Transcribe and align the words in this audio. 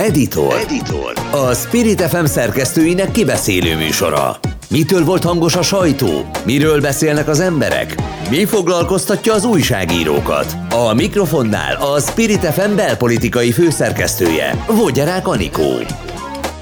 Editor. 0.00 0.54
Editor. 0.54 1.12
A 1.30 1.54
Spirit 1.54 2.00
FM 2.00 2.24
szerkesztőinek 2.24 3.10
kibeszélő 3.10 3.76
műsora. 3.76 4.38
Mitől 4.70 5.04
volt 5.04 5.24
hangos 5.24 5.56
a 5.56 5.62
sajtó? 5.62 6.30
Miről 6.44 6.80
beszélnek 6.80 7.28
az 7.28 7.40
emberek? 7.40 7.94
Mi 8.30 8.44
foglalkoztatja 8.44 9.32
az 9.34 9.44
újságírókat? 9.44 10.56
A 10.70 10.94
mikrofonnál 10.94 11.76
a 11.76 12.00
Spirit 12.00 12.44
FM 12.44 12.74
belpolitikai 12.74 13.52
főszerkesztője, 13.52 14.64
Vogyarák 14.66 15.28
Anikó. 15.28 15.72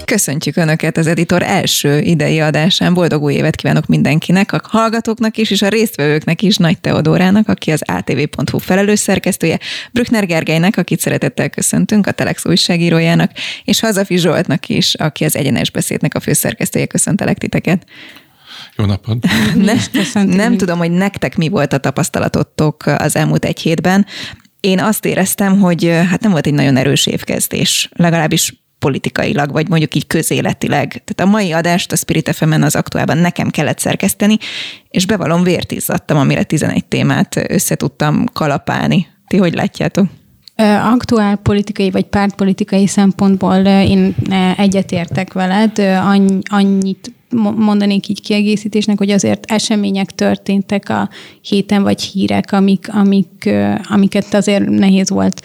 Köszöntjük 0.09 0.57
Önöket 0.57 0.97
az 0.97 1.07
editor 1.07 1.43
első 1.43 2.01
idei 2.01 2.41
adásán. 2.41 2.95
Boldog 2.95 3.23
új 3.23 3.35
évet 3.35 3.57
kívánok 3.57 3.87
mindenkinek, 3.87 4.53
a 4.53 4.61
hallgatóknak 4.63 5.37
is, 5.37 5.51
és 5.51 5.63
a 5.63 5.69
résztvevőknek 5.69 6.43
is, 6.43 6.57
Nagy 6.57 6.81
Teodórának, 6.81 7.49
aki 7.49 7.71
az 7.71 7.83
ATV.hu 7.87 8.59
felelős 8.59 8.99
szerkesztője, 8.99 9.59
Brückner 9.93 10.27
Gergelynek, 10.27 10.77
akit 10.77 11.01
szeretettel 11.01 11.51
köszöntünk, 11.51 12.07
a 12.07 12.11
Telex 12.11 12.47
újságírójának, 12.47 13.31
és 13.65 13.81
Hazafi 13.81 14.19
Zsoltnak 14.19 14.69
is, 14.69 14.95
aki 14.95 15.25
az 15.25 15.37
Egyenes 15.37 15.71
Beszédnek 15.71 16.15
a 16.15 16.21
főszerkesztője. 16.21 16.87
Köszöntelek 16.87 17.39
titeket! 17.39 17.85
Jó 18.77 18.85
napot! 18.85 19.27
ne, 20.15 20.25
nem 20.25 20.57
tudom, 20.57 20.79
hogy 20.79 20.91
nektek 20.91 21.37
mi 21.37 21.49
volt 21.49 21.73
a 21.73 21.79
tapasztalatotok 21.79 22.87
az 22.87 23.17
elmúlt 23.17 23.45
egy 23.45 23.61
hétben. 23.61 24.07
Én 24.61 24.81
azt 24.81 25.05
éreztem, 25.05 25.61
hogy 25.61 25.85
hát 26.11 26.21
nem 26.21 26.31
volt 26.31 26.47
egy 26.47 26.55
nagyon 26.55 26.77
erős 26.77 27.07
évkezdés, 27.07 27.89
legalábbis 27.93 28.53
politikailag, 28.79 29.53
vagy 29.53 29.69
mondjuk 29.69 29.95
így 29.95 30.07
közéletileg. 30.07 30.89
Tehát 30.89 31.21
a 31.21 31.37
mai 31.37 31.53
adást 31.53 31.93
a 31.93 31.97
Spirit 31.97 32.35
fm 32.35 32.63
az 32.63 32.77
aktuálban 32.77 33.19
nekem 33.19 33.51
kellett 33.51 33.79
szerkeszteni, 33.79 34.37
és 34.91 35.07
bevallom 35.07 35.43
vért 35.43 35.73
izzadtam, 35.73 36.19
amire 36.19 36.43
11 36.43 36.85
témát 36.85 37.51
összetudtam 37.51 38.25
kalapálni. 38.33 39.07
Ti 39.27 39.37
hogy 39.37 39.55
látjátok? 39.55 40.07
Aktuál 40.95 41.37
politikai 41.37 41.91
vagy 41.91 42.05
pártpolitikai 42.05 42.87
szempontból 42.87 43.57
én 43.65 44.15
egyetértek 44.57 45.33
veled, 45.33 45.79
annyit 46.51 47.13
mondanék 47.57 48.09
így 48.09 48.21
kiegészítésnek, 48.21 48.99
hogy 48.99 49.11
azért 49.11 49.51
események 49.51 50.11
történtek 50.11 50.89
a 50.89 51.09
héten, 51.43 51.83
vagy 51.83 52.03
hírek, 52.03 52.53
amik, 52.53 52.89
amik, 52.93 53.51
amiket 53.89 54.35
azért 54.35 54.69
nehéz 54.69 55.11
volt 55.11 55.43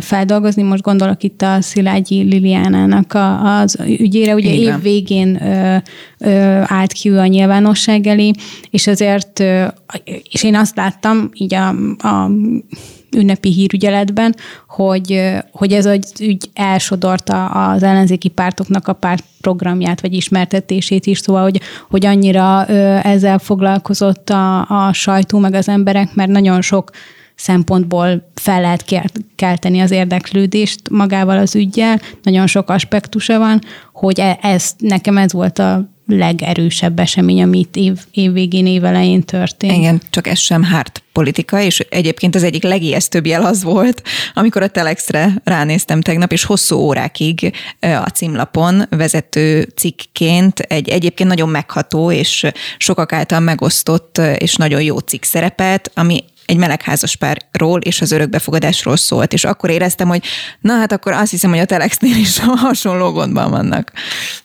feldolgozni. 0.00 0.62
Most 0.62 0.82
gondolok 0.82 1.22
itt 1.22 1.42
a 1.42 1.60
Szilágyi 1.60 2.22
Liliánának 2.22 3.12
a, 3.12 3.60
az 3.60 3.78
ügyére, 3.86 4.34
ugye 4.34 4.50
Igen. 4.50 4.74
év 4.74 4.82
végén 4.82 5.42
ö, 5.42 5.76
ö, 6.18 6.60
állt 6.66 6.92
ki 6.92 7.08
a 7.08 7.26
nyilvánosság 7.26 8.06
elé, 8.06 8.30
és 8.70 8.86
azért, 8.86 9.40
ö, 9.40 9.64
és 10.30 10.42
én 10.42 10.54
azt 10.54 10.76
láttam 10.76 11.30
így 11.34 11.54
a, 11.54 11.68
a 11.98 12.30
ünnepi 13.16 13.52
hírügyeletben, 13.52 14.34
hogy, 14.68 15.32
hogy 15.52 15.72
ez 15.72 15.86
az 15.86 16.12
ügy 16.20 16.50
elsodorta 16.54 17.46
az 17.46 17.82
ellenzéki 17.82 18.28
pártoknak 18.28 18.88
a 18.88 18.92
párt 18.92 19.24
programját, 19.40 20.00
vagy 20.00 20.14
ismertetését 20.14 21.06
is, 21.06 21.18
szóval, 21.18 21.42
hogy, 21.42 21.60
hogy 21.90 22.06
annyira 22.06 22.66
ezzel 23.02 23.38
foglalkozott 23.38 24.30
a, 24.30 24.60
a 24.86 24.92
sajtó, 24.92 25.38
meg 25.38 25.54
az 25.54 25.68
emberek, 25.68 26.14
mert 26.14 26.30
nagyon 26.30 26.60
sok 26.60 26.90
szempontból 27.42 28.30
fel 28.34 28.60
lehet 28.60 28.84
kelteni 29.36 29.80
az 29.80 29.90
érdeklődést 29.90 30.80
magával 30.90 31.38
az 31.38 31.54
ügyjel, 31.54 32.00
nagyon 32.22 32.46
sok 32.46 32.70
aspektusa 32.70 33.38
van, 33.38 33.60
hogy 33.92 34.20
e, 34.20 34.38
ez, 34.42 34.70
nekem 34.78 35.16
ez 35.16 35.32
volt 35.32 35.58
a 35.58 35.90
legerősebb 36.06 36.98
esemény, 36.98 37.42
ami 37.42 37.58
itt 37.58 37.76
év, 37.76 37.98
év 38.10 38.32
végén, 38.32 38.66
év 38.66 38.82
történt. 39.24 39.72
Igen, 39.72 40.00
csak 40.10 40.26
ez 40.26 40.38
sem 40.38 40.62
hárt 40.62 41.02
politika, 41.12 41.60
és 41.60 41.78
egyébként 41.78 42.34
az 42.34 42.42
egyik 42.42 42.62
legijesztőbb 42.62 43.26
jel 43.26 43.44
az 43.44 43.62
volt, 43.62 44.02
amikor 44.34 44.62
a 44.62 44.68
Telexre 44.68 45.40
ránéztem 45.44 46.00
tegnap, 46.00 46.32
és 46.32 46.44
hosszú 46.44 46.76
órákig 46.76 47.52
a 47.80 48.08
címlapon 48.14 48.82
vezető 48.90 49.62
cikkként 49.76 50.58
egy 50.58 50.88
egyébként 50.88 51.28
nagyon 51.28 51.48
megható 51.48 52.10
és 52.10 52.46
sokak 52.78 53.12
által 53.12 53.40
megosztott 53.40 54.20
és 54.38 54.54
nagyon 54.54 54.82
jó 54.82 54.98
cikk 54.98 55.22
szerepelt, 55.22 55.90
ami 55.94 56.24
egy 56.46 56.56
melegházaspárról 56.56 57.80
és 57.80 58.00
az 58.00 58.12
örökbefogadásról 58.12 58.96
szólt, 58.96 59.32
és 59.32 59.44
akkor 59.44 59.70
éreztem, 59.70 60.08
hogy 60.08 60.24
na 60.60 60.72
hát 60.72 60.92
akkor 60.92 61.12
azt 61.12 61.30
hiszem, 61.30 61.50
hogy 61.50 61.58
a 61.58 61.64
Telexnél 61.64 62.16
is 62.16 62.38
hasonló 62.66 63.10
gondban 63.10 63.50
vannak. 63.50 63.92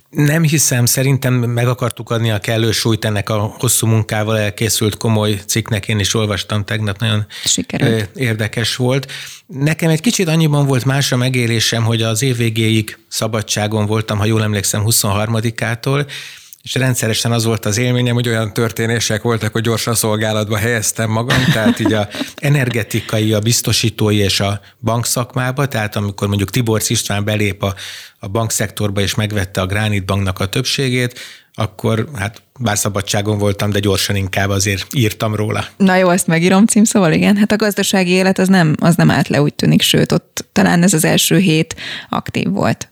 Nem 0.09 0.43
hiszem, 0.43 0.85
szerintem 0.85 1.33
meg 1.33 1.67
akartuk 1.67 2.09
adni 2.09 2.31
a 2.31 2.39
kellő 2.39 2.71
súlyt 2.71 3.05
ennek 3.05 3.29
a 3.29 3.55
hosszú 3.57 3.87
munkával 3.87 4.39
elkészült 4.39 4.97
komoly 4.97 5.39
cikknek, 5.45 5.87
én 5.87 5.99
is 5.99 6.13
olvastam 6.13 6.65
tegnap, 6.65 6.99
nagyon 6.99 7.25
Sikerült. 7.43 8.09
érdekes 8.15 8.75
volt. 8.75 9.11
Nekem 9.47 9.89
egy 9.89 10.01
kicsit 10.01 10.27
annyiban 10.27 10.65
volt 10.65 10.85
más 10.85 11.11
a 11.11 11.17
megélésem, 11.17 11.83
hogy 11.83 12.01
az 12.01 12.21
év 12.21 12.37
végéig 12.37 12.97
szabadságon 13.07 13.85
voltam, 13.85 14.17
ha 14.17 14.25
jól 14.25 14.43
emlékszem, 14.43 14.83
23-ától, 14.85 16.07
és 16.67 16.73
rendszeresen 16.73 17.31
az 17.31 17.43
volt 17.43 17.65
az 17.65 17.77
élményem, 17.77 18.13
hogy 18.13 18.27
olyan 18.27 18.53
történések 18.53 19.21
voltak, 19.21 19.51
hogy 19.51 19.61
gyorsan 19.61 19.95
szolgálatba 19.95 20.57
helyeztem 20.57 21.09
magam, 21.09 21.43
tehát 21.53 21.79
így 21.79 21.93
a 21.93 22.07
energetikai, 22.35 23.33
a 23.33 23.39
biztosítói 23.39 24.17
és 24.17 24.39
a 24.39 24.59
bankszakmába, 24.79 25.67
tehát 25.67 25.95
amikor 25.95 26.27
mondjuk 26.27 26.49
Tibor 26.49 26.81
István 26.87 27.23
belép 27.23 27.63
a, 27.63 27.75
a 28.19 28.27
bankszektorba 28.27 29.01
és 29.01 29.15
megvette 29.15 29.61
a 29.61 29.65
Granit 29.65 30.05
Banknak 30.05 30.39
a 30.39 30.45
többségét, 30.45 31.19
akkor 31.53 32.07
hát 32.15 32.41
bár 32.59 32.77
szabadságon 32.77 33.37
voltam, 33.37 33.69
de 33.69 33.79
gyorsan 33.79 34.15
inkább 34.15 34.49
azért 34.49 34.93
írtam 34.93 35.35
róla. 35.35 35.65
Na 35.77 35.95
jó, 35.95 36.09
ezt 36.09 36.27
megírom 36.27 36.65
címszóval, 36.65 37.11
igen. 37.11 37.37
Hát 37.37 37.51
a 37.51 37.55
gazdasági 37.55 38.11
élet 38.11 38.39
az 38.39 38.47
nem, 38.47 38.75
az 38.79 38.95
nem 38.95 39.11
állt 39.11 39.27
le, 39.27 39.41
úgy 39.41 39.53
tűnik, 39.53 39.81
sőt, 39.81 40.11
ott 40.11 40.45
talán 40.51 40.83
ez 40.83 40.93
az 40.93 41.05
első 41.05 41.37
hét 41.37 41.75
aktív 42.09 42.49
volt. 42.49 42.91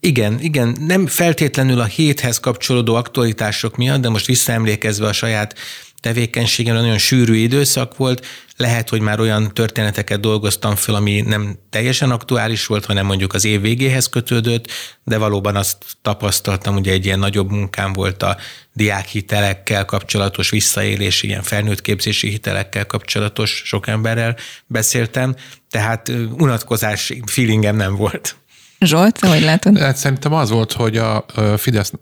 Igen, 0.00 0.40
igen, 0.40 0.76
nem 0.80 1.06
feltétlenül 1.06 1.80
a 1.80 1.84
héthez 1.84 2.40
kapcsolódó 2.40 2.94
aktualitások 2.94 3.76
miatt, 3.76 4.00
de 4.00 4.08
most 4.08 4.26
visszaemlékezve 4.26 5.06
a 5.06 5.12
saját 5.12 5.54
tevékenységem, 6.00 6.74
nagyon 6.74 6.98
sűrű 6.98 7.34
időszak 7.34 7.96
volt, 7.96 8.26
lehet, 8.56 8.88
hogy 8.88 9.00
már 9.00 9.20
olyan 9.20 9.54
történeteket 9.54 10.20
dolgoztam 10.20 10.74
föl, 10.74 10.94
ami 10.94 11.20
nem 11.20 11.58
teljesen 11.70 12.10
aktuális 12.10 12.66
volt, 12.66 12.84
hanem 12.84 13.06
mondjuk 13.06 13.34
az 13.34 13.44
év 13.44 13.60
végéhez 13.60 14.08
kötődött, 14.08 14.70
de 15.04 15.18
valóban 15.18 15.56
azt 15.56 15.76
tapasztaltam, 16.02 16.74
hogy 16.74 16.88
egy 16.88 17.04
ilyen 17.04 17.18
nagyobb 17.18 17.50
munkám 17.50 17.92
volt 17.92 18.22
a 18.22 18.36
diákhitelekkel 18.72 19.84
kapcsolatos 19.84 20.50
visszaélés, 20.50 21.22
ilyen 21.22 21.42
felnőttképzési 21.42 22.28
hitelekkel 22.28 22.86
kapcsolatos, 22.86 23.62
sok 23.64 23.86
emberrel 23.86 24.36
beszéltem, 24.66 25.34
tehát 25.70 26.08
unatkozás 26.30 27.12
feelingem 27.26 27.76
nem 27.76 27.96
volt. 27.96 28.36
Zsolt, 28.80 29.18
hogy 29.18 29.42
látod? 29.42 29.78
Hát 29.78 29.96
szerintem 29.96 30.32
az 30.32 30.50
volt, 30.50 30.72
hogy 30.72 30.96
a 30.96 31.24
Fidesz 31.56 31.92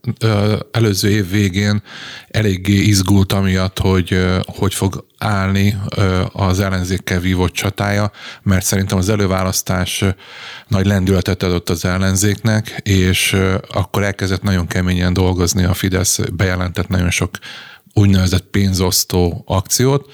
előző 0.72 1.10
év 1.10 1.30
végén 1.30 1.82
eléggé 2.28 2.74
izgult 2.74 3.32
amiatt, 3.32 3.78
hogy 3.78 4.18
hogy 4.46 4.74
fog 4.74 5.06
állni 5.18 5.78
az 6.32 6.60
ellenzékkel 6.60 7.20
vívott 7.20 7.52
csatája, 7.52 8.10
mert 8.42 8.64
szerintem 8.64 8.98
az 8.98 9.08
előválasztás 9.08 10.04
nagy 10.68 10.86
lendületet 10.86 11.42
adott 11.42 11.70
az 11.70 11.84
ellenzéknek, 11.84 12.80
és 12.82 13.36
akkor 13.72 14.02
elkezdett 14.02 14.42
nagyon 14.42 14.66
keményen 14.66 15.12
dolgozni 15.12 15.64
a 15.64 15.74
Fidesz, 15.74 16.18
bejelentett 16.32 16.88
nagyon 16.88 17.10
sok 17.10 17.30
úgynevezett 17.92 18.44
pénzosztó 18.50 19.44
akciót, 19.46 20.10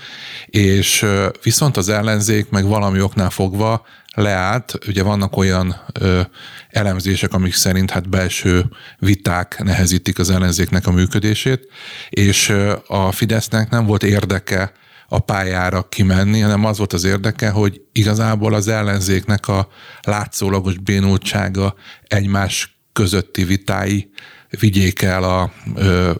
és 0.46 1.06
viszont 1.42 1.76
az 1.76 1.88
ellenzék 1.88 2.50
meg 2.50 2.66
valami 2.66 3.00
oknál 3.00 3.30
fogva 3.30 3.86
leállt. 4.14 4.78
Ugye 4.86 5.02
vannak 5.02 5.36
olyan 5.36 5.76
ö, 6.00 6.20
elemzések, 6.68 7.32
amik 7.32 7.54
szerint 7.54 7.90
hát 7.90 8.08
belső 8.08 8.64
viták 8.98 9.62
nehezítik 9.62 10.18
az 10.18 10.30
ellenzéknek 10.30 10.86
a 10.86 10.92
működését, 10.92 11.68
és 12.10 12.48
ö, 12.48 12.76
a 12.86 13.12
Fidesznek 13.12 13.70
nem 13.70 13.86
volt 13.86 14.02
érdeke 14.02 14.72
a 15.08 15.18
pályára 15.18 15.88
kimenni, 15.88 16.40
hanem 16.40 16.64
az 16.64 16.78
volt 16.78 16.92
az 16.92 17.04
érdeke, 17.04 17.50
hogy 17.50 17.80
igazából 17.92 18.54
az 18.54 18.68
ellenzéknek 18.68 19.48
a 19.48 19.68
látszólagos 20.02 20.78
bénultsága 20.78 21.74
egymás 22.08 22.80
közötti 22.92 23.44
vitái 23.44 24.10
vigyék 24.60 25.02
el 25.02 25.22
a 25.22 25.52
ö, 25.74 26.10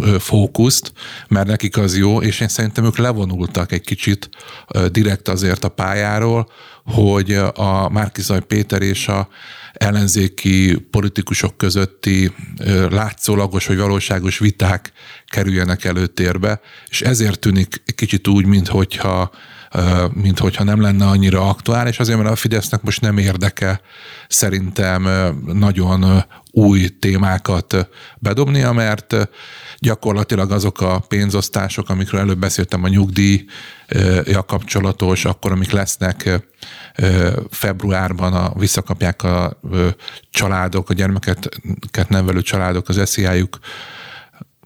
ö, 0.00 0.16
fókuszt, 0.18 0.92
mert 1.28 1.46
nekik 1.46 1.76
az 1.76 1.96
jó, 1.96 2.22
és 2.22 2.40
én 2.40 2.48
szerintem 2.48 2.84
ők 2.84 2.98
levonultak 2.98 3.72
egy 3.72 3.84
kicsit 3.84 4.28
ö, 4.68 4.88
direkt 4.88 5.28
azért 5.28 5.64
a 5.64 5.68
pályáról, 5.68 6.48
hogy 6.84 7.32
a 7.54 7.88
Márkizaj 7.88 8.40
Péter 8.40 8.82
és 8.82 9.08
a 9.08 9.28
ellenzéki 9.72 10.86
politikusok 10.90 11.56
közötti 11.56 12.32
látszólagos 12.90 13.66
vagy 13.66 13.76
valóságos 13.76 14.38
viták 14.38 14.92
kerüljenek 15.26 15.84
előtérbe, 15.84 16.60
és 16.88 17.02
ezért 17.02 17.38
tűnik 17.38 17.82
kicsit 17.94 18.28
úgy, 18.28 18.46
mintha 18.46 19.30
mint 20.12 20.38
hogyha 20.38 20.64
nem 20.64 20.80
lenne 20.80 21.06
annyira 21.06 21.48
aktuális, 21.48 21.98
azért 21.98 22.18
mert 22.18 22.30
a 22.30 22.36
Fidesznek 22.36 22.82
most 22.82 23.00
nem 23.00 23.18
érdeke 23.18 23.80
szerintem 24.28 25.08
nagyon 25.46 26.24
új 26.50 26.88
témákat 26.88 27.88
bedobnia, 28.18 28.72
mert 28.72 29.16
gyakorlatilag 29.78 30.50
azok 30.50 30.80
a 30.80 30.98
pénzosztások, 30.98 31.88
amikről 31.88 32.20
előbb 32.20 32.38
beszéltem, 32.38 32.84
a 32.84 32.88
nyugdíja 32.88 34.42
kapcsolatos, 34.46 35.24
akkor 35.24 35.52
amik 35.52 35.70
lesznek 35.70 36.48
februárban, 37.50 38.32
a, 38.32 38.52
visszakapják 38.58 39.22
a 39.22 39.60
családok, 40.30 40.90
a 40.90 40.94
gyermeket 40.94 41.48
nevelő 42.08 42.42
családok 42.42 42.88
az 42.88 42.98
esziájuk 42.98 43.58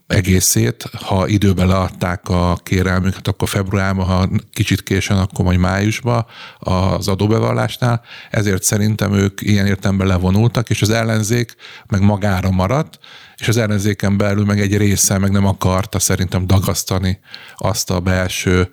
egészét, 0.08 0.90
ha 0.92 1.26
időben 1.26 1.66
leadták 1.66 2.28
a 2.28 2.58
kérelmüket, 2.62 3.28
akkor 3.28 3.48
februárban, 3.48 4.06
ha 4.06 4.28
kicsit 4.52 4.82
későn, 4.82 5.16
akkor 5.16 5.44
majd 5.44 5.58
májusban 5.58 6.26
az 6.58 7.08
adóbevallásnál. 7.08 8.02
Ezért 8.30 8.62
szerintem 8.62 9.12
ők 9.12 9.40
ilyen 9.40 9.66
értelemben 9.66 10.06
levonultak, 10.06 10.70
és 10.70 10.82
az 10.82 10.90
ellenzék 10.90 11.54
meg 11.86 12.00
magára 12.00 12.50
maradt, 12.50 12.98
és 13.36 13.48
az 13.48 13.56
ellenzéken 13.56 14.16
belül 14.16 14.44
meg 14.44 14.60
egy 14.60 14.76
része 14.76 15.18
meg 15.18 15.30
nem 15.30 15.46
akarta 15.46 15.98
szerintem 15.98 16.46
dagasztani 16.46 17.20
azt 17.56 17.90
a 17.90 18.00
belső 18.00 18.70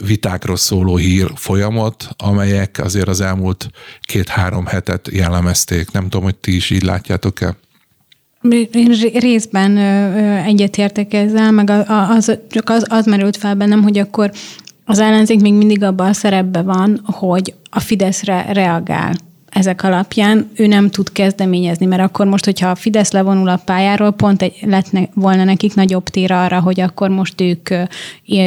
vitákról 0.00 0.56
szóló 0.56 0.96
hír 0.96 1.30
folyamot, 1.34 2.08
amelyek 2.16 2.80
azért 2.82 3.08
az 3.08 3.20
elmúlt 3.20 3.70
két-három 4.00 4.66
hetet 4.66 5.08
jellemezték. 5.12 5.90
Nem 5.90 6.02
tudom, 6.02 6.22
hogy 6.22 6.36
ti 6.36 6.56
is 6.56 6.70
így 6.70 6.82
látjátok-e? 6.82 7.56
Én 8.72 8.92
részben 9.14 9.76
egyetértek 10.44 11.14
ezzel, 11.14 11.50
meg 11.50 11.70
az, 11.88 12.38
csak 12.50 12.68
az, 12.68 12.86
az 12.88 13.06
merült 13.06 13.36
fel 13.36 13.54
bennem, 13.54 13.82
hogy 13.82 13.98
akkor 13.98 14.30
az 14.84 14.98
ellenzék 14.98 15.40
még 15.40 15.54
mindig 15.54 15.82
abban 15.82 16.08
a 16.08 16.12
szerepben 16.12 16.64
van, 16.64 17.00
hogy 17.04 17.54
a 17.70 17.80
Fideszre 17.80 18.46
reagál 18.52 19.14
ezek 19.56 19.82
alapján 19.82 20.50
ő 20.54 20.66
nem 20.66 20.90
tud 20.90 21.12
kezdeményezni, 21.12 21.86
mert 21.86 22.02
akkor 22.02 22.26
most, 22.26 22.44
hogyha 22.44 22.70
a 22.70 22.74
Fidesz 22.74 23.12
levonul 23.12 23.48
a 23.48 23.60
pályáról, 23.64 24.10
pont 24.10 24.42
egy, 24.42 24.56
lett 24.60 24.90
volna 25.14 25.44
nekik 25.44 25.74
nagyobb 25.74 26.08
tér 26.08 26.32
arra, 26.32 26.60
hogy 26.60 26.80
akkor 26.80 27.08
most 27.08 27.40
ők 27.40 27.68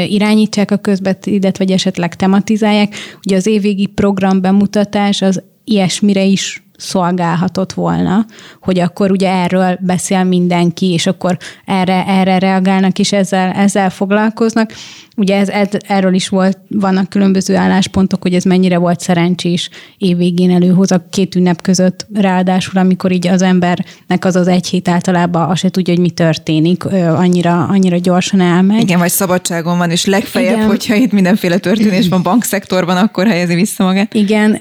irányítsák 0.07 0.71
a 0.71 0.77
közbetidet, 0.77 1.57
vagy 1.57 1.71
esetleg 1.71 2.15
tematizálják. 2.15 2.95
Ugye 3.25 3.35
az 3.35 3.47
évvégi 3.47 3.85
program 3.85 4.42
bemutatás 4.42 5.21
az 5.21 5.42
ilyesmire 5.63 6.24
is 6.24 6.63
szolgálhatott 6.79 7.73
volna, 7.73 8.25
hogy 8.61 8.79
akkor 8.79 9.11
ugye 9.11 9.29
erről 9.29 9.77
beszél 9.81 10.23
mindenki, 10.23 10.91
és 10.91 11.07
akkor 11.07 11.37
erre, 11.65 12.05
erre 12.07 12.39
reagálnak, 12.39 12.99
és 12.99 13.11
ezzel, 13.11 13.51
ezzel 13.51 13.89
foglalkoznak. 13.89 14.71
Ugye 15.19 15.36
ez, 15.36 15.50
ez, 15.50 15.68
erről 15.88 16.13
is 16.13 16.30
volt, 16.30 16.57
vannak 16.68 17.10
különböző 17.10 17.56
álláspontok, 17.56 18.21
hogy 18.21 18.33
ez 18.33 18.44
mennyire 18.44 18.77
volt 18.77 19.00
szerencsés 19.00 19.69
évvégén 19.98 20.51
előhoz 20.51 20.92
a 20.92 21.06
két 21.10 21.36
ünnep 21.36 21.62
között, 21.62 22.07
ráadásul 22.13 22.80
amikor 22.80 23.12
így 23.12 23.27
az 23.27 23.42
embernek 23.42 24.25
az 24.25 24.36
az 24.36 24.48
egy 24.48 24.68
hét 24.68 24.88
általában 24.88 25.50
azt 25.50 25.60
se 25.60 25.69
tudja, 25.69 25.94
hogy 25.94 26.01
mi 26.01 26.10
történik, 26.10 26.86
annyira, 26.86 27.66
annyira 27.66 27.98
gyorsan 27.98 28.42
elmegy. 28.42 28.81
Igen, 28.81 29.00
vagy 29.00 29.10
szabadságon 29.10 29.77
van, 29.77 29.89
és 29.89 30.06
legfeljebb, 30.06 30.56
Igen. 30.56 30.68
hogyha 30.68 30.95
itt 30.95 31.12
mindenféle 31.12 31.57
történés 31.57 32.07
van 32.07 32.24
bankszektorban, 32.24 32.98
akkor 32.98 33.27
helyezi 33.27 33.56
vissza 33.56 33.83
magát. 33.83 34.13
Igen, 34.13 34.60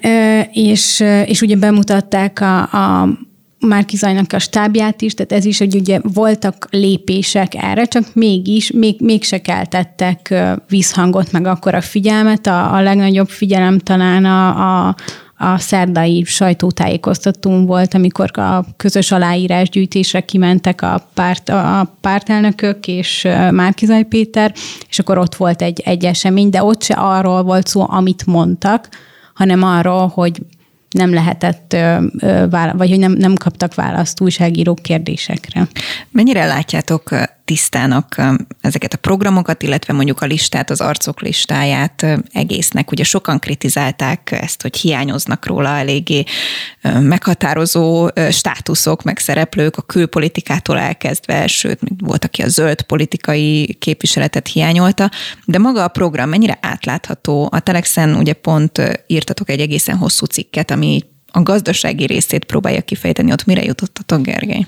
és, 0.53 1.05
és 1.27 1.41
ugye 1.41 1.57
bemutatták 1.57 2.41
a, 2.41 2.61
a 2.61 3.09
Márkizajnak 3.61 4.33
a 4.33 4.39
stábját 4.39 5.03
is, 5.03 5.15
tehát 5.15 5.33
ez 5.33 5.45
is, 5.45 5.59
hogy 5.59 5.75
ugye 5.75 6.01
voltak 6.03 6.69
lépések 6.71 7.55
erre, 7.55 7.85
csak 7.85 8.05
mégis, 8.15 8.71
még, 8.71 9.01
mégse 9.01 9.41
keltettek 9.41 10.35
vízhangot, 10.69 11.33
meg 11.33 11.47
akkor 11.47 11.75
a 11.75 11.81
figyelmet. 11.81 12.47
A, 12.47 12.75
a 12.75 12.81
legnagyobb 12.81 13.29
figyelem 13.29 13.79
talán 13.79 14.25
a, 14.25 14.49
a, 14.89 14.97
a 15.37 15.59
szerdai 15.59 16.25
sajtótájékoztatón 16.25 17.67
volt, 17.67 17.95
amikor 17.95 18.39
a 18.39 18.65
közös 18.77 19.13
aláírásgyűjtésre 19.13 20.21
kimentek 20.21 20.83
a, 20.83 21.09
párt, 21.15 21.49
a 21.49 21.97
pártelnökök 22.01 22.87
és 22.87 23.23
Márkizaj 23.51 24.03
Péter, 24.03 24.55
és 24.89 24.99
akkor 24.99 25.19
ott 25.19 25.35
volt 25.35 25.63
egy, 25.63 25.81
egy 25.81 26.05
esemény, 26.05 26.51
de 26.51 26.63
ott 26.63 26.83
se 26.83 26.95
arról 26.95 27.43
volt 27.43 27.67
szó, 27.67 27.87
amit 27.89 28.27
mondtak, 28.27 28.89
hanem 29.35 29.63
arról, 29.63 30.07
hogy 30.07 30.41
nem 30.91 31.15
lehetett, 31.15 31.77
vagy 32.51 32.89
hogy 32.89 32.99
nem, 32.99 33.13
nem 33.13 33.35
kaptak 33.35 33.75
választ 33.75 34.21
újságírók 34.21 34.79
kérdésekre. 34.83 35.69
Mennyire 36.11 36.47
látjátok 36.47 37.11
tisztának 37.49 38.23
ezeket 38.61 38.93
a 38.93 38.97
programokat, 38.97 39.63
illetve 39.63 39.93
mondjuk 39.93 40.23
a 40.23 40.27
listát, 40.27 40.71
az 40.71 40.81
arcok 40.81 41.21
listáját 41.21 42.07
egésznek? 42.33 42.91
Ugye 42.91 43.05
sokan 43.05 43.39
kritizálták 43.39 44.33
ezt, 44.43 44.63
hogy 44.63 44.77
hiányoznak 44.77 45.47
róla 45.47 45.69
eléggé 45.69 46.25
meghatározó 47.01 48.09
státuszok, 48.31 49.03
meg 49.03 49.19
szereplők 49.19 49.77
a 49.77 49.83
külpolitikától 49.83 50.79
elkezdve, 50.79 51.47
sőt, 51.47 51.81
volt, 51.99 52.25
aki 52.25 52.43
a 52.43 52.49
zöld 52.49 52.83
politikai 52.83 53.77
képviseletet 53.79 54.49
hiányolta, 54.49 55.11
de 55.45 55.59
maga 55.59 55.85
a 55.85 55.89
program 55.89 56.29
mennyire 56.29 56.59
átlátható? 56.63 57.49
A 57.51 57.61
Telexen 57.61 58.15
ugye 58.15 58.33
pont 58.33 59.03
írtatok 59.07 59.51
egy 59.51 59.61
egészen 59.61 59.97
hosszú 59.97 60.27
cikket, 60.27 60.71
ami 60.71 61.03
a 61.33 61.43
gazdasági 61.43 62.07
részét 62.07 62.45
próbálja 62.45 62.81
kifejteni, 62.81 63.33
ott 63.33 63.45
mire 63.45 63.65
jutottatok, 63.65 64.23
Gergely? 64.23 64.67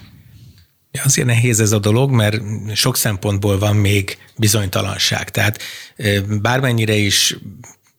Azért 1.04 1.26
nehéz 1.26 1.60
ez 1.60 1.72
a 1.72 1.78
dolog, 1.78 2.10
mert 2.10 2.40
sok 2.74 2.96
szempontból 2.96 3.58
van 3.58 3.76
még 3.76 4.18
bizonytalanság. 4.36 5.30
Tehát 5.30 5.62
bármennyire 6.40 6.94
is 6.94 7.36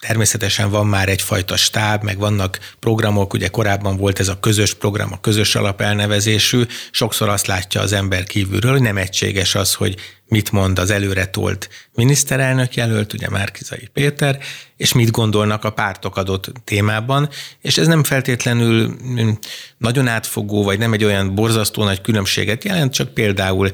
Természetesen 0.02 0.70
van 0.70 0.88
már 0.88 1.10
egyfajta 1.10 1.58
stáb, 1.58 2.04
meg 2.04 2.18
vannak 2.18 2.60
programok, 2.80 3.34
ugye 3.34 3.48
korábban 3.48 3.98
volt 3.98 4.20
ez 4.20 4.28
a 4.28 4.40
közös 4.40 4.74
program, 4.74 5.12
a 5.12 5.20
közös 5.20 5.56
alapelnevezésű, 5.56 6.64
sokszor 6.92 7.30
azt 7.30 7.48
látja 7.48 7.82
az 7.82 7.94
ember 7.94 8.24
kívülről, 8.24 8.72
hogy 8.72 8.82
nem 8.82 8.98
egységes 8.98 9.56
az, 9.56 9.74
hogy 9.74 9.96
mit 10.32 10.52
mond 10.52 10.80
az 10.80 10.90
előre 10.90 11.26
tolt 11.26 11.70
miniszterelnök 11.94 12.76
jelölt, 12.76 13.14
ugye 13.14 13.30
Márkizai 13.30 13.90
Péter, 13.94 14.40
és 14.78 14.94
mit 14.94 15.12
gondolnak 15.12 15.64
a 15.64 15.70
pártok 15.70 16.18
adott 16.18 16.52
témában, 16.64 17.30
és 17.62 17.78
ez 17.78 17.88
nem 17.88 18.04
feltétlenül 18.04 18.88
mm, 18.88 19.30
nagyon 19.78 20.08
átfogó, 20.08 20.64
vagy 20.64 20.80
nem 20.80 20.94
egy 20.94 21.04
olyan 21.04 21.36
borzasztó 21.36 21.84
nagy 21.84 22.02
különbséget 22.02 22.64
jelent, 22.64 22.94
csak 22.94 23.14
például 23.14 23.72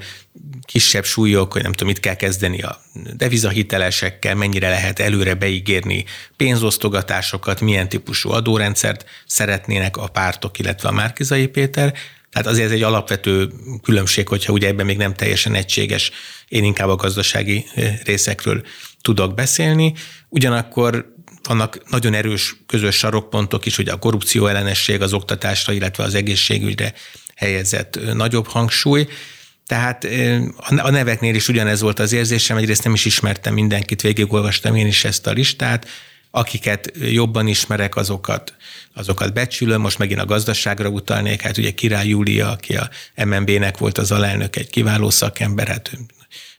kisebb 0.65 1.05
súlyok, 1.05 1.51
hogy 1.51 1.61
nem 1.61 1.71
tudom, 1.71 1.87
mit 1.87 1.99
kell 1.99 2.15
kezdeni 2.15 2.61
a 2.61 2.81
devizahitelesekkel, 3.13 4.35
mennyire 4.35 4.69
lehet 4.69 4.99
előre 4.99 5.33
beígérni 5.33 6.05
pénzosztogatásokat, 6.37 7.61
milyen 7.61 7.89
típusú 7.89 8.29
adórendszert 8.29 9.05
szeretnének 9.25 9.97
a 9.97 10.07
pártok, 10.07 10.59
illetve 10.59 10.89
a 10.89 10.91
Márkizai 10.91 11.47
Péter. 11.47 11.93
Tehát 12.31 12.47
azért 12.47 12.65
ez 12.65 12.71
egy 12.71 12.83
alapvető 12.83 13.51
különbség, 13.83 14.27
hogyha 14.27 14.53
ugye 14.53 14.67
ebben 14.67 14.85
még 14.85 14.97
nem 14.97 15.13
teljesen 15.13 15.55
egységes, 15.55 16.11
én 16.47 16.63
inkább 16.63 16.89
a 16.89 16.95
gazdasági 16.95 17.65
részekről 18.03 18.63
tudok 19.01 19.33
beszélni. 19.33 19.93
Ugyanakkor 20.29 21.13
vannak 21.43 21.89
nagyon 21.89 22.13
erős 22.13 22.55
közös 22.65 22.95
sarokpontok 22.95 23.65
is, 23.65 23.77
ugye 23.77 23.91
a 23.91 23.99
korrupció 23.99 24.47
ellenesség 24.47 25.01
az 25.01 25.13
oktatásra, 25.13 25.73
illetve 25.73 26.03
az 26.03 26.15
egészségügyre 26.15 26.93
helyezett 27.35 28.13
nagyobb 28.13 28.47
hangsúly. 28.47 29.07
Tehát 29.65 30.07
a 30.77 30.89
neveknél 30.89 31.35
is 31.35 31.47
ugyanez 31.47 31.81
volt 31.81 31.99
az 31.99 32.11
érzésem, 32.11 32.57
egyrészt 32.57 32.83
nem 32.83 32.93
is 32.93 33.05
ismertem 33.05 33.53
mindenkit, 33.53 34.01
végigolvastam 34.01 34.75
én 34.75 34.87
is 34.87 35.03
ezt 35.03 35.27
a 35.27 35.31
listát, 35.31 35.87
akiket 36.31 36.91
jobban 37.11 37.47
ismerek, 37.47 37.95
azokat, 37.95 38.55
azokat 38.93 39.33
becsülöm. 39.33 39.81
Most 39.81 39.97
megint 39.97 40.19
a 40.19 40.25
gazdaságra 40.25 40.89
utalnék, 40.89 41.41
hát 41.41 41.57
ugye 41.57 41.71
Király 41.71 42.07
Júlia, 42.07 42.51
aki 42.51 42.75
a 42.75 42.89
MNB-nek 43.25 43.77
volt 43.77 43.97
az 43.97 44.11
alelnök, 44.11 44.55
egy 44.55 44.69
kiváló 44.69 45.09
szakember, 45.09 45.67
hát 45.67 45.91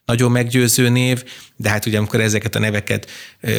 nagyon 0.05 0.31
meggyőző 0.31 0.89
név, 0.89 1.25
de 1.57 1.69
hát 1.69 1.87
ugye 1.87 1.99
amikor 1.99 2.21
ezeket 2.21 2.55
a 2.55 2.59
neveket 2.59 3.11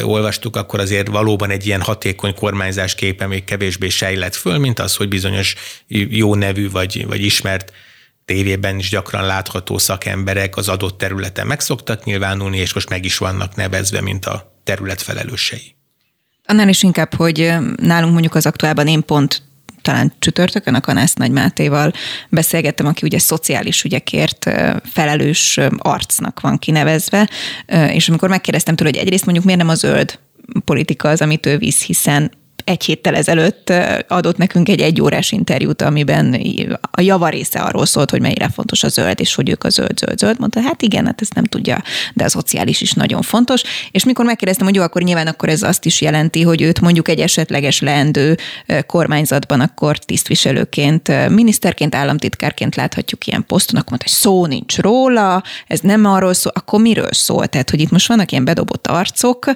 olvastuk, 0.02 0.56
akkor 0.56 0.80
azért 0.80 1.08
valóban 1.08 1.50
egy 1.50 1.66
ilyen 1.66 1.80
hatékony 1.80 2.34
kormányzás 2.34 2.94
képe 2.94 3.26
még 3.26 3.44
kevésbé 3.44 3.88
sejlett 3.88 4.34
föl, 4.34 4.58
mint 4.58 4.78
az, 4.78 4.96
hogy 4.96 5.08
bizonyos 5.08 5.54
jó 6.08 6.34
nevű 6.34 6.70
vagy, 6.70 7.06
vagy 7.06 7.24
ismert 7.24 7.72
tévében 8.24 8.78
is 8.78 8.88
gyakran 8.88 9.26
látható 9.26 9.78
szakemberek 9.78 10.56
az 10.56 10.68
adott 10.68 10.98
területen 10.98 11.46
meg 11.46 11.60
szoktak 11.60 12.04
nyilvánulni, 12.04 12.58
és 12.58 12.72
most 12.72 12.88
meg 12.88 13.04
is 13.04 13.18
vannak 13.18 13.54
nevezve, 13.54 14.00
mint 14.00 14.26
a 14.26 14.60
terület 14.64 15.02
felelősei. 15.02 15.74
Annál 16.50 16.68
is 16.68 16.82
inkább, 16.82 17.14
hogy 17.14 17.54
nálunk 17.76 18.12
mondjuk 18.12 18.34
az 18.34 18.46
aktuálban 18.46 18.86
én 18.86 19.04
pont 19.04 19.42
talán 19.82 20.12
csütörtökön 20.18 20.74
a 20.74 20.80
Kanász 20.80 21.14
Nagy 21.14 21.30
Mátéval 21.30 21.92
beszélgettem, 22.28 22.86
aki 22.86 23.06
ugye 23.06 23.18
szociális 23.18 23.84
ügyekért 23.84 24.50
felelős 24.82 25.60
arcnak 25.78 26.40
van 26.40 26.58
kinevezve, 26.58 27.28
és 27.92 28.08
amikor 28.08 28.28
megkérdeztem 28.28 28.74
tőle, 28.76 28.90
hogy 28.90 28.98
egyrészt 28.98 29.24
mondjuk 29.24 29.46
miért 29.46 29.60
nem 29.60 29.70
a 29.70 29.74
zöld 29.74 30.18
politika 30.64 31.08
az, 31.08 31.20
amit 31.20 31.46
ő 31.46 31.58
visz, 31.58 31.82
hiszen 31.82 32.30
egy 32.64 32.84
héttel 32.84 33.14
ezelőtt 33.14 33.72
adott 34.08 34.36
nekünk 34.36 34.68
egy 34.68 34.80
egyórás 34.80 35.32
interjút, 35.32 35.82
amiben 35.82 36.40
a 36.90 37.00
java 37.00 37.28
része 37.28 37.60
arról 37.60 37.86
szólt, 37.86 38.10
hogy 38.10 38.20
mennyire 38.20 38.48
fontos 38.48 38.82
a 38.82 38.88
zöld, 38.88 39.20
és 39.20 39.34
hogy 39.34 39.48
ők 39.48 39.64
a 39.64 39.68
zöld, 39.68 39.98
zöld, 39.98 40.18
zöld. 40.18 40.38
Mondta, 40.38 40.60
hát 40.60 40.82
igen, 40.82 41.06
hát 41.06 41.20
ezt 41.20 41.34
nem 41.34 41.44
tudja, 41.44 41.82
de 42.14 42.24
a 42.24 42.28
szociális 42.28 42.80
is 42.80 42.92
nagyon 42.92 43.22
fontos. 43.22 43.62
És 43.90 44.04
mikor 44.04 44.24
megkérdeztem, 44.24 44.66
hogy 44.66 44.74
jó, 44.74 44.82
akkor 44.82 45.02
nyilván 45.02 45.26
akkor 45.26 45.48
ez 45.48 45.62
azt 45.62 45.84
is 45.84 46.00
jelenti, 46.00 46.42
hogy 46.42 46.62
őt 46.62 46.80
mondjuk 46.80 47.08
egy 47.08 47.20
esetleges 47.20 47.80
leendő 47.80 48.36
kormányzatban 48.86 49.60
akkor 49.60 49.98
tisztviselőként, 49.98 51.28
miniszterként, 51.28 51.94
államtitkárként 51.94 52.76
láthatjuk 52.76 53.26
ilyen 53.26 53.44
poszton, 53.46 53.76
akkor 53.76 53.90
mondta, 53.90 54.08
hogy 54.08 54.18
szó 54.18 54.46
nincs 54.46 54.78
róla, 54.78 55.42
ez 55.66 55.80
nem 55.80 56.04
arról 56.04 56.34
szól, 56.34 56.52
akkor 56.54 56.80
miről 56.80 57.12
szól? 57.12 57.46
Tehát, 57.46 57.70
hogy 57.70 57.80
itt 57.80 57.90
most 57.90 58.08
vannak 58.08 58.32
ilyen 58.32 58.44
bedobott 58.44 58.86
arcok, 58.86 59.50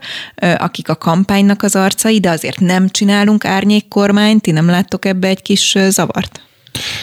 akik 0.59 0.89
a 0.89 0.97
kampánynak 0.97 1.63
az 1.63 1.77
arcai, 1.77 2.21
de 2.21 2.31
azért 2.31 2.61
nem 2.61 2.89
csinálunk 2.95 3.45
árnyékkormányt, 3.45 4.43
ti 4.43 4.51
nem 4.51 4.67
láttok 4.67 5.05
ebbe 5.05 5.29
egy 5.29 5.43
kis 5.43 5.77
zavart? 5.89 6.43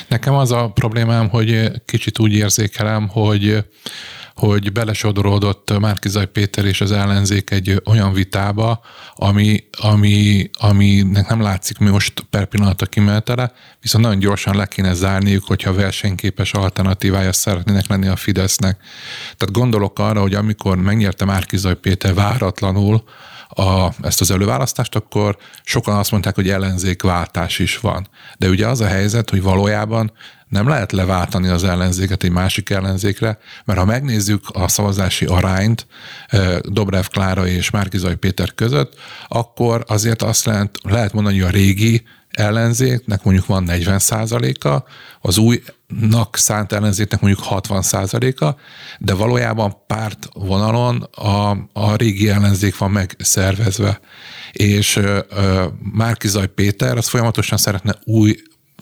Nekem 0.08 0.34
az 0.34 0.52
a 0.52 0.72
problémám, 0.74 1.30
hogy 1.30 1.72
kicsit 1.86 2.20
úgy 2.20 2.34
érzékelem, 2.34 3.08
hogy 3.08 3.64
hogy 4.36 4.72
belesodorodott 4.72 5.80
Márkizaj 5.80 6.26
Péter 6.26 6.66
és 6.66 6.82
az 6.82 6.92
ellenzék 6.92 7.52
egy 7.52 7.82
olyan 7.86 8.14
vitába, 8.14 8.82
ami, 9.16 9.64
ami, 9.82 10.50
aminek 10.54 11.30
nem 11.30 11.42
látszik 11.42 11.78
most 11.78 12.26
per 12.30 12.46
pillanat 12.46 12.82
a 12.82 12.86
kimenetele, 12.86 13.52
viszont 13.82 14.04
nagyon 14.04 14.20
gyorsan 14.20 14.56
le 14.56 14.66
kéne 14.66 14.94
zárniuk, 14.94 15.44
hogyha 15.44 15.74
versenyképes 15.74 16.54
alternatívája 16.54 17.34
szeretnének 17.34 17.88
lenni 17.88 18.08
a 18.08 18.16
Fidesznek. 18.16 18.78
Tehát 19.38 19.54
gondolok 19.54 20.00
arra, 20.00 20.22
hogy 20.22 20.34
amikor 20.34 20.78
megnyerte 20.78 21.26
Márkizaj 21.26 21.76
Péter 21.76 22.14
váratlanul 22.14 23.04
a, 23.54 23.94
ezt 24.02 24.22
az 24.22 24.32
előválasztást, 24.32 24.96
akkor 24.96 25.38
sokan 25.64 25.98
azt 25.98 26.12
mondták, 26.12 26.36
hogy 26.36 26.50
ellenzékváltás 26.50 27.60
is 27.60 27.80
van. 27.80 28.08
De 28.38 28.50
ugye 28.50 28.68
az 28.68 28.82
a 28.82 28.88
helyzet, 28.88 29.30
hogy 29.30 29.42
valójában 29.42 30.12
nem 30.48 30.68
lehet 30.68 30.92
leváltani 30.92 31.48
az 31.48 31.64
ellenzéket 31.64 32.24
egy 32.24 32.32
másik 32.32 32.70
ellenzékre, 32.70 33.38
mert 33.66 33.80
ha 33.80 33.86
megnézzük 33.86 34.50
a 34.54 34.68
szavazási 34.68 35.26
arányt 35.26 35.88
Dobrev 36.62 37.06
Klára 37.06 37.48
és 37.48 37.70
Márkizaj 37.70 38.16
Péter 38.16 38.54
között, 38.56 38.94
akkor 39.28 39.84
azért 39.88 40.22
azt 40.22 40.46
lehet, 40.46 40.78
lehet 40.84 41.14
mondani, 41.14 41.40
hogy 41.40 41.48
a 41.48 41.52
régi 41.52 42.04
ellenzéknek 42.32 43.24
mondjuk 43.24 43.46
van 43.46 43.64
40 43.64 44.00
a 44.64 44.84
az 45.22 45.38
újnak 45.38 46.38
szánt 46.38 46.72
ellenzéknek 46.72 47.22
mondjuk 47.22 47.44
60 47.44 47.82
a 48.40 48.56
de 49.00 49.14
valójában 49.14 49.78
párt 49.88 50.28
vonalon 50.34 51.02
a, 51.02 51.50
a 51.74 51.96
régi 51.96 52.30
ellenzék 52.30 52.78
van 52.78 52.92
megszervezve. 52.92 54.00
És 54.52 55.00
Márkizaj 55.94 56.48
Péter 56.48 56.98
az 56.98 57.08
folyamatosan 57.08 57.58
szeretne 57.58 57.96
új 58.04 58.36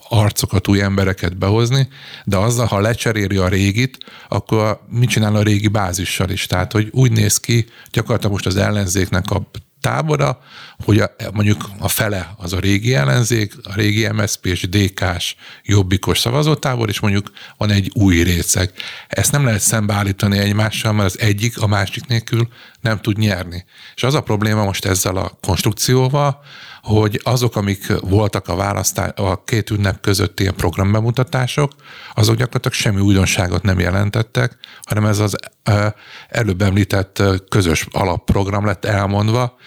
arcokat, 0.09 0.67
új 0.67 0.81
embereket 0.81 1.37
behozni, 1.37 1.87
de 2.25 2.37
azzal, 2.37 2.65
ha 2.65 2.79
lecseréli 2.79 3.37
a 3.37 3.47
régit, 3.47 3.97
akkor 4.29 4.81
mit 4.89 5.09
csinál 5.09 5.35
a 5.35 5.41
régi 5.41 5.67
bázissal 5.67 6.29
is? 6.29 6.45
Tehát, 6.45 6.71
hogy 6.71 6.87
úgy 6.91 7.11
néz 7.11 7.37
ki, 7.37 7.65
gyakorlatilag 7.91 8.31
most 8.31 8.45
az 8.45 8.55
ellenzéknek 8.55 9.31
a 9.31 9.51
tábora, 9.81 10.39
hogy 10.83 10.99
a, 10.99 11.11
mondjuk 11.33 11.69
a 11.79 11.87
fele 11.87 12.33
az 12.37 12.53
a 12.53 12.59
régi 12.59 12.93
ellenzék, 12.95 13.53
a 13.63 13.73
régi 13.75 14.07
MSZP 14.07 14.45
és 14.45 14.69
DK-s 14.69 15.35
jobbikos 15.63 16.19
szavazótábor, 16.19 16.89
és 16.89 16.99
mondjuk 16.99 17.31
van 17.57 17.69
egy 17.69 17.91
új 17.93 18.23
részeg. 18.23 18.71
Ezt 19.07 19.31
nem 19.31 19.45
lehet 19.45 19.61
szembeállítani 19.61 20.37
egymással, 20.37 20.93
mert 20.93 21.13
az 21.13 21.19
egyik 21.19 21.61
a 21.61 21.67
másik 21.67 22.05
nélkül 22.05 22.47
nem 22.81 22.99
tud 22.99 23.17
nyerni. 23.17 23.65
És 23.95 24.03
az 24.03 24.13
a 24.13 24.21
probléma 24.21 24.63
most 24.63 24.85
ezzel 24.85 25.15
a 25.15 25.37
konstrukcióval, 25.41 26.41
hogy 26.89 27.21
azok, 27.23 27.55
amik 27.55 27.99
voltak 28.01 28.47
a 28.47 28.55
választás, 28.55 29.11
a 29.15 29.43
két 29.43 29.69
ünnep 29.69 30.01
között 30.01 30.39
ilyen 30.39 30.55
programbemutatások, 30.55 31.71
azok 32.13 32.35
gyakorlatilag 32.35 32.77
semmi 32.77 33.01
újdonságot 33.01 33.63
nem 33.63 33.79
jelentettek, 33.79 34.57
hanem 34.83 35.05
ez 35.05 35.19
az 35.19 35.35
előbb 36.29 36.61
említett 36.61 37.23
közös 37.49 37.87
alapprogram 37.91 38.65
lett 38.65 38.85
elmondva, 38.85 39.57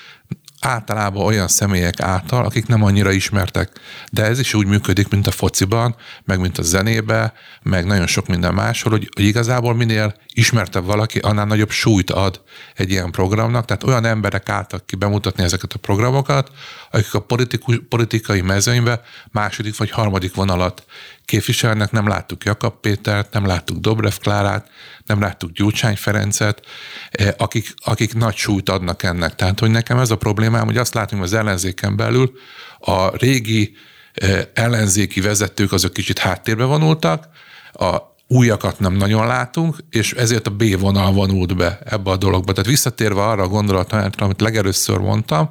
általában 0.64 1.25
olyan 1.25 1.49
személyek 1.49 2.00
által, 2.00 2.45
akik 2.45 2.66
nem 2.66 2.83
annyira 2.83 3.11
ismertek. 3.11 3.81
De 4.11 4.25
ez 4.25 4.38
is 4.38 4.54
úgy 4.54 4.66
működik, 4.66 5.09
mint 5.09 5.26
a 5.26 5.31
fociban, 5.31 5.97
meg 6.25 6.40
mint 6.40 6.59
a 6.59 6.62
zenébe, 6.62 7.33
meg 7.62 7.87
nagyon 7.87 8.07
sok 8.07 8.26
minden 8.26 8.54
máshol, 8.54 8.92
hogy, 8.92 9.09
hogy 9.14 9.25
igazából 9.25 9.75
minél 9.75 10.14
ismertebb 10.35 10.85
valaki, 10.85 11.19
annál 11.19 11.47
nagyobb 11.47 11.71
súlyt 11.71 12.11
ad 12.11 12.40
egy 12.75 12.90
ilyen 12.90 13.11
programnak. 13.11 13.64
Tehát 13.64 13.83
olyan 13.83 14.04
emberek 14.04 14.49
álltak 14.49 14.87
ki 14.87 14.97
bemutatni 14.97 15.42
ezeket 15.42 15.73
a 15.73 15.78
programokat, 15.78 16.50
akik 16.90 17.14
a 17.14 17.21
politikus, 17.21 17.81
politikai 17.88 18.40
mezőnybe 18.40 19.02
második 19.31 19.76
vagy 19.76 19.90
harmadik 19.90 20.35
vonalat 20.35 20.85
képviselnek. 21.25 21.91
Nem 21.91 22.09
láttuk 22.09 22.45
Jakab 22.45 22.81
Pétert, 22.81 23.33
nem 23.33 23.47
láttuk 23.47 23.79
Dobrev 23.79 24.14
Klárát, 24.21 24.71
nem 25.07 25.21
láttuk 25.21 25.50
Gyurcsány 25.50 25.97
Ferencet, 25.97 26.67
eh, 27.11 27.29
akik, 27.37 27.75
akik 27.85 28.14
nagy 28.14 28.37
súlyt 28.37 28.69
adnak 28.69 29.02
ennek. 29.02 29.35
Tehát, 29.35 29.61
hogy 29.61 29.71
nekem 29.71 29.99
ez 29.99 30.11
a 30.11 30.17
problémám, 30.17 30.64
hogy 30.64 30.76
azt 30.76 30.95
látom 30.95 31.23
az 31.23 31.33
ellenzéken 31.33 31.97
belül, 31.97 32.33
a 32.79 33.17
régi 33.17 33.76
eh, 34.12 34.43
ellenzéki 34.55 35.21
vezetők 35.21 35.73
azok 35.73 35.93
kicsit 35.93 36.19
háttérbe 36.19 36.64
vonultak, 36.64 37.29
a 37.73 38.11
újakat 38.33 38.79
nem 38.79 38.93
nagyon 38.93 39.26
látunk, 39.26 39.76
és 39.91 40.12
ezért 40.12 40.47
a 40.47 40.50
B 40.50 40.79
vonal 40.79 41.12
vonult 41.12 41.57
be 41.57 41.79
ebbe 41.85 42.11
a 42.11 42.17
dologba. 42.17 42.52
Tehát 42.52 42.71
visszatérve 42.71 43.23
arra 43.23 43.43
a 43.43 43.49
gondolatra, 43.49 44.11
amit 44.19 44.41
legelőször 44.41 44.99
mondtam, 44.99 45.50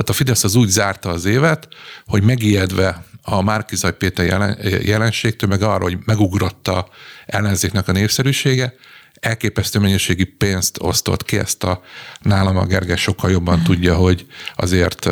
tehát 0.00 0.08
a 0.08 0.12
Fidesz 0.12 0.44
az 0.44 0.54
úgy 0.54 0.68
zárta 0.68 1.08
az 1.10 1.24
évet, 1.24 1.68
hogy 2.06 2.22
megijedve 2.22 3.04
a 3.22 3.42
Márkizaj 3.42 3.96
Péter 3.96 4.26
jelen, 4.26 4.58
jelenségtől, 4.82 5.48
meg 5.48 5.62
arra, 5.62 5.82
hogy 5.82 5.98
megugrotta 6.04 6.88
ellenzéknek 7.26 7.88
a 7.88 7.92
népszerűsége, 7.92 8.74
elképesztő 9.20 9.78
mennyiségi 9.78 10.24
pénzt 10.24 10.78
osztott 10.80 11.24
ki, 11.24 11.38
ezt 11.38 11.64
a 11.64 11.82
nálam 12.20 12.56
a 12.56 12.64
Gergely 12.64 12.96
sokkal 12.96 13.30
jobban 13.30 13.62
tudja, 13.62 13.94
hogy 13.94 14.26
azért 14.56 15.10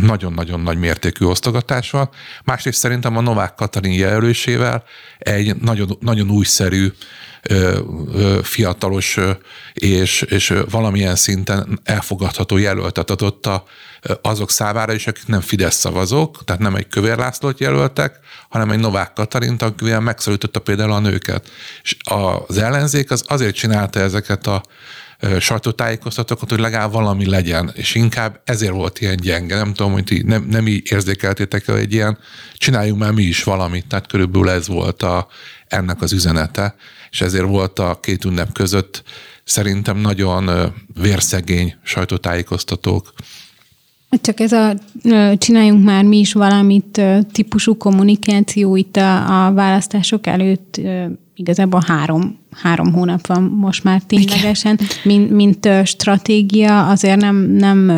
nagyon-nagyon 0.00 0.60
nagy 0.60 0.78
mértékű 0.78 1.24
osztogatás 1.24 1.90
van. 1.90 2.10
Másrészt 2.44 2.78
szerintem 2.78 3.16
a 3.16 3.20
Novák 3.20 3.54
Katalin 3.54 3.92
jelölésével 3.92 4.84
egy 5.18 5.56
nagyon, 5.56 5.96
nagyon 6.00 6.30
újszerű 6.30 6.88
fiatalos 8.42 9.18
és, 9.72 10.22
és 10.22 10.54
valamilyen 10.70 11.16
szinten 11.16 11.80
elfogadható 11.84 12.56
jelöltet 12.56 13.10
adott 13.10 13.46
a, 13.46 13.64
azok 14.22 14.50
számára 14.50 14.92
is, 14.92 15.06
akik 15.06 15.26
nem 15.26 15.40
Fidesz 15.40 15.76
szavazók, 15.76 16.44
tehát 16.44 16.62
nem 16.62 16.74
egy 16.74 16.88
Kövér 16.88 17.16
Lászlót 17.16 17.60
jelöltek, 17.60 18.18
hanem 18.48 18.70
egy 18.70 18.78
Novák 18.78 19.12
Katalint, 19.12 19.62
akivel 19.62 20.00
megszólította 20.00 20.60
például 20.60 20.92
a 20.92 20.98
nőket. 20.98 21.50
És 21.82 21.96
az 22.02 22.58
ellenzék 22.58 23.10
az 23.10 23.24
azért 23.26 23.54
csinálta 23.54 24.00
ezeket 24.00 24.46
a 24.46 24.62
sajtótájékoztatókat, 25.38 26.50
hogy 26.50 26.58
legalább 26.58 26.92
valami 26.92 27.28
legyen, 27.28 27.72
és 27.74 27.94
inkább 27.94 28.40
ezért 28.44 28.72
volt 28.72 29.00
ilyen 29.00 29.16
gyenge. 29.16 29.56
Nem 29.56 29.74
tudom, 29.74 29.92
hogy 29.92 30.04
ti 30.04 30.22
nem, 30.22 30.46
nem 30.50 30.66
így 30.66 30.92
érzékeltétek 30.92 31.68
el 31.68 31.76
egy 31.76 31.92
ilyen, 31.92 32.18
csináljunk 32.54 32.98
már 33.00 33.12
mi 33.12 33.22
is 33.22 33.42
valamit. 33.42 33.86
Tehát 33.86 34.06
körülbelül 34.06 34.50
ez 34.50 34.66
volt 34.68 35.02
a, 35.02 35.28
ennek 35.68 36.02
az 36.02 36.12
üzenete, 36.12 36.74
és 37.10 37.20
ezért 37.20 37.44
volt 37.44 37.78
a 37.78 37.98
két 38.00 38.24
ünnep 38.24 38.52
között 38.52 39.02
szerintem 39.44 39.96
nagyon 39.96 40.72
vérszegény 40.94 41.74
sajtótájékoztatók. 41.82 43.12
Csak 44.20 44.40
ez 44.40 44.52
a 44.52 44.74
csináljunk 45.38 45.84
már 45.84 46.04
mi 46.04 46.18
is 46.18 46.32
valamit 46.32 47.00
típusú 47.32 47.76
kommunikáció 47.76 48.76
itt 48.76 48.96
a, 48.96 49.46
a 49.46 49.52
választások 49.52 50.26
előtt 50.26 50.80
igazából 51.34 51.82
három 51.86 52.41
három 52.52 52.92
hónap 52.92 53.26
van 53.26 53.42
most 53.42 53.84
már 53.84 54.02
ténylegesen, 54.06 54.78
mint, 55.04 55.30
mint 55.30 55.68
stratégia, 55.84 56.88
azért 56.88 57.20
nem, 57.20 57.36
nem 57.36 57.92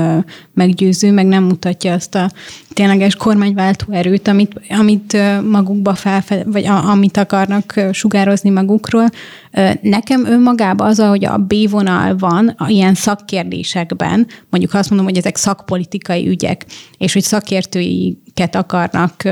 meggyőző, 0.54 1.12
meg 1.12 1.26
nem 1.26 1.44
mutatja 1.44 1.92
azt 1.92 2.14
a 2.14 2.30
tényleges 2.73 3.14
kormányváltó 3.14 3.92
erőt, 3.92 4.28
amit, 4.28 4.61
amit 4.68 5.16
magukba 5.50 5.94
felfed, 5.94 6.52
vagy 6.52 6.66
a, 6.66 6.88
amit 6.90 7.16
akarnak 7.16 7.80
sugározni 7.92 8.50
magukról. 8.50 9.08
Nekem 9.80 10.26
önmagában 10.26 10.87
az, 10.87 10.99
hogy 10.99 11.25
a 11.25 11.37
B 11.37 11.70
vonal 11.70 12.16
van 12.16 12.49
a 12.49 12.68
ilyen 12.68 12.94
szakkérdésekben, 12.94 14.26
mondjuk 14.50 14.75
azt 14.75 14.88
mondom, 14.88 15.08
hogy 15.08 15.18
ezek 15.18 15.37
szakpolitikai 15.37 16.28
ügyek, 16.28 16.66
és 16.99 17.12
hogy 17.12 17.23
szakértői 17.23 18.18
ket 18.35 18.55
akarnak 18.55 19.23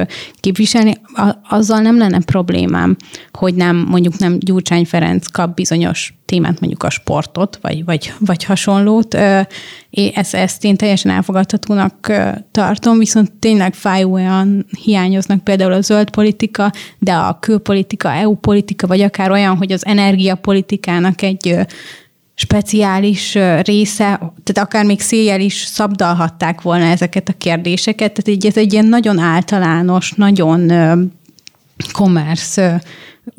képviselni, 0.41 0.95
azzal 1.49 1.81
nem 1.81 1.99
lenne 1.99 2.21
problémám, 2.21 2.97
hogy 3.33 3.55
nem 3.55 3.77
mondjuk 3.77 4.19
nem 4.19 4.39
Gyurcsány 4.39 4.85
Ferenc 4.85 5.27
kap 5.27 5.55
bizonyos 5.55 6.15
témát, 6.25 6.61
mondjuk 6.61 6.83
a 6.83 6.91
sportot, 6.91 7.59
vagy, 7.61 7.85
vagy, 7.85 8.13
vagy 8.19 8.45
hasonlót. 8.45 9.15
Ezt, 10.15 10.35
ezt 10.35 10.65
én 10.65 10.77
teljesen 10.77 11.13
elfogadhatónak 11.13 12.13
tartom, 12.51 12.99
viszont 12.99 13.33
tényleg 13.33 13.75
fájóan 13.75 14.67
hiányoznak 14.83 15.45
például 15.45 15.73
a 15.73 15.81
zöld 15.81 16.11
politika, 16.11 16.73
de 16.99 17.13
a 17.13 17.39
külpolitika, 17.41 18.13
EU 18.13 18.35
politika, 18.35 18.87
vagy 18.87 19.01
akár 19.01 19.31
olyan, 19.31 19.57
hogy 19.57 19.73
az 19.73 19.87
energiapolitikának 19.87 21.23
egy 21.23 21.67
speciális 22.43 23.35
része, 23.63 24.05
tehát 24.43 24.69
akár 24.69 24.85
még 24.85 25.01
széjjel 25.01 25.41
is 25.41 25.55
szabdalhatták 25.55 26.61
volna 26.61 26.85
ezeket 26.85 27.29
a 27.29 27.35
kérdéseket, 27.39 28.13
tehát 28.13 28.29
így 28.29 28.47
ez 28.47 28.57
egy 28.57 28.73
ilyen 28.73 28.87
nagyon 28.87 29.19
általános, 29.19 30.13
nagyon 30.13 30.73
commerce 31.93 32.83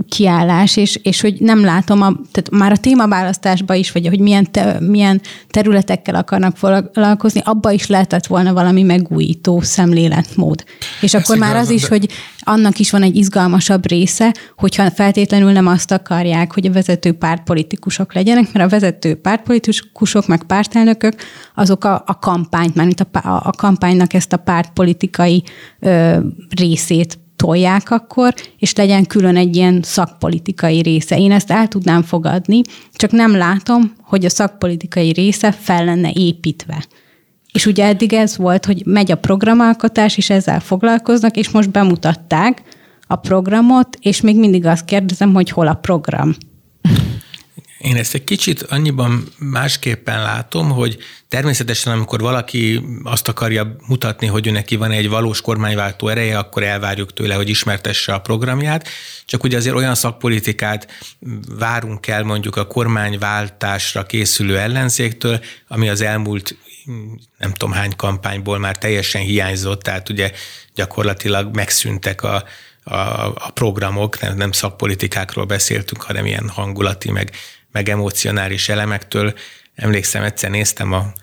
kiállás, 0.09 0.77
és, 0.77 0.99
és 1.03 1.21
hogy 1.21 1.35
nem 1.39 1.63
látom, 1.63 2.01
a, 2.01 2.13
tehát 2.31 2.49
már 2.51 2.71
a 2.71 2.77
témaválasztásban 2.77 3.77
is, 3.77 3.91
vagy 3.91 4.07
hogy 4.07 4.19
milyen, 4.19 4.51
te, 4.51 4.77
milyen 4.79 5.21
területekkel 5.49 6.15
akarnak 6.15 6.57
foglalkozni, 6.57 7.41
abba 7.43 7.71
is 7.71 7.87
lehetett 7.87 8.25
volna 8.25 8.53
valami 8.53 8.83
megújító 8.83 9.61
szemléletmód. 9.61 10.63
És 11.01 11.13
Ezt 11.13 11.23
akkor 11.23 11.37
már 11.37 11.55
az 11.55 11.69
is, 11.69 11.81
de... 11.81 11.87
hogy 11.87 12.09
annak 12.39 12.79
is 12.79 12.91
van 12.91 13.03
egy 13.03 13.15
izgalmasabb 13.15 13.87
része, 13.87 14.33
hogyha 14.57 14.91
feltétlenül 14.91 15.51
nem 15.51 15.67
azt 15.67 15.91
akarják, 15.91 16.53
hogy 16.53 16.67
a 16.67 16.71
vezető 16.71 17.11
pártpolitikusok 17.11 18.13
legyenek, 18.13 18.53
mert 18.53 18.65
a 18.65 18.69
vezető 18.69 19.15
pártpolitikusok, 19.15 20.27
meg 20.27 20.43
pártelnökök, 20.43 21.13
azok 21.55 21.83
a, 21.83 22.03
a 22.05 22.19
kampányt, 22.19 22.75
mert 22.75 22.99
a, 22.99 23.17
a, 23.17 23.41
a 23.45 23.51
kampánynak 23.51 24.13
ezt 24.13 24.33
a 24.33 24.37
pártpolitikai 24.37 25.43
ö, 25.79 26.17
részét 26.49 27.21
tolják 27.43 27.91
akkor, 27.91 28.33
és 28.57 28.75
legyen 28.75 29.05
külön 29.05 29.38
egy 29.38 29.55
ilyen 29.55 29.79
szakpolitikai 29.81 30.81
része. 30.81 31.19
Én 31.19 31.31
ezt 31.31 31.51
el 31.51 31.67
tudnám 31.67 32.01
fogadni, 32.01 32.62
csak 32.93 33.12
nem 33.12 33.35
látom, 33.35 33.93
hogy 34.01 34.25
a 34.25 34.29
szakpolitikai 34.29 35.12
része 35.12 35.51
fel 35.51 35.85
lenne 35.85 36.12
építve. 36.13 36.85
És 37.53 37.65
ugye 37.65 37.85
eddig 37.85 38.13
ez 38.13 38.38
volt, 38.38 38.65
hogy 38.65 38.81
megy 38.85 39.12
a 39.12 39.17
programalkotás, 39.17 40.17
és 40.17 40.29
ezzel 40.29 40.59
foglalkoznak, 40.59 41.38
és 41.38 41.50
most 41.50 41.71
bemutatták 41.71 42.62
a 43.07 43.15
programot, 43.15 43.97
és 44.01 44.21
még 44.21 44.39
mindig 44.39 44.65
azt 44.65 44.85
kérdezem, 44.85 45.33
hogy 45.33 45.50
hol 45.50 45.67
a 45.67 45.73
program. 45.73 46.35
Én 47.83 47.95
ezt 47.95 48.13
egy 48.13 48.23
kicsit 48.23 48.61
annyiban 48.61 49.27
másképpen 49.37 50.21
látom, 50.21 50.69
hogy 50.69 50.97
természetesen, 51.27 51.93
amikor 51.93 52.19
valaki 52.19 52.81
azt 53.03 53.27
akarja 53.27 53.75
mutatni, 53.87 54.27
hogy 54.27 54.51
neki 54.51 54.75
van 54.75 54.91
egy 54.91 55.09
valós 55.09 55.41
kormányváltó 55.41 56.07
ereje, 56.07 56.37
akkor 56.37 56.63
elvárjuk 56.63 57.13
tőle, 57.13 57.35
hogy 57.35 57.49
ismertesse 57.49 58.13
a 58.13 58.19
programját. 58.19 58.87
Csak 59.25 59.43
ugye 59.43 59.57
azért 59.57 59.75
olyan 59.75 59.95
szakpolitikát 59.95 60.87
várunk 61.57 62.07
el 62.07 62.23
mondjuk 62.23 62.55
a 62.55 62.67
kormányváltásra 62.67 64.03
készülő 64.03 64.57
ellenzéktől, 64.57 65.39
ami 65.67 65.89
az 65.89 66.01
elmúlt 66.01 66.57
nem 67.37 67.53
tudom 67.53 67.73
hány 67.73 67.95
kampányból 67.95 68.59
már 68.59 68.77
teljesen 68.77 69.21
hiányzott, 69.21 69.81
tehát 69.81 70.09
ugye 70.09 70.31
gyakorlatilag 70.75 71.55
megszűntek 71.55 72.23
a, 72.23 72.43
a, 72.83 72.95
a 73.25 73.51
programok, 73.53 74.19
nem, 74.19 74.37
nem 74.37 74.51
szakpolitikákról 74.51 75.45
beszéltünk, 75.45 76.01
hanem 76.01 76.25
ilyen 76.25 76.49
hangulati, 76.49 77.11
meg 77.11 77.31
meg 77.74 77.89
emocionális 77.89 78.70
elemektől. 78.70 79.34
Emlékszem, 79.75 80.24
egyszer 80.24 80.50
néztem 80.50 80.92
a 80.92 81.13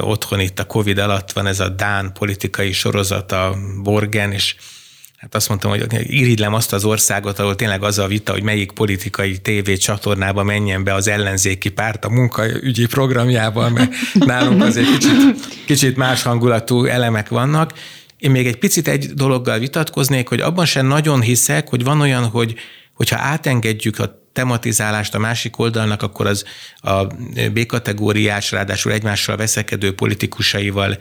otthon 0.00 0.40
itt 0.40 0.58
a 0.58 0.64
Covid 0.64 0.98
alatt 0.98 1.32
van 1.32 1.46
ez 1.46 1.60
a 1.60 1.68
Dán 1.68 2.12
politikai 2.12 2.72
sorozat, 2.72 3.32
a 3.32 3.56
Borgen, 3.82 4.32
és 4.32 4.54
hát 5.16 5.34
azt 5.34 5.48
mondtam, 5.48 5.70
hogy 5.70 5.86
irigylem 5.92 6.54
azt 6.54 6.72
az 6.72 6.84
országot, 6.84 7.38
ahol 7.38 7.54
tényleg 7.54 7.82
az 7.82 7.98
a 7.98 8.06
vita, 8.06 8.32
hogy 8.32 8.42
melyik 8.42 8.72
politikai 8.72 9.38
tévé 9.38 9.76
csatornába 9.76 10.42
menjen 10.42 10.84
be 10.84 10.94
az 10.94 11.08
ellenzéki 11.08 11.68
párt 11.68 12.04
a 12.04 12.08
munkaügyi 12.08 12.86
programjával, 12.86 13.70
mert 13.70 13.92
nálunk 14.14 14.62
azért 14.62 14.90
kicsit, 14.90 15.12
kicsit 15.66 15.96
más 15.96 16.22
hangulatú 16.22 16.84
elemek 16.84 17.28
vannak. 17.28 17.72
Én 18.18 18.30
még 18.30 18.46
egy 18.46 18.58
picit 18.58 18.88
egy 18.88 19.06
dologgal 19.06 19.58
vitatkoznék, 19.58 20.28
hogy 20.28 20.40
abban 20.40 20.64
sem 20.64 20.86
nagyon 20.86 21.20
hiszek, 21.20 21.68
hogy 21.68 21.84
van 21.84 22.00
olyan, 22.00 22.24
hogy 22.24 22.54
hogyha 22.94 23.18
átengedjük 23.18 23.98
a 23.98 24.23
tematizálást 24.34 25.14
a 25.14 25.18
másik 25.18 25.58
oldalnak, 25.58 26.02
akkor 26.02 26.26
az 26.26 26.44
a 26.76 27.04
B-kategóriás, 27.52 28.50
ráadásul 28.50 28.92
egymással 28.92 29.36
veszekedő 29.36 29.94
politikusaival 29.94 30.98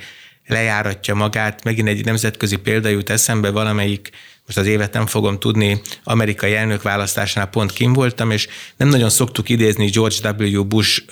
lejáratja 0.48 1.16
magát. 1.16 1.64
Megint 1.64 1.88
egy 1.88 2.06
nemzetközi 2.06 2.56
példa 2.56 2.90
jut 2.90 3.10
eszembe, 3.10 3.50
valamelyik 3.50 4.10
most 4.46 4.58
az 4.58 4.68
évet 4.68 4.94
nem 4.94 5.06
fogom 5.06 5.40
tudni, 5.40 5.82
amerikai 6.04 6.56
elnökválasztásnál 6.56 7.46
pont 7.46 7.72
kim 7.72 7.94
voltam, 7.94 8.32
és 8.32 8.48
nem 8.78 8.88
nagyon 8.88 9.10
szoktuk 9.10 9.50
idézni 9.50 9.86
George 9.86 10.30
W. 10.30 10.64
Bush 10.64 11.04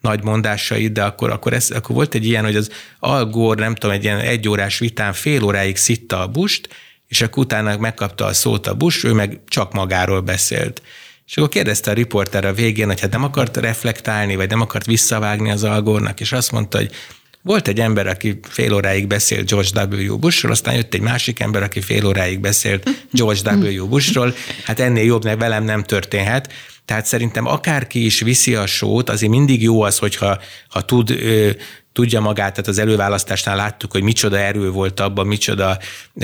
nagy 0.00 0.22
mondásait, 0.22 0.92
de 0.92 1.04
akkor, 1.04 1.30
akkor, 1.30 1.52
ez, 1.52 1.70
akkor 1.70 1.94
volt 1.94 2.14
egy 2.14 2.26
ilyen, 2.26 2.44
hogy 2.44 2.56
az 2.56 2.70
Al 2.98 3.26
Gore, 3.26 3.62
nem 3.62 3.74
tudom, 3.74 3.96
egy 3.96 4.04
ilyen 4.04 4.18
egyórás 4.18 4.78
vitán 4.78 5.12
fél 5.12 5.42
óráig 5.42 5.76
szitta 5.76 6.20
a 6.20 6.26
Busht, 6.26 6.68
és 7.08 7.20
akkor 7.20 7.44
utána 7.44 7.76
megkapta 7.76 8.24
a 8.24 8.32
szót 8.32 8.66
a 8.66 8.74
Bush, 8.74 9.04
ő 9.04 9.12
meg 9.12 9.40
csak 9.48 9.72
magáról 9.72 10.20
beszélt. 10.20 10.82
És 11.30 11.36
akkor 11.36 11.48
kérdezte 11.48 11.90
a 11.90 11.94
riporter 11.94 12.44
a 12.44 12.52
végén, 12.52 12.86
hogy 12.86 13.00
hát 13.00 13.10
nem 13.10 13.24
akart 13.24 13.56
reflektálni, 13.56 14.36
vagy 14.36 14.48
nem 14.48 14.60
akart 14.60 14.86
visszavágni 14.86 15.50
az 15.50 15.64
algornak, 15.64 16.20
és 16.20 16.32
azt 16.32 16.52
mondta, 16.52 16.78
hogy 16.78 16.90
volt 17.42 17.68
egy 17.68 17.80
ember, 17.80 18.06
aki 18.06 18.40
fél 18.48 18.74
óráig 18.74 19.06
beszélt 19.06 19.48
George 19.50 19.84
W. 19.84 20.18
Bushról, 20.18 20.52
aztán 20.52 20.74
jött 20.74 20.94
egy 20.94 21.00
másik 21.00 21.40
ember, 21.40 21.62
aki 21.62 21.80
fél 21.80 22.06
óráig 22.06 22.40
beszélt 22.40 22.90
George 23.12 23.54
W. 23.54 23.86
Bushról. 23.88 24.34
Hát 24.64 24.80
ennél 24.80 25.04
jobb 25.04 25.24
meg 25.24 25.38
velem 25.38 25.64
nem 25.64 25.82
történhet. 25.82 26.52
Tehát 26.84 27.06
szerintem 27.06 27.46
akárki 27.46 28.04
is 28.04 28.20
viszi 28.20 28.54
a 28.54 28.66
sót, 28.66 29.10
azért 29.10 29.32
mindig 29.32 29.62
jó 29.62 29.82
az, 29.82 29.98
hogyha 29.98 30.40
ha 30.68 30.84
tud 30.84 31.14
tudja 31.92 32.20
magát, 32.20 32.50
tehát 32.50 32.68
az 32.68 32.78
előválasztásnál 32.78 33.56
láttuk, 33.56 33.92
hogy 33.92 34.02
micsoda 34.02 34.38
erő 34.38 34.70
volt 34.70 35.00
abban, 35.00 35.26
micsoda 35.26 35.78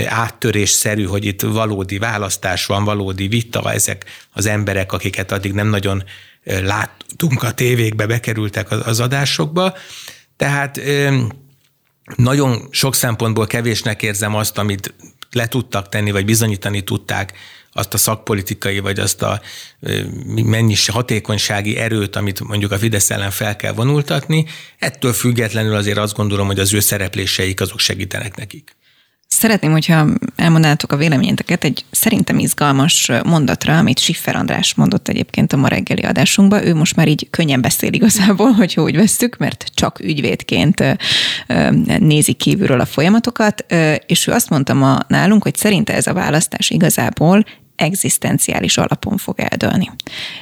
áttörésszerű, 0.06 1.04
hogy 1.04 1.24
itt 1.24 1.40
valódi 1.42 1.98
választás 1.98 2.66
van, 2.66 2.84
valódi 2.84 3.28
vita, 3.28 3.72
ezek 3.72 4.04
az 4.32 4.46
emberek, 4.46 4.92
akiket 4.92 5.32
addig 5.32 5.52
nem 5.52 5.68
nagyon 5.68 6.04
láttunk 6.44 7.42
a 7.42 7.52
tévékbe, 7.52 8.06
bekerültek 8.06 8.70
az 8.70 9.00
adásokba. 9.00 9.74
Tehát 10.36 10.80
nagyon 12.16 12.68
sok 12.70 12.94
szempontból 12.94 13.46
kevésnek 13.46 14.02
érzem 14.02 14.34
azt, 14.34 14.58
amit 14.58 14.94
le 15.30 15.46
tudtak 15.46 15.88
tenni, 15.88 16.10
vagy 16.10 16.24
bizonyítani 16.24 16.80
tudták 16.80 17.32
azt 17.72 17.94
a 17.94 17.96
szakpolitikai, 17.96 18.78
vagy 18.78 19.00
azt 19.00 19.22
a 19.22 19.40
mennyis 20.26 20.88
hatékonysági 20.88 21.76
erőt, 21.76 22.16
amit 22.16 22.40
mondjuk 22.40 22.72
a 22.72 22.78
Fidesz 22.78 23.10
ellen 23.10 23.30
fel 23.30 23.56
kell 23.56 23.72
vonultatni. 23.72 24.46
Ettől 24.78 25.12
függetlenül 25.12 25.74
azért 25.74 25.98
azt 25.98 26.14
gondolom, 26.14 26.46
hogy 26.46 26.58
az 26.58 26.74
ő 26.74 26.80
szerepléseik 26.80 27.60
azok 27.60 27.80
segítenek 27.80 28.36
nekik. 28.36 28.76
Szeretném, 29.28 29.72
hogyha 29.72 30.06
elmondanátok 30.36 30.92
a 30.92 30.96
véleményeteket 30.96 31.64
egy 31.64 31.84
szerintem 31.90 32.38
izgalmas 32.38 33.10
mondatra, 33.24 33.78
amit 33.78 33.98
Siffer 33.98 34.36
András 34.36 34.74
mondott 34.74 35.08
egyébként 35.08 35.52
a 35.52 35.56
ma 35.56 35.68
reggeli 35.68 36.02
adásunkban. 36.02 36.66
Ő 36.66 36.74
most 36.74 36.96
már 36.96 37.08
így 37.08 37.30
könnyen 37.30 37.60
beszél 37.60 37.92
igazából, 37.92 38.52
hogy 38.58 38.80
úgy 38.80 38.96
veszük, 38.96 39.36
mert 39.36 39.64
csak 39.74 40.00
ügyvédként 40.00 40.84
nézi 41.98 42.32
kívülről 42.32 42.80
a 42.80 42.86
folyamatokat, 42.86 43.64
és 44.06 44.26
ő 44.26 44.32
azt 44.32 44.50
mondta 44.50 44.74
ma 44.74 44.98
nálunk, 45.08 45.42
hogy 45.42 45.56
szerinte 45.56 45.94
ez 45.94 46.06
a 46.06 46.12
választás 46.12 46.70
igazából 46.70 47.44
egzisztenciális 47.76 48.78
alapon 48.78 49.16
fog 49.16 49.34
eldőlni. 49.40 49.90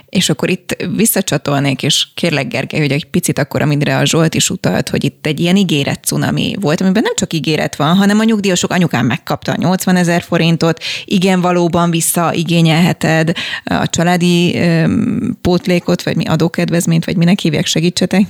És 0.09 0.29
akkor 0.29 0.51
itt 0.51 0.77
visszacsatolnék, 0.97 1.83
és 1.83 2.07
kérlek 2.14 2.49
Gergely, 2.49 2.81
hogy 2.81 2.92
egy 2.92 3.05
picit 3.05 3.38
akkor, 3.38 3.62
amire 3.62 3.99
a 3.99 4.05
Zsolt 4.05 4.35
is 4.35 4.51
utalt, 4.51 4.88
hogy 4.88 5.05
itt 5.05 5.27
egy 5.27 5.40
ilyen 5.40 5.57
ígéret 5.57 6.05
cunami 6.05 6.55
volt, 6.61 6.81
amiben 6.81 7.03
nem 7.03 7.14
csak 7.14 7.33
ígéret 7.33 7.77
van, 7.77 7.97
hanem 7.97 8.18
a 8.18 8.25
nyugdíjasok 8.25 8.70
anyukám 8.70 9.07
megkapta 9.07 9.53
a 9.53 9.57
80 9.57 9.97
ezer 9.97 10.23
forintot, 10.23 10.83
igen, 11.05 11.40
valóban 11.40 11.90
visszaigényelheted 11.90 13.33
a 13.64 13.88
családi 13.88 14.57
öm, 14.57 15.38
pótlékot, 15.40 16.03
vagy 16.03 16.16
mi 16.16 16.25
adókedvezményt, 16.25 17.05
vagy 17.05 17.16
minek 17.16 17.38
hívják, 17.38 17.66
segítsetek? 17.66 18.27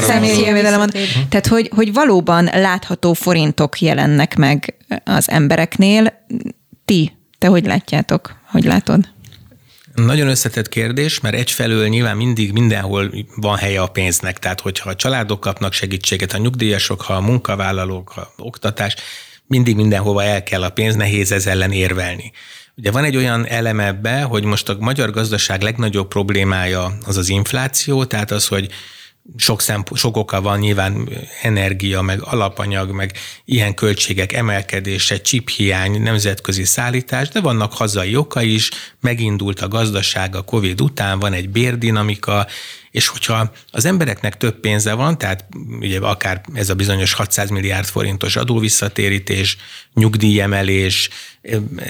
Személyi 0.00 0.40
jövedelem. 0.40 0.88
Tehát, 1.28 1.46
hogy, 1.46 1.70
hogy 1.74 1.92
valóban 1.92 2.44
látható 2.44 3.12
forintok 3.12 3.80
jelennek 3.80 4.36
meg 4.36 4.74
az 5.04 5.30
embereknél. 5.30 6.12
Ti 6.84 7.12
te 7.40 7.48
hogy 7.48 7.66
látjátok? 7.66 8.34
Hogy 8.46 8.64
látod? 8.64 9.08
Nagyon 9.94 10.28
összetett 10.28 10.68
kérdés, 10.68 11.20
mert 11.20 11.34
egyfelől 11.34 11.88
nyilván 11.88 12.16
mindig 12.16 12.52
mindenhol 12.52 13.10
van 13.36 13.56
helye 13.56 13.80
a 13.80 13.86
pénznek, 13.86 14.38
tehát 14.38 14.60
hogyha 14.60 14.90
a 14.90 14.96
családok 14.96 15.40
kapnak 15.40 15.72
segítséget, 15.72 16.32
a 16.32 16.38
nyugdíjasok, 16.38 17.00
ha 17.00 17.14
a 17.14 17.20
munkavállalók, 17.20 18.08
ha 18.08 18.32
oktatás, 18.36 18.94
mindig 19.46 19.76
mindenhova 19.76 20.24
el 20.24 20.42
kell 20.42 20.62
a 20.62 20.70
pénz, 20.70 20.94
nehéz 20.94 21.32
ez 21.32 21.46
ellen 21.46 21.72
érvelni. 21.72 22.32
Ugye 22.76 22.90
van 22.90 23.04
egy 23.04 23.16
olyan 23.16 23.46
elem 23.46 23.80
ebbe, 23.80 24.22
hogy 24.22 24.44
most 24.44 24.68
a 24.68 24.76
magyar 24.78 25.10
gazdaság 25.10 25.62
legnagyobb 25.62 26.08
problémája 26.08 26.96
az 27.06 27.16
az 27.16 27.28
infláció, 27.28 28.04
tehát 28.04 28.30
az, 28.30 28.46
hogy 28.46 28.68
sok, 29.36 29.60
szemp- 29.60 29.96
sok 29.96 30.16
oka 30.16 30.40
van, 30.40 30.58
nyilván 30.58 31.08
energia, 31.42 32.00
meg 32.00 32.22
alapanyag, 32.22 32.90
meg 32.90 33.12
ilyen 33.44 33.74
költségek 33.74 34.32
emelkedése, 34.32 35.20
csiphiány, 35.20 36.02
nemzetközi 36.02 36.64
szállítás, 36.64 37.28
de 37.28 37.40
vannak 37.40 37.72
hazai 37.72 38.16
oka 38.16 38.42
is, 38.42 38.70
megindult 39.00 39.60
a 39.60 39.68
gazdaság 39.68 40.36
a 40.36 40.42
Covid 40.42 40.80
után, 40.80 41.18
van 41.18 41.32
egy 41.32 41.48
bérdinamika, 41.48 42.46
És 42.90 43.06
hogyha 43.06 43.52
az 43.70 43.84
embereknek 43.84 44.36
több 44.36 44.60
pénze 44.60 44.92
van, 44.92 45.18
tehát 45.18 45.44
ugye 45.80 45.98
akár 45.98 46.40
ez 46.54 46.70
a 46.70 46.74
bizonyos 46.74 47.12
600 47.12 47.50
milliárd 47.50 47.86
forintos 47.86 48.36
adóvisszatérítés, 48.36 49.56
nyugdíjemelés, 49.94 51.08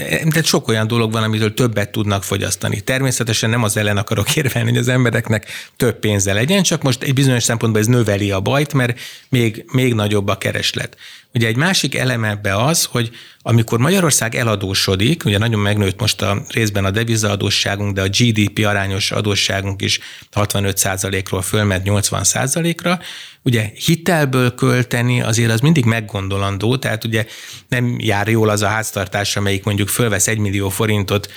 tehát 0.02 0.44
sok 0.44 0.68
olyan 0.68 0.86
dolog 0.86 1.12
van, 1.12 1.22
amitől 1.22 1.54
többet 1.54 1.90
tudnak 1.90 2.24
fogyasztani. 2.24 2.80
Természetesen 2.80 3.50
nem 3.50 3.62
az 3.62 3.76
ellen 3.76 3.96
akarok 3.96 4.36
érvelni, 4.36 4.68
hogy 4.68 4.78
az 4.78 4.88
embereknek 4.88 5.46
több 5.76 5.98
pénze 5.98 6.32
legyen, 6.32 6.62
csak 6.62 6.82
most 6.82 7.02
egy 7.02 7.14
bizonyos 7.14 7.42
szempontból 7.42 7.80
ez 7.80 7.86
növeli 7.86 8.30
a 8.30 8.40
bajt, 8.40 8.72
mert 8.72 9.00
még, 9.28 9.64
még 9.72 9.94
nagyobb 9.94 10.28
a 10.28 10.38
kereslet. 10.38 10.96
Ugye 11.34 11.46
egy 11.46 11.56
másik 11.56 11.94
elem 11.94 12.24
ebbe 12.24 12.56
az, 12.56 12.84
hogy 12.84 13.10
amikor 13.42 13.78
Magyarország 13.78 14.34
eladósodik, 14.34 15.24
ugye 15.24 15.38
nagyon 15.38 15.60
megnőtt 15.60 16.00
most 16.00 16.22
a 16.22 16.42
részben 16.48 16.84
a 16.84 16.90
devizaadósságunk, 16.90 17.94
de 17.94 18.02
a 18.02 18.08
GDP 18.08 18.66
arányos 18.66 19.10
adósságunk 19.10 19.82
is 19.82 19.98
65%-ról 20.34 21.42
fölment 21.42 21.82
80%-ra, 21.84 22.98
ugye 23.42 23.70
hitelből 23.74 24.54
költeni 24.54 25.20
azért 25.22 25.50
az 25.50 25.60
mindig 25.60 25.84
meggondolandó, 25.84 26.76
tehát 26.76 27.04
ugye 27.04 27.26
nem 27.68 27.96
jár 27.98 28.28
jól 28.28 28.48
az 28.48 28.62
a 28.62 28.68
háztartás, 28.68 29.36
amelyik 29.36 29.64
mondjuk 29.64 29.88
fölvesz 29.88 30.28
egy 30.28 30.38
millió 30.38 30.68
forintot 30.68 31.32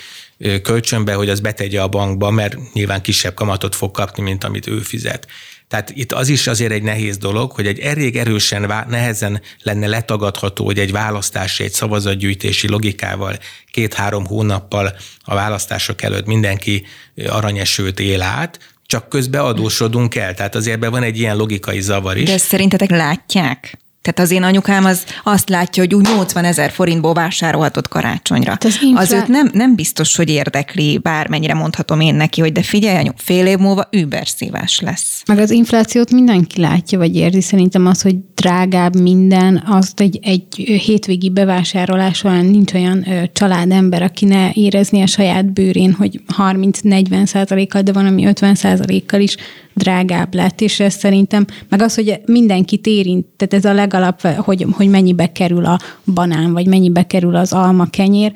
kölcsönbe, 0.62 1.14
hogy 1.14 1.28
az 1.28 1.40
betegye 1.40 1.82
a 1.82 1.88
bankba, 1.88 2.30
mert 2.30 2.72
nyilván 2.72 3.02
kisebb 3.02 3.34
kamatot 3.34 3.74
fog 3.74 3.90
kapni, 3.90 4.22
mint 4.22 4.44
amit 4.44 4.66
ő 4.66 4.78
fizet. 4.78 5.26
Tehát 5.68 5.90
itt 5.94 6.12
az 6.12 6.28
is 6.28 6.46
azért 6.46 6.72
egy 6.72 6.82
nehéz 6.82 7.16
dolog, 7.16 7.52
hogy 7.52 7.66
egy 7.66 7.78
elég 7.78 8.16
erősen, 8.16 8.84
nehezen 8.88 9.42
lenne 9.62 9.86
letagadható, 9.86 10.64
hogy 10.64 10.78
egy 10.78 10.92
választási, 10.92 11.64
egy 11.64 11.72
szavazatgyűjtési 11.72 12.68
logikával 12.68 13.38
két-három 13.70 14.26
hónappal 14.26 14.96
a 15.20 15.34
választások 15.34 16.02
előtt 16.02 16.26
mindenki 16.26 16.86
aranyesőt 17.26 18.00
él 18.00 18.22
át, 18.22 18.58
csak 18.86 19.08
közben 19.08 19.40
adósodunk 19.40 20.14
el. 20.14 20.34
Tehát 20.34 20.54
azért 20.54 20.76
ebben 20.76 20.90
van 20.90 21.02
egy 21.02 21.18
ilyen 21.18 21.36
logikai 21.36 21.80
zavar 21.80 22.16
is. 22.16 22.28
De 22.28 22.32
ezt 22.32 22.46
szerintetek 22.46 22.90
látják? 22.90 23.78
Tehát 24.04 24.30
az 24.30 24.30
én 24.30 24.42
anyukám 24.42 24.84
az 24.84 25.04
azt 25.22 25.48
látja, 25.48 25.82
hogy 25.82 25.94
úgy 25.94 26.06
80 26.16 26.44
ezer 26.44 26.70
forintból 26.70 27.12
vásárolhatott 27.12 27.88
karácsonyra. 27.88 28.50
Hát 28.50 28.64
az, 28.64 28.78
infra... 28.82 29.00
az 29.00 29.12
őt 29.12 29.28
nem, 29.28 29.50
nem 29.52 29.74
biztos, 29.74 30.16
hogy 30.16 30.28
érdekli, 30.28 30.98
bármennyire 30.98 31.54
mondhatom 31.54 32.00
én 32.00 32.14
neki, 32.14 32.40
hogy 32.40 32.52
de 32.52 32.62
figyelj, 32.62 32.96
anyu, 32.96 33.10
fél 33.16 33.46
év 33.46 33.58
múlva 33.58 33.88
überszívás 33.90 34.80
lesz. 34.80 35.22
Meg 35.26 35.38
az 35.38 35.50
inflációt 35.50 36.10
mindenki 36.10 36.60
látja, 36.60 36.98
vagy 36.98 37.16
érzi. 37.16 37.40
Szerintem 37.40 37.86
az, 37.86 38.02
hogy 38.02 38.16
drágább 38.34 39.00
minden, 39.00 39.62
azt 39.66 40.00
egy, 40.00 40.18
egy 40.22 40.54
hétvégi 40.56 41.30
bevásárolás 41.30 42.22
nincs 42.22 42.72
olyan 42.72 43.10
ö, 43.10 43.22
családember, 43.32 44.02
aki 44.02 44.24
ne 44.24 44.50
érezni 44.52 45.02
a 45.02 45.06
saját 45.06 45.52
bőrén, 45.52 45.92
hogy 45.92 46.20
30-40 46.38 47.26
százalékkal, 47.26 47.82
de 47.82 47.92
van, 47.92 48.06
ami 48.06 48.26
50 48.26 48.54
százalékkal 48.54 49.20
is 49.20 49.36
drágább 49.74 50.34
lett, 50.34 50.60
és 50.60 50.80
ez 50.80 50.94
szerintem, 50.94 51.46
meg 51.68 51.82
az, 51.82 51.94
hogy 51.94 52.20
mindenkit 52.26 52.86
érint, 52.86 53.26
tehát 53.36 53.54
ez 53.54 53.70
a 53.70 53.72
legalap, 53.94 54.44
hogy, 54.44 54.66
hogy 54.72 54.88
mennyibe 54.88 55.32
kerül 55.32 55.64
a 55.64 55.78
banán, 56.14 56.52
vagy 56.52 56.66
mennyibe 56.66 57.06
kerül 57.06 57.36
az 57.36 57.52
alma 57.52 57.86
kenyér, 57.90 58.32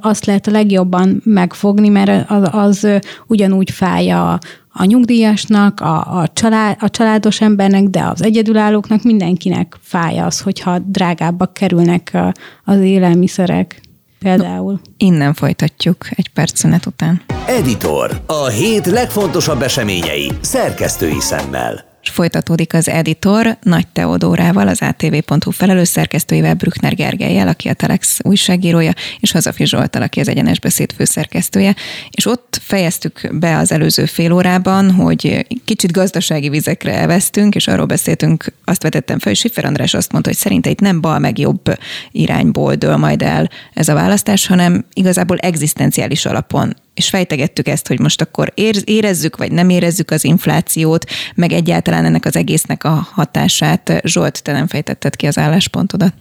azt 0.00 0.26
lehet 0.26 0.46
a 0.46 0.50
legjobban 0.50 1.20
megfogni, 1.24 1.88
mert 1.88 2.30
az, 2.30 2.48
az 2.52 2.88
ugyanúgy 3.26 3.70
fáj 3.70 4.10
a, 4.10 4.38
a 4.72 4.84
nyugdíjasnak, 4.84 5.80
a, 5.80 6.18
a, 6.18 6.28
család, 6.32 6.76
a 6.80 6.90
családos 6.90 7.40
embernek, 7.40 7.82
de 7.82 8.02
az 8.02 8.22
egyedülállóknak 8.22 9.02
mindenkinek 9.02 9.76
fáj 9.80 10.18
az, 10.18 10.40
hogyha 10.40 10.78
drágábbak 10.78 11.52
kerülnek 11.52 12.18
az 12.64 12.78
élelmiszerek 12.78 13.80
például. 14.18 14.72
No, 14.72 15.06
innen 15.06 15.34
folytatjuk 15.34 16.06
egy 16.10 16.28
perc 16.28 16.58
szünet 16.58 16.86
után. 16.86 17.22
Editor. 17.46 18.20
A 18.26 18.46
hét 18.46 18.86
legfontosabb 18.86 19.62
eseményei 19.62 20.30
szerkesztői 20.40 21.20
szemmel 21.20 21.94
és 22.06 22.12
folytatódik 22.12 22.74
az 22.74 22.88
editor 22.88 23.56
Nagy 23.62 23.86
Teodórával, 23.86 24.68
az 24.68 24.82
ATV.hu 24.82 25.50
felelős 25.50 25.88
szerkesztőjével, 25.88 26.54
Brückner 26.54 26.94
Gergelyel, 26.94 27.48
aki 27.48 27.68
a 27.68 27.72
Telex 27.72 28.18
újságírója, 28.22 28.92
és 29.20 29.32
Hazafi 29.32 29.66
Zsoltal, 29.66 30.02
aki 30.02 30.20
az 30.20 30.28
Egyenes 30.28 30.60
Beszéd 30.60 30.92
főszerkesztője. 30.92 31.74
És 32.10 32.26
ott 32.26 32.60
fejeztük 32.62 33.28
be 33.32 33.56
az 33.56 33.72
előző 33.72 34.04
fél 34.04 34.32
órában, 34.32 34.90
hogy 34.90 35.46
kicsit 35.64 35.92
gazdasági 35.92 36.48
vizekre 36.48 36.92
elvesztünk, 36.92 37.54
és 37.54 37.68
arról 37.68 37.86
beszéltünk, 37.86 38.52
azt 38.64 38.82
vetettem 38.82 39.18
fel, 39.18 39.32
hogy 39.32 39.40
Siffer 39.40 39.64
András 39.64 39.94
azt 39.94 40.12
mondta, 40.12 40.30
hogy 40.30 40.38
szerinte 40.38 40.70
itt 40.70 40.80
nem 40.80 41.00
bal 41.00 41.18
meg 41.18 41.38
jobb 41.38 41.78
irányból 42.10 42.74
dől 42.74 42.96
majd 42.96 43.22
el 43.22 43.50
ez 43.74 43.88
a 43.88 43.94
választás, 43.94 44.46
hanem 44.46 44.84
igazából 44.92 45.36
egzisztenciális 45.36 46.26
alapon 46.26 46.74
és 46.96 47.08
fejtegettük 47.08 47.68
ezt, 47.68 47.86
hogy 47.86 48.00
most 48.00 48.20
akkor 48.20 48.52
érezzük, 48.84 49.36
vagy 49.36 49.52
nem 49.52 49.68
érezzük 49.68 50.10
az 50.10 50.24
inflációt, 50.24 51.10
meg 51.34 51.52
egyáltalán 51.52 52.04
ennek 52.04 52.24
az 52.24 52.36
egésznek 52.36 52.84
a 52.84 53.08
hatását. 53.12 54.00
Zsolt, 54.04 54.42
te 54.42 54.52
nem 54.52 54.66
fejtetted 54.66 55.16
ki 55.16 55.26
az 55.26 55.38
álláspontodat. 55.38 56.14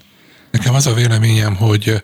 Nekem 0.51 0.73
az 0.73 0.87
a 0.87 0.93
véleményem, 0.93 1.55
hogy 1.55 2.03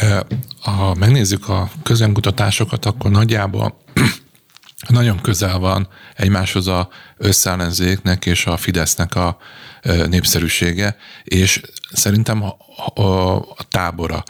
eh, 0.00 0.18
ha 0.60 0.94
megnézzük 0.94 1.48
a 1.48 1.70
közönkutatásokat, 1.82 2.84
akkor 2.84 3.10
nagyjából 3.10 3.76
nagyon 4.88 5.20
közel 5.20 5.58
van 5.58 5.88
egymáshoz 6.14 6.66
a 6.66 6.88
összeellenzéknek 7.16 8.26
és 8.26 8.46
a 8.46 8.56
Fidesznek 8.56 9.14
a 9.14 9.38
eh, 9.82 10.06
népszerűsége, 10.06 10.96
és 11.24 11.60
szerintem 11.92 12.42
a, 12.42 12.56
a, 13.02 13.36
a 13.36 13.64
tábora 13.68 14.22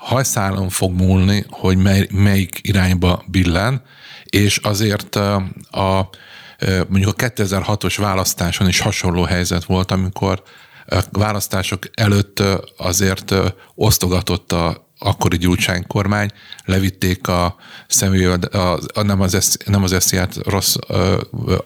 hajszálon 0.00 0.68
fog 0.68 0.92
múlni, 0.92 1.44
hogy 1.50 1.76
mely, 1.76 2.08
melyik 2.10 2.58
irányba 2.62 3.22
billen, 3.26 3.82
és 4.24 4.56
azért 4.56 5.16
a, 5.70 6.10
mondjuk 6.88 7.22
a 7.22 7.28
2006-os 7.28 7.94
választáson 7.98 8.68
is 8.68 8.80
hasonló 8.80 9.22
helyzet 9.22 9.64
volt, 9.64 9.90
amikor 9.90 10.42
a 10.86 11.02
választások 11.10 11.90
előtt 11.94 12.42
azért 12.76 13.34
osztogatott 13.74 14.52
a 14.52 14.89
akkori 15.02 15.36
Gyurcsány 15.36 15.86
kormány, 15.86 16.30
levitték 16.64 17.28
a 17.28 17.56
személy, 17.86 18.24
a, 18.24 18.38
a, 18.94 19.02
nem 19.02 19.20
az, 19.20 19.58
nem 19.66 19.82
az 19.82 19.92
esziát 19.92 20.36
rossz 20.46 20.74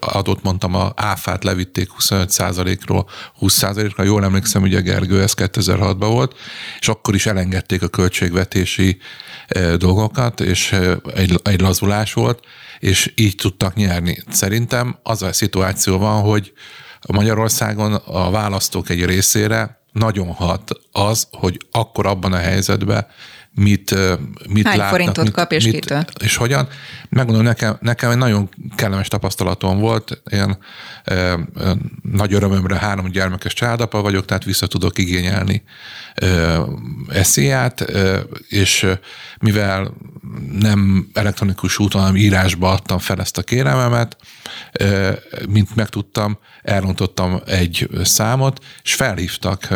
adott 0.01 0.43
mondtam, 0.43 0.75
a 0.75 0.93
áfát 0.97 1.45
levitték 1.45 1.89
25%-ról 1.99 3.09
20%-ra, 3.41 4.05
jól 4.05 4.25
emlékszem, 4.25 4.63
ugye 4.63 4.81
Gergő, 4.81 5.23
ez 5.23 5.33
2006-ban 5.37 5.97
volt, 5.99 6.37
és 6.79 6.89
akkor 6.89 7.15
is 7.15 7.27
elengedték 7.27 7.83
a 7.83 7.89
költségvetési 7.89 8.99
dolgokat, 9.77 10.41
és 10.41 10.77
egy, 11.15 11.41
egy 11.43 11.61
lazulás 11.61 12.13
volt, 12.13 12.41
és 12.79 13.13
így 13.15 13.35
tudtak 13.35 13.75
nyerni. 13.75 14.19
Szerintem 14.31 14.99
az 15.03 15.23
a 15.23 15.33
szituáció 15.33 15.99
van, 15.99 16.23
hogy 16.23 16.53
Magyarországon 17.13 17.95
a 17.95 18.31
választók 18.31 18.91
egy 18.91 19.05
részére 19.05 19.84
nagyon 19.95 20.33
hat 20.33 20.81
az, 20.93 21.29
hogy 21.31 21.67
akkor 21.71 22.07
abban 22.07 22.33
a 22.33 22.37
helyzetben 22.37 23.07
mit, 23.55 23.95
mit 24.49 24.67
Hány 24.67 24.77
látnak. 24.77 24.89
forintot 24.89 25.25
mit, 25.25 25.33
kap 25.33 25.53
és 25.53 25.65
mit, 25.65 25.75
kitől? 25.75 26.05
És 26.23 26.37
hogyan. 26.37 26.69
Megmondom, 27.09 27.45
nekem, 27.45 27.77
nekem 27.81 28.11
egy 28.11 28.17
nagyon 28.17 28.49
kellemes 28.77 29.09
tapasztalatom 29.09 29.79
volt. 29.79 30.23
Én 30.31 30.59
e, 31.05 31.39
nagy 32.03 32.33
örömömre 32.33 32.77
három 32.77 33.11
gyermekes 33.11 33.53
családapa 33.53 34.01
vagyok, 34.01 34.25
tehát 34.25 34.45
vissza 34.45 34.67
tudok 34.67 34.99
igényelni 34.99 35.63
e, 36.15 36.27
eszéját, 37.09 37.81
e, 37.81 38.23
és 38.49 38.87
mivel 39.41 39.95
nem 40.59 41.09
elektronikus 41.13 41.79
úton, 41.79 42.01
hanem 42.01 42.17
írásba 42.17 42.71
adtam 42.71 42.99
fel 42.99 43.21
ezt 43.21 43.39
a 43.39 43.43
kérelmemet, 43.43 44.17
e, 44.21 44.44
mint 45.49 45.75
megtudtam, 45.75 46.39
elrontottam 46.63 47.41
egy 47.47 47.89
számot, 48.05 48.65
és 48.83 48.95
felhívtak, 48.95 49.69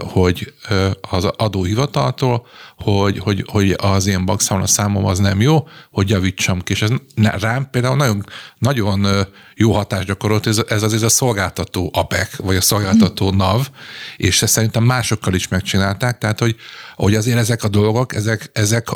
hogy 0.00 0.54
az 1.00 1.24
adóhivataltól, 1.24 2.46
hogy, 2.76 3.18
hogy, 3.18 3.44
hogy 3.50 3.74
az 3.76 4.06
én 4.06 4.24
bankszámla 4.24 4.66
számom 4.66 5.04
az 5.04 5.18
nem 5.18 5.40
jó, 5.40 5.68
hogy 5.90 6.10
javítsam 6.10 6.60
ki. 6.60 6.72
És 6.72 6.82
ez 6.82 6.90
rám 7.14 7.68
például 7.70 7.96
nagyon, 7.96 8.24
nagyon 8.58 9.26
jó 9.54 9.72
hatást 9.72 10.06
gyakorolt, 10.06 10.46
ez, 10.46 10.62
ez 10.68 10.82
azért 10.82 11.02
a 11.02 11.08
szolgáltató 11.08 11.90
APEC, 11.94 12.36
vagy 12.36 12.56
a 12.56 12.60
szolgáltató 12.60 13.30
NAV, 13.30 13.68
és 14.16 14.42
ezt 14.42 14.52
szerintem 14.52 14.84
másokkal 14.84 15.34
is 15.34 15.48
megcsinálták, 15.48 16.18
tehát 16.18 16.38
hogy, 16.38 16.56
hogy 17.00 17.14
azért 17.14 17.38
ezek 17.38 17.64
a 17.64 17.68
dolgok, 17.68 18.14
ezek, 18.14 18.50
ezek 18.52 18.88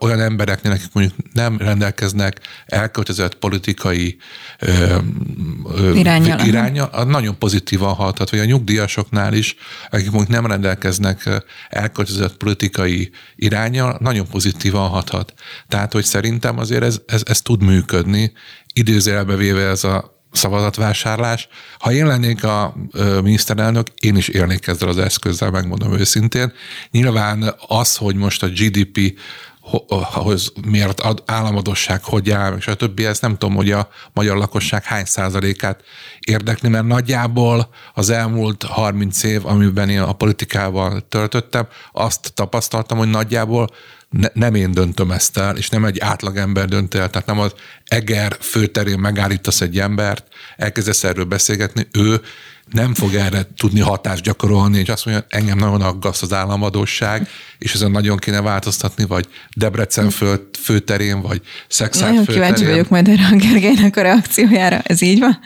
olyan 0.00 0.20
embereknél, 0.20 0.72
akik 0.72 0.92
mondjuk 0.92 1.16
nem 1.32 1.58
rendelkeznek 1.58 2.40
elköltözött 2.66 3.34
politikai 3.34 4.16
ö, 4.58 4.96
iránya, 6.44 7.04
nagyon 7.04 7.38
pozitívan 7.38 7.94
hathat, 7.94 8.30
vagy 8.30 8.38
a 8.38 8.44
nyugdíjasoknál 8.44 9.34
is, 9.34 9.56
akik 9.90 10.10
mondjuk 10.10 10.32
nem 10.32 10.46
rendelkeznek 10.46 11.44
elköltözött 11.68 12.36
politikai 12.36 13.10
iránya, 13.36 13.96
nagyon 14.00 14.26
pozitívan 14.26 14.88
hathat. 14.88 15.32
Tehát, 15.68 15.92
hogy 15.92 16.04
szerintem 16.04 16.58
azért 16.58 16.82
ez, 16.82 17.00
ez, 17.06 17.22
ez 17.24 17.40
tud 17.40 17.62
működni, 17.62 18.32
időzélbe 18.72 19.36
véve 19.36 19.68
ez 19.68 19.84
a 19.84 20.17
szavazatvásárlás. 20.38 21.48
Ha 21.78 21.92
én 21.92 22.06
lennék 22.06 22.44
a 22.44 22.74
miniszterelnök, 23.22 23.86
én 24.00 24.16
is 24.16 24.28
élnék 24.28 24.66
ezzel 24.66 24.88
az 24.88 24.98
eszközzel, 24.98 25.50
megmondom 25.50 25.92
őszintén. 25.92 26.52
Nyilván 26.90 27.54
az, 27.66 27.96
hogy 27.96 28.14
most 28.14 28.42
a 28.42 28.48
GDP 28.48 29.18
ahhoz 29.88 30.52
miért 30.66 31.00
ad 31.00 31.22
államadosság, 31.26 32.04
hogy 32.04 32.30
áll, 32.30 32.56
és 32.56 32.66
a 32.66 32.74
többi, 32.74 33.06
ezt 33.06 33.22
nem 33.22 33.36
tudom, 33.36 33.54
hogy 33.54 33.70
a 33.70 33.88
magyar 34.12 34.36
lakosság 34.36 34.84
hány 34.84 35.04
százalékát 35.04 35.80
érdekli, 36.20 36.68
mert 36.68 36.86
nagyjából 36.86 37.68
az 37.94 38.10
elmúlt 38.10 38.62
30 38.62 39.22
év, 39.22 39.46
amiben 39.46 39.88
én 39.88 40.00
a 40.00 40.12
politikával 40.12 41.06
töltöttem, 41.08 41.66
azt 41.92 42.32
tapasztaltam, 42.34 42.98
hogy 42.98 43.08
nagyjából 43.08 43.68
ne, 44.10 44.28
nem 44.32 44.54
én 44.54 44.70
döntöm 44.70 45.10
ezt 45.10 45.38
el, 45.38 45.56
és 45.56 45.68
nem 45.68 45.84
egy 45.84 45.98
átlagember 45.98 46.68
dönt 46.68 46.94
el, 46.94 47.10
tehát 47.10 47.26
nem 47.26 47.38
az 47.38 47.54
Eger 47.84 48.36
főterén 48.40 48.98
megállítasz 48.98 49.60
egy 49.60 49.78
embert, 49.78 50.26
elkezdesz 50.56 51.04
erről 51.04 51.24
beszélgetni, 51.24 51.86
ő 51.92 52.20
nem 52.72 52.94
fog 52.94 53.14
erre 53.14 53.46
tudni 53.56 53.80
hatást 53.80 54.22
gyakorolni, 54.22 54.78
és 54.78 54.88
azt 54.88 55.04
mondja, 55.04 55.24
engem 55.28 55.58
nagyon 55.58 55.82
aggaszt 55.82 56.22
az 56.22 56.32
államadóság, 56.32 57.28
és 57.58 57.74
ezen 57.74 57.90
nagyon 57.90 58.16
kéne 58.16 58.40
változtatni, 58.40 59.04
vagy 59.04 59.28
Debrecen 59.56 60.10
fő, 60.10 60.48
főterén, 60.58 61.20
vagy 61.20 61.42
Szexárd 61.68 62.10
Nagyon 62.10 62.24
főterén. 62.24 62.42
kíváncsi 62.42 62.70
vagyok 62.70 62.88
majd 62.88 63.08
erre 63.08 63.28
a 63.32 63.36
Gergelynek 63.36 63.96
a 63.96 64.02
reakciójára. 64.02 64.80
Ez 64.82 65.00
így 65.00 65.18
van? 65.18 65.38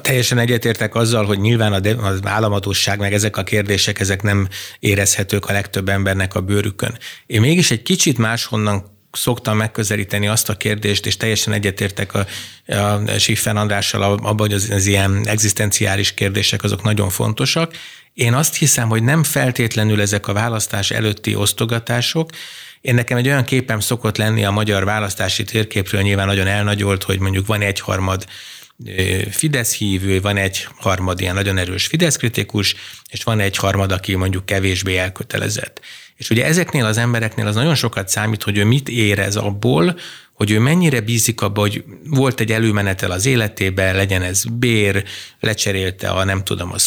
Teljesen 0.00 0.38
egyetértek 0.38 0.94
azzal, 0.94 1.24
hogy 1.24 1.40
nyilván 1.40 1.72
az 1.72 2.20
államadóság, 2.22 2.98
meg 2.98 3.12
ezek 3.12 3.36
a 3.36 3.42
kérdések, 3.42 4.00
ezek 4.00 4.22
nem 4.22 4.48
érezhetők 4.78 5.46
a 5.46 5.52
legtöbb 5.52 5.88
embernek 5.88 6.34
a 6.34 6.40
bőrükön. 6.40 6.98
Én 7.26 7.40
mégis 7.40 7.70
egy 7.70 7.82
kicsit 7.82 8.18
máshonnan 8.18 8.98
szoktam 9.12 9.56
megközelíteni 9.56 10.28
azt 10.28 10.48
a 10.48 10.56
kérdést, 10.56 11.06
és 11.06 11.16
teljesen 11.16 11.52
egyetértek 11.52 12.14
a, 12.14 12.26
a 12.66 13.18
Siffen 13.18 13.56
Andrással 13.56 14.02
abban, 14.02 14.38
hogy 14.38 14.52
az, 14.52 14.70
az 14.70 14.86
ilyen 14.86 15.26
egzisztenciális 15.26 16.14
kérdések 16.14 16.62
azok 16.62 16.82
nagyon 16.82 17.08
fontosak. 17.08 17.74
Én 18.14 18.34
azt 18.34 18.56
hiszem, 18.56 18.88
hogy 18.88 19.02
nem 19.02 19.22
feltétlenül 19.22 20.00
ezek 20.00 20.28
a 20.28 20.32
választás 20.32 20.90
előtti 20.90 21.34
osztogatások, 21.34 22.30
én 22.80 22.94
nekem 22.94 23.16
egy 23.16 23.26
olyan 23.26 23.44
képem 23.44 23.80
szokott 23.80 24.16
lenni 24.16 24.44
a 24.44 24.50
magyar 24.50 24.84
választási 24.84 25.44
térképről, 25.44 26.00
nyilván 26.00 26.26
nagyon 26.26 26.46
elnagyolt, 26.46 27.02
hogy 27.02 27.18
mondjuk 27.18 27.46
van 27.46 27.60
egyharmad 27.60 28.26
Fidesz 29.30 29.74
hívő, 29.74 30.20
van 30.20 30.36
egy 30.36 30.66
harmad 30.76 31.20
ilyen 31.20 31.34
nagyon 31.34 31.58
erős 31.58 31.86
Fidesz 31.86 32.16
kritikus, 32.16 32.74
és 33.10 33.22
van 33.22 33.40
egy 33.40 33.56
harmad, 33.56 33.92
aki 33.92 34.14
mondjuk 34.14 34.46
kevésbé 34.46 34.96
elkötelezett. 34.96 35.80
És 36.16 36.30
ugye 36.30 36.44
ezeknél 36.44 36.84
az 36.84 36.96
embereknél 36.96 37.46
az 37.46 37.54
nagyon 37.54 37.74
sokat 37.74 38.08
számít, 38.08 38.42
hogy 38.42 38.58
ő 38.58 38.64
mit 38.64 38.88
érez 38.88 39.36
abból, 39.36 39.98
hogy 40.32 40.50
ő 40.50 40.58
mennyire 40.58 41.00
bízik 41.00 41.40
abba, 41.40 41.60
hogy 41.60 41.84
volt 42.06 42.40
egy 42.40 42.52
előmenetel 42.52 43.10
az 43.10 43.26
életében, 43.26 43.94
legyen 43.94 44.22
ez 44.22 44.44
bér, 44.44 45.04
lecserélte 45.40 46.08
a 46.08 46.24
nem 46.24 46.44
tudom, 46.44 46.72
a 46.72 46.78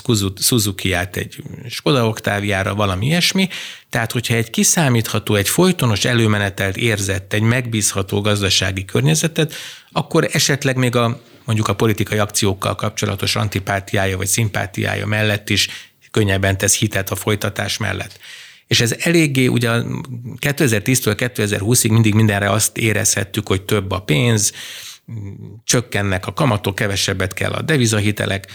Suzuki-át 0.41 1.15
egy 1.17 1.35
Skoda 1.69 2.07
Octaviára, 2.07 2.75
valami 2.75 3.05
ilyesmi. 3.05 3.47
Tehát, 3.89 4.11
hogyha 4.11 4.35
egy 4.35 4.49
kiszámítható, 4.49 5.35
egy 5.35 5.49
folytonos 5.49 6.05
előmenetelt 6.05 6.77
érzett, 6.77 7.33
egy 7.33 7.41
megbízható 7.41 8.21
gazdasági 8.21 8.85
környezetet, 8.85 9.53
akkor 9.91 10.29
esetleg 10.31 10.75
még 10.75 10.95
a 10.95 11.21
mondjuk 11.45 11.67
a 11.67 11.75
politikai 11.75 12.17
akciókkal 12.17 12.75
kapcsolatos 12.75 13.35
antipátiája 13.35 14.17
vagy 14.17 14.27
szimpátiája 14.27 15.05
mellett 15.05 15.49
is 15.49 15.67
könnyebben 16.11 16.57
tesz 16.57 16.77
hitet 16.77 17.11
a 17.11 17.15
folytatás 17.15 17.77
mellett. 17.77 18.19
És 18.67 18.81
ez 18.81 18.95
eléggé, 18.99 19.47
ugye 19.47 19.69
2010-től 20.39 21.31
2020-ig 21.35 21.91
mindig 21.91 22.13
mindenre 22.13 22.49
azt 22.49 22.77
érezhettük, 22.77 23.47
hogy 23.47 23.61
több 23.61 23.91
a 23.91 23.99
pénz, 23.99 24.53
csökkennek 25.63 26.27
a 26.27 26.33
kamatok, 26.33 26.75
kevesebbet 26.75 27.33
kell 27.33 27.51
a 27.51 27.61
devizahitelek, 27.61 28.47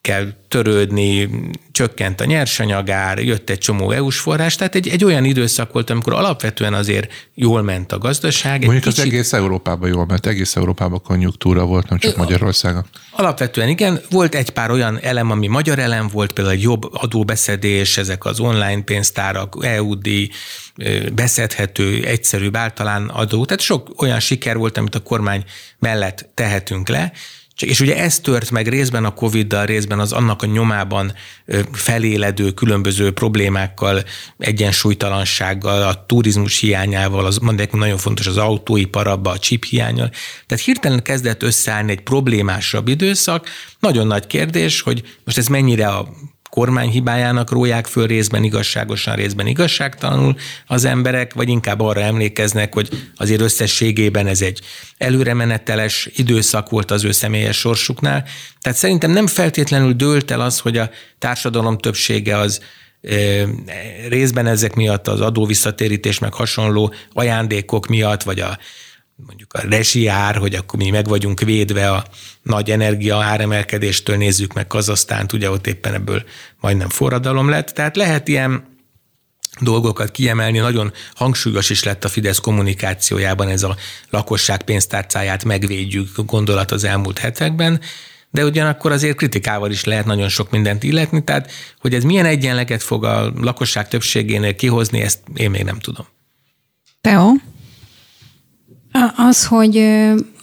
kell 0.00 0.32
törődni, 0.48 1.30
csökkent 1.72 2.20
a 2.20 2.24
nyersanyagár, 2.24 3.18
jött 3.18 3.50
egy 3.50 3.58
csomó 3.58 3.90
EU-s 3.90 4.18
forrás, 4.18 4.56
tehát 4.56 4.74
egy, 4.74 4.88
egy 4.88 5.04
olyan 5.04 5.24
időszak 5.24 5.72
volt, 5.72 5.90
amikor 5.90 6.12
alapvetően 6.12 6.74
azért 6.74 7.12
jól 7.34 7.62
ment 7.62 7.92
a 7.92 7.98
gazdaság. 7.98 8.60
Mondjuk 8.60 8.82
kicsit... 8.82 8.98
az 8.98 9.04
egész 9.04 9.32
Európában 9.32 9.88
jól 9.88 10.06
ment, 10.06 10.26
egész 10.26 10.56
Európában 10.56 11.02
konjunktúra 11.02 11.64
volt, 11.64 11.88
nem 11.88 11.98
csak 11.98 12.16
Magyarországon. 12.16 12.84
Alapvetően 13.10 13.68
igen, 13.68 14.00
volt 14.10 14.34
egy 14.34 14.50
pár 14.50 14.70
olyan 14.70 14.98
elem, 15.02 15.30
ami 15.30 15.46
magyar 15.46 15.78
elem 15.78 16.08
volt, 16.08 16.32
például 16.32 16.56
jobb 16.56 16.94
adóbeszedés, 16.94 17.98
ezek 17.98 18.24
az 18.24 18.40
online 18.40 18.82
pénztárak, 18.82 19.56
EUD, 19.60 20.08
beszedhető, 21.14 22.04
egyszerűbb 22.04 22.56
általán 22.56 23.08
adó. 23.08 23.44
Tehát 23.44 23.62
sok 23.62 24.02
olyan 24.02 24.20
siker 24.20 24.56
volt, 24.56 24.78
amit 24.78 24.94
a 24.94 25.00
kormány 25.00 25.44
mellett 25.78 26.30
tehetünk 26.34 26.88
le, 26.88 27.12
és 27.66 27.80
ugye 27.80 27.96
ez 27.96 28.20
tört 28.20 28.50
meg 28.50 28.68
részben 28.68 29.04
a 29.04 29.14
Covid-dal, 29.14 29.66
részben 29.66 29.98
az 29.98 30.12
annak 30.12 30.42
a 30.42 30.46
nyomában 30.46 31.12
feléledő 31.72 32.50
különböző 32.50 33.12
problémákkal, 33.12 34.02
egyensúlytalansággal, 34.38 35.82
a 35.82 36.06
turizmus 36.06 36.58
hiányával, 36.58 37.26
az 37.26 37.38
mondjuk 37.38 37.72
nagyon 37.72 37.98
fontos 37.98 38.26
az 38.26 38.36
autóipar 38.36 39.06
abba, 39.06 39.30
a 39.30 39.38
chip 39.38 39.64
hiányal. 39.64 40.10
Tehát 40.46 40.64
hirtelen 40.64 41.02
kezdett 41.02 41.42
összeállni 41.42 41.90
egy 41.90 42.00
problémásabb 42.00 42.88
időszak. 42.88 43.48
Nagyon 43.78 44.06
nagy 44.06 44.26
kérdés, 44.26 44.80
hogy 44.80 45.02
most 45.24 45.38
ez 45.38 45.46
mennyire 45.46 45.88
a 45.88 46.08
kormány 46.50 46.88
hibájának 46.88 47.50
róják 47.50 47.86
föl 47.86 48.06
részben 48.06 48.44
igazságosan, 48.44 49.16
részben 49.16 49.46
igazságtalanul 49.46 50.36
az 50.66 50.84
emberek, 50.84 51.34
vagy 51.34 51.48
inkább 51.48 51.80
arra 51.80 52.00
emlékeznek, 52.00 52.74
hogy 52.74 52.88
azért 53.16 53.40
összességében 53.40 54.26
ez 54.26 54.42
egy 54.42 54.60
előremeneteles 54.98 56.08
időszak 56.14 56.70
volt 56.70 56.90
az 56.90 57.04
ő 57.04 57.10
személyes 57.10 57.56
sorsuknál. 57.58 58.24
Tehát 58.60 58.78
szerintem 58.78 59.10
nem 59.10 59.26
feltétlenül 59.26 59.92
dőlt 59.92 60.30
el 60.30 60.40
az, 60.40 60.58
hogy 60.58 60.76
a 60.76 60.90
társadalom 61.18 61.78
többsége 61.78 62.38
az 62.38 62.60
részben 64.08 64.46
ezek 64.46 64.74
miatt 64.74 65.08
az 65.08 65.20
adóvisszatérítés 65.20 66.18
meg 66.18 66.32
hasonló 66.32 66.94
ajándékok 67.12 67.86
miatt, 67.86 68.22
vagy 68.22 68.40
a 68.40 68.58
mondjuk 69.26 69.52
a 69.52 69.60
rezsiár, 69.60 70.36
hogy 70.36 70.54
akkor 70.54 70.78
mi 70.78 70.90
meg 70.90 71.08
vagyunk 71.08 71.40
védve 71.40 71.90
a 71.90 72.04
nagy 72.42 72.70
energia 72.70 73.16
áremelkedéstől, 73.22 74.16
nézzük 74.16 74.52
meg 74.52 74.66
Kazasztánt, 74.66 75.32
ugye 75.32 75.50
ott 75.50 75.66
éppen 75.66 75.94
ebből 75.94 76.22
majdnem 76.60 76.88
forradalom 76.88 77.48
lett. 77.48 77.68
Tehát 77.68 77.96
lehet 77.96 78.28
ilyen 78.28 78.76
dolgokat 79.60 80.10
kiemelni. 80.10 80.58
Nagyon 80.58 80.92
hangsúlyos 81.14 81.70
is 81.70 81.82
lett 81.82 82.04
a 82.04 82.08
Fidesz 82.08 82.38
kommunikációjában 82.38 83.48
ez 83.48 83.62
a 83.62 83.76
lakosság 84.10 84.62
pénztárcáját 84.62 85.44
megvédjük 85.44 86.08
gondolat 86.16 86.70
az 86.70 86.84
elmúlt 86.84 87.18
hetekben, 87.18 87.80
de 88.30 88.44
ugyanakkor 88.44 88.92
azért 88.92 89.16
kritikával 89.16 89.70
is 89.70 89.84
lehet 89.84 90.04
nagyon 90.04 90.28
sok 90.28 90.50
mindent 90.50 90.82
illetni, 90.82 91.24
tehát 91.24 91.50
hogy 91.80 91.94
ez 91.94 92.04
milyen 92.04 92.24
egyenleget 92.24 92.82
fog 92.82 93.04
a 93.04 93.32
lakosság 93.36 93.88
többségénél 93.88 94.54
kihozni, 94.54 95.00
ezt 95.00 95.18
én 95.34 95.50
még 95.50 95.64
nem 95.64 95.78
tudom. 95.78 96.06
Teo? 97.00 97.32
Az, 99.28 99.46
hogy, 99.46 99.84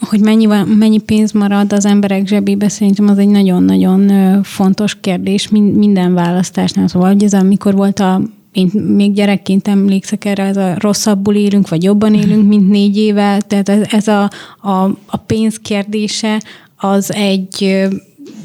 hogy 0.00 0.20
mennyi, 0.20 0.46
mennyi 0.64 0.98
pénz 0.98 1.32
marad 1.32 1.72
az 1.72 1.84
emberek 1.84 2.26
zsebébe, 2.26 2.68
szerintem 2.68 3.08
az 3.08 3.18
egy 3.18 3.28
nagyon-nagyon 3.28 4.42
fontos 4.42 5.00
kérdés 5.00 5.48
minden 5.48 6.14
választásnál. 6.14 6.88
Szóval, 6.88 7.12
hogy 7.12 7.24
ez 7.24 7.32
amikor 7.32 7.74
volt 7.74 8.00
a 8.00 8.20
én 8.52 8.70
még 8.96 9.12
gyerekként 9.12 9.68
emlékszek 9.68 10.24
erre, 10.24 10.42
ez 10.42 10.56
a 10.56 10.74
rosszabbul 10.78 11.34
élünk, 11.34 11.68
vagy 11.68 11.82
jobban 11.82 12.14
élünk, 12.22 12.48
mint 12.48 12.68
négy 12.68 12.96
éve. 12.96 13.40
Tehát 13.40 13.68
ez 13.68 14.08
a, 14.08 14.30
a, 14.60 14.84
a 15.06 15.16
pénz 15.26 15.58
kérdése 15.58 16.42
az 16.76 17.12
egy, 17.12 17.86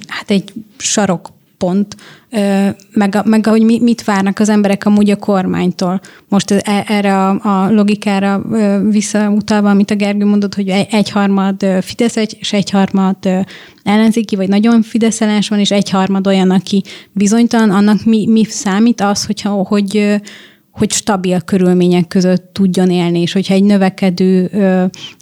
hát 0.08 0.32
egy 0.32 0.54
sarokpont 1.62 1.96
meg, 2.94 3.22
meg 3.26 3.46
hogy 3.46 3.62
mit 3.62 4.04
várnak 4.04 4.40
az 4.40 4.50
emberek 4.50 4.86
amúgy 4.86 5.10
a 5.10 5.16
kormánytól. 5.16 6.02
Most 6.28 6.52
e, 6.52 6.86
erre 6.88 7.18
a, 7.18 7.64
a 7.64 7.72
logikára 7.72 8.42
visszautalva, 8.90 9.70
amit 9.70 9.92
a 9.92 9.96
Gergő 9.96 10.26
mondott, 10.26 10.56
hogy 10.56 10.70
egyharmad 10.70 11.66
Fidesz 11.82 12.16
és 12.16 12.54
egyharmad 12.54 13.18
ellenzéki, 13.84 14.36
vagy 14.36 14.48
nagyon 14.48 14.82
fideszeles 14.82 15.48
van, 15.48 15.60
és 15.60 15.72
egyharmad 15.72 16.28
olyan, 16.28 16.52
aki 16.52 16.84
bizonytalan, 17.12 17.70
annak 17.70 18.06
mi, 18.06 18.28
mi 18.28 18.44
számít 18.44 19.02
az, 19.02 19.26
hogyha, 19.26 19.50
hogy 19.50 20.22
hogy 20.72 20.92
stabil 20.92 21.42
körülmények 21.42 22.08
között 22.08 22.50
tudjon 22.54 22.90
élni, 22.90 23.20
és 23.20 23.32
hogyha 23.34 23.54
egy 23.54 23.64
növekedő 23.64 24.50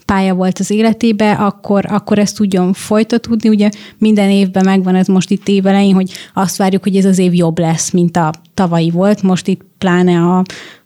pálya 0.05 0.33
volt 0.33 0.59
az 0.59 0.69
életébe, 0.69 1.31
akkor, 1.31 1.85
akkor 1.87 2.19
ezt 2.19 2.35
tudjon 2.35 2.73
folytatódni. 2.73 3.49
Ugye 3.49 3.69
minden 3.97 4.29
évben 4.29 4.65
megvan 4.65 4.95
ez 4.95 5.07
most 5.07 5.29
itt 5.29 5.47
évelején, 5.47 5.93
hogy 5.93 6.11
azt 6.33 6.57
várjuk, 6.57 6.83
hogy 6.83 6.95
ez 6.95 7.05
az 7.05 7.17
év 7.17 7.33
jobb 7.33 7.59
lesz, 7.59 7.91
mint 7.91 8.17
a 8.17 8.31
tavalyi 8.53 8.89
volt. 8.89 9.21
Most 9.21 9.47
itt 9.47 9.61
pláne 9.77 10.17
a 10.17 10.43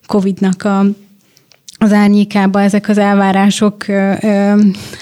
COVID-nak 0.07 0.63
a 0.63 0.85
az 1.83 1.93
árnyékába 1.93 2.61
ezek 2.61 2.89
az 2.89 2.97
elvárások 2.97 3.85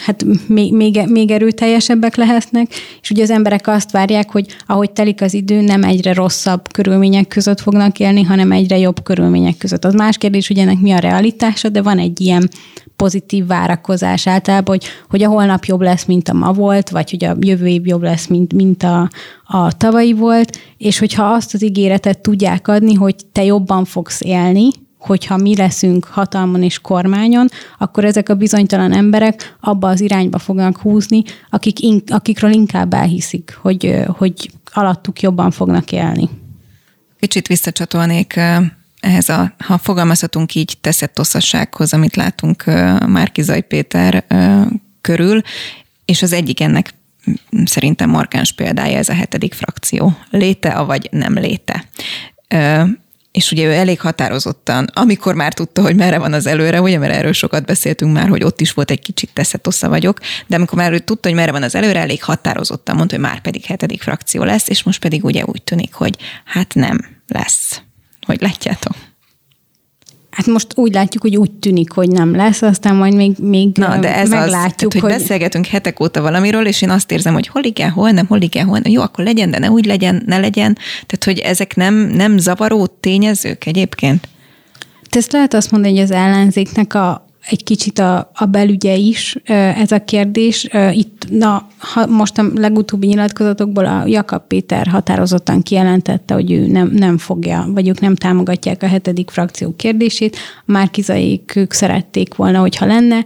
hát 0.06 0.26
még, 0.48 0.74
még, 0.74 1.02
még 1.08 1.32
erőteljesebbek 1.32 2.16
lehetnek, 2.16 2.72
és 3.02 3.12
ugye 3.12 3.24
az 3.24 3.30
emberek 3.30 3.68
azt 3.68 3.92
várják, 3.92 4.32
hogy 4.32 4.46
ahogy 4.66 4.92
telik 4.92 5.22
az 5.22 5.34
idő, 5.34 5.62
nem 5.62 5.84
egyre 5.84 6.14
rosszabb 6.14 6.72
körülmények 6.72 7.28
között 7.28 7.60
fognak 7.60 8.00
élni, 8.00 8.24
hanem 8.24 8.52
egyre 8.52 8.78
jobb 8.78 9.04
körülmények 9.04 9.58
között. 9.58 9.86
Az 9.86 9.94
más 9.94 10.18
kérdés, 10.18 10.48
hogy 10.48 10.58
ennek 10.58 10.80
mi 10.80 10.92
a 10.92 11.00
realitása, 11.00 11.70
de 11.70 11.82
van 11.82 11.98
egy 11.98 12.22
ilyen 12.22 12.50
pozitív 12.96 13.46
várakozás 13.46 14.28
általában, 14.28 14.78
hogy, 14.78 14.88
hogy 15.10 15.24
a 15.24 15.30
holnap 15.30 15.64
jobb 15.66 15.82
lesz, 15.82 16.06
mint 16.06 16.30
a 16.30 16.34
ma 16.34 16.52
volt, 16.52 16.90
vagy 16.90 17.10
hogy 17.10 17.26
a 17.26 17.36
jövő 17.40 17.68
év 17.68 17.88
jobb 17.88 18.02
lesz, 18.04 18.28
mint, 18.28 18.54
mint 18.54 18.84
a, 18.84 19.10
a 19.46 19.78
tavalyi 19.78 20.14
volt, 20.14 20.58
és 20.78 21.00
hogyha 21.00 21.24
azt 21.24 21.54
az 21.54 21.64
ígéretet 21.64 22.20
tudják 22.20 22.68
adni, 22.68 22.94
hogy 22.94 23.16
te 23.32 23.44
jobban 23.44 23.86
fogsz 23.86 24.22
élni, 24.22 24.68
hogyha 25.02 25.38
mi 25.38 25.56
leszünk 25.56 26.06
hatalmon 26.06 26.64
és 26.64 26.80
kormányon, 26.80 27.48
akkor 27.78 28.06
ezek 28.06 28.30
a 28.30 28.36
bizonytalan 28.36 28.94
emberek 28.94 29.56
abba 29.60 29.88
az 29.88 30.02
irányba 30.02 30.40
fognak 30.40 30.78
húzni, 30.78 31.24
akik 31.50 31.80
in, 31.80 32.02
akikről 32.08 32.52
inkább 32.52 32.94
elhiszik, 32.94 33.58
hogy, 33.62 34.04
hogy 34.08 34.52
alattuk 34.74 35.22
jobban 35.22 35.52
fognak 35.52 35.92
élni. 35.92 36.30
Kicsit 37.20 37.48
visszacsatolnék 37.48 38.40
ehhez 39.00 39.30
a, 39.30 39.54
ha 39.58 39.78
fogalmazhatunk 39.78 40.56
így, 40.56 40.78
teszett 40.82 41.20
oszassághoz, 41.20 41.94
amit 41.94 42.16
látunk 42.16 42.64
Márkizai 43.08 43.62
Péter 43.62 44.26
körül, 45.02 45.42
és 46.06 46.22
az 46.22 46.34
egyik 46.34 46.62
ennek 46.62 46.94
szerintem 47.66 48.10
markáns 48.10 48.52
példája 48.52 48.98
ez 48.98 49.10
a 49.10 49.14
hetedik 49.14 49.54
frakció. 49.54 50.18
Léte, 50.30 50.70
avagy 50.70 51.08
nem 51.12 51.34
léte 51.34 51.86
és 53.32 53.52
ugye 53.52 53.66
ő 53.66 53.72
elég 53.72 54.00
határozottan, 54.00 54.90
amikor 54.94 55.36
már 55.36 55.54
tudta, 55.54 55.82
hogy 55.82 55.96
merre 55.96 56.18
van 56.18 56.34
az 56.34 56.46
előre, 56.46 56.82
ugye, 56.82 56.98
mert 56.98 57.14
erről 57.14 57.34
sokat 57.34 57.66
beszéltünk 57.66 58.14
már, 58.14 58.28
hogy 58.28 58.44
ott 58.44 58.62
is 58.62 58.74
volt 58.74 58.92
egy 58.92 59.00
kicsit 59.02 59.30
teszetossza 59.34 59.90
vagyok, 59.90 60.20
de 60.48 60.56
amikor 60.56 60.78
már 60.78 60.92
ő 60.92 61.00
tudta, 61.00 61.28
hogy 61.28 61.38
merre 61.38 61.52
van 61.52 61.64
az 61.64 61.76
előre, 61.76 62.00
elég 62.00 62.24
határozottan 62.24 62.96
mondta, 62.96 63.16
hogy 63.16 63.24
már 63.24 63.42
pedig 63.42 63.66
hetedik 63.66 64.02
frakció 64.02 64.44
lesz, 64.44 64.70
és 64.70 64.84
most 64.84 65.00
pedig 65.02 65.24
ugye 65.24 65.44
úgy 65.46 65.64
tűnik, 65.64 65.94
hogy 65.94 66.18
hát 66.46 66.74
nem 66.74 67.00
lesz. 67.28 67.82
Hogy 68.26 68.42
látjátok? 68.42 68.96
Hát 70.42 70.50
most 70.50 70.68
úgy 70.76 70.94
látjuk, 70.94 71.24
hogy 71.24 71.38
úgy 71.38 71.52
tűnik, 71.52 71.92
hogy 71.92 72.10
nem 72.10 72.36
lesz, 72.36 72.62
aztán 72.62 72.96
majd 72.96 73.16
még, 73.16 73.36
még 73.42 73.76
Na, 73.76 73.98
de 73.98 74.16
ez 74.16 74.30
meglátjuk. 74.30 74.54
Az, 74.54 74.76
tehát, 74.76 74.94
hogy, 74.94 75.02
hogy 75.02 75.12
beszélgetünk 75.12 75.66
hetek 75.66 76.00
óta 76.00 76.22
valamiről, 76.22 76.68
és 76.68 76.82
én 76.82 76.90
azt 76.90 77.12
érzem, 77.12 77.34
hogy 77.34 77.48
hol 77.48 77.64
igen, 77.64 77.90
hol 77.90 78.12
nem, 78.12 78.28
hol 78.28 78.42
igen, 78.42 78.66
hol 78.66 78.80
nem. 78.80 78.92
Jó, 78.92 79.02
akkor 79.02 79.24
legyen, 79.24 79.52
de 79.52 79.60
ne 79.60 79.70
úgy 79.70 79.86
legyen, 79.86 80.24
ne 80.26 80.38
legyen. 80.38 80.78
Tehát, 81.06 81.24
hogy 81.24 81.40
ezek 81.40 81.76
nem, 81.76 81.96
nem 81.96 82.38
zavaró 82.38 82.86
tényezők 83.00 83.66
egyébként? 83.66 84.28
Te 85.10 85.18
ezt 85.18 85.32
lehet 85.32 85.54
azt 85.54 85.72
mondani, 85.72 85.94
hogy 85.94 86.04
az 86.04 86.12
ellenzéknek 86.12 86.94
a, 86.94 87.28
egy 87.50 87.64
kicsit 87.64 88.00
a, 88.00 88.32
a 88.34 88.46
belügye 88.46 88.96
is 88.96 89.36
ez 89.46 89.92
a 89.92 90.04
kérdés. 90.04 90.68
Itt 90.92 91.26
na, 91.30 91.68
ha 91.78 92.06
most 92.08 92.38
a 92.38 92.44
legutóbbi 92.56 93.08
nyilatkozatokból 93.08 93.86
a 93.86 94.04
Jakab 94.06 94.48
Péter 94.48 94.88
határozottan 94.88 95.62
kijelentette, 95.62 96.34
hogy 96.34 96.52
ő 96.52 96.68
nem, 96.68 96.88
nem 96.88 97.18
fogja, 97.18 97.66
vagy 97.68 97.88
ők 97.88 98.00
nem 98.00 98.16
támogatják 98.16 98.84
a 98.84 98.88
hetedik 98.88 99.30
frakció 99.30 99.74
kérdését. 99.76 100.36
A 100.66 100.72
Márkizaik 100.72 101.56
ők 101.56 101.74
szerették 101.74 102.36
volna, 102.36 102.60
hogyha 102.60 102.86
lenne 102.86 103.26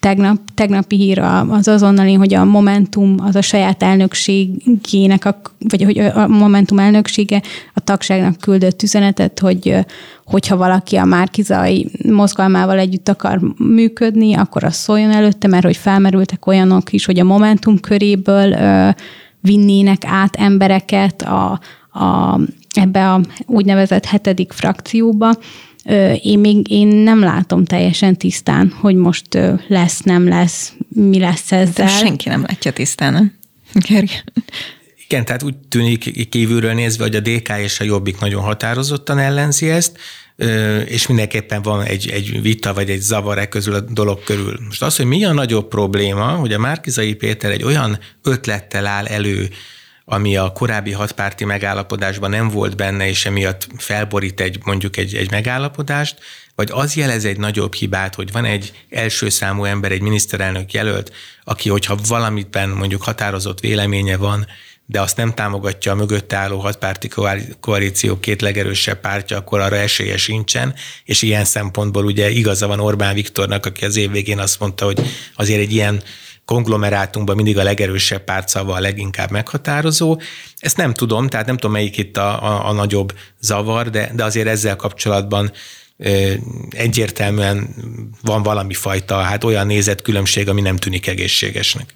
tegnap, 0.00 0.38
tegnapi 0.54 0.96
hír 0.96 1.18
az 1.48 1.68
azonnali, 1.68 2.14
hogy 2.14 2.34
a 2.34 2.44
Momentum 2.44 3.14
az 3.22 3.36
a 3.36 3.42
saját 3.42 3.82
elnökségének, 3.82 5.24
a, 5.24 5.40
vagy 5.58 5.82
hogy 5.82 5.98
a 5.98 6.26
Momentum 6.26 6.78
elnöksége 6.78 7.42
a 7.74 7.80
tagságnak 7.80 8.36
küldött 8.40 8.82
üzenetet, 8.82 9.38
hogy 9.38 9.76
hogyha 10.24 10.56
valaki 10.56 10.96
a 10.96 11.04
Márkizai 11.04 11.90
mozgalmával 12.08 12.78
együtt 12.78 13.08
akar 13.08 13.40
működni, 13.56 14.34
akkor 14.34 14.64
az 14.64 14.74
szóljon 14.74 15.10
előtte, 15.10 15.48
mert 15.48 15.64
hogy 15.64 15.76
felmerültek 15.76 16.46
olyanok 16.46 16.92
is, 16.92 17.04
hogy 17.04 17.18
a 17.18 17.24
Momentum 17.24 17.80
köréből 17.80 18.56
vinnének 19.40 20.02
át 20.06 20.36
embereket 20.36 21.22
a, 21.22 21.60
a, 21.92 22.40
ebbe 22.74 23.12
a 23.12 23.20
úgynevezett 23.46 24.04
hetedik 24.04 24.52
frakcióba, 24.52 25.30
én 26.22 26.38
még 26.38 26.70
én 26.70 26.86
nem 26.86 27.20
látom 27.20 27.64
teljesen 27.64 28.16
tisztán, 28.16 28.74
hogy 28.80 28.94
most 28.94 29.38
lesz, 29.68 30.00
nem 30.00 30.28
lesz, 30.28 30.72
mi 30.88 31.18
lesz 31.18 31.52
ezzel. 31.52 31.86
De 31.86 31.88
senki 31.88 32.28
nem 32.28 32.44
látja 32.48 32.72
tisztán, 32.72 33.12
nem? 33.12 33.38
Gergely. 33.72 34.22
Igen, 35.08 35.24
tehát 35.24 35.42
úgy 35.42 35.56
tűnik 35.56 36.28
kívülről 36.28 36.72
nézve, 36.72 37.04
hogy 37.04 37.16
a 37.16 37.20
DK 37.20 37.48
és 37.62 37.80
a 37.80 37.84
Jobbik 37.84 38.20
nagyon 38.20 38.42
határozottan 38.42 39.18
ellenzi 39.18 39.70
ezt, 39.70 39.98
és 40.84 41.06
mindenképpen 41.06 41.62
van 41.62 41.82
egy, 41.82 42.08
egy 42.08 42.42
vita 42.42 42.74
vagy 42.74 42.90
egy 42.90 43.00
zavar 43.00 43.38
e 43.38 43.48
közül 43.48 43.74
a 43.74 43.80
dolog 43.80 44.22
körül. 44.22 44.58
Most 44.66 44.82
az, 44.82 44.96
hogy 44.96 45.06
mi 45.06 45.24
a 45.24 45.32
nagyobb 45.32 45.68
probléma, 45.68 46.26
hogy 46.26 46.52
a 46.52 46.58
Márkizai 46.58 47.14
Péter 47.14 47.50
egy 47.50 47.62
olyan 47.62 47.98
ötlettel 48.22 48.86
áll 48.86 49.06
elő, 49.06 49.48
ami 50.10 50.36
a 50.36 50.52
korábbi 50.52 50.92
hatpárti 50.92 51.44
megállapodásban 51.44 52.30
nem 52.30 52.48
volt 52.48 52.76
benne, 52.76 53.08
és 53.08 53.26
emiatt 53.26 53.66
felborít 53.76 54.40
egy 54.40 54.58
mondjuk 54.64 54.96
egy, 54.96 55.14
egy 55.14 55.30
megállapodást, 55.30 56.18
vagy 56.54 56.68
az 56.72 56.96
jelez 56.96 57.24
egy 57.24 57.38
nagyobb 57.38 57.74
hibát, 57.74 58.14
hogy 58.14 58.32
van 58.32 58.44
egy 58.44 58.72
első 58.90 59.28
számú 59.28 59.64
ember, 59.64 59.92
egy 59.92 60.00
miniszterelnök 60.00 60.72
jelölt, 60.72 61.12
aki, 61.44 61.68
hogyha 61.68 61.98
valamitben 62.06 62.68
mondjuk 62.68 63.02
határozott 63.02 63.60
véleménye 63.60 64.16
van, 64.16 64.46
de 64.86 65.00
azt 65.00 65.16
nem 65.16 65.34
támogatja 65.34 65.92
a 65.92 65.94
mögötte 65.94 66.36
álló 66.36 66.58
hatpárti 66.58 67.10
koalíció 67.60 68.20
két 68.20 68.40
legerősebb 68.40 69.00
pártja, 69.00 69.36
akkor 69.36 69.60
arra 69.60 69.76
esélye 69.76 70.16
sincsen, 70.16 70.74
és 71.04 71.22
ilyen 71.22 71.44
szempontból 71.44 72.04
ugye 72.04 72.30
igaza 72.30 72.66
van 72.66 72.80
Orbán 72.80 73.14
Viktornak, 73.14 73.66
aki 73.66 73.84
az 73.84 73.96
év 73.96 74.10
végén 74.10 74.38
azt 74.38 74.60
mondta, 74.60 74.84
hogy 74.84 75.00
azért 75.34 75.60
egy 75.60 75.72
ilyen 75.72 76.02
konglomerátumban 76.48 77.36
mindig 77.36 77.58
a 77.58 77.62
legerősebb 77.62 78.24
pártszava 78.24 78.74
a 78.74 78.80
leginkább 78.80 79.30
meghatározó. 79.30 80.20
Ezt 80.58 80.76
nem 80.76 80.94
tudom, 80.94 81.28
tehát 81.28 81.46
nem 81.46 81.56
tudom, 81.56 81.72
melyik 81.72 81.96
itt 81.96 82.16
a, 82.16 82.42
a, 82.42 82.68
a 82.68 82.72
nagyobb 82.72 83.12
zavar, 83.40 83.90
de, 83.90 84.10
de 84.14 84.24
azért 84.24 84.46
ezzel 84.46 84.76
kapcsolatban 84.76 85.52
egyértelműen 86.70 87.74
van 88.22 88.42
valami 88.42 88.74
fajta, 88.74 89.16
hát 89.16 89.44
olyan 89.44 89.66
nézetkülönbség, 89.66 90.48
ami 90.48 90.60
nem 90.60 90.76
tűnik 90.76 91.06
egészségesnek. 91.06 91.94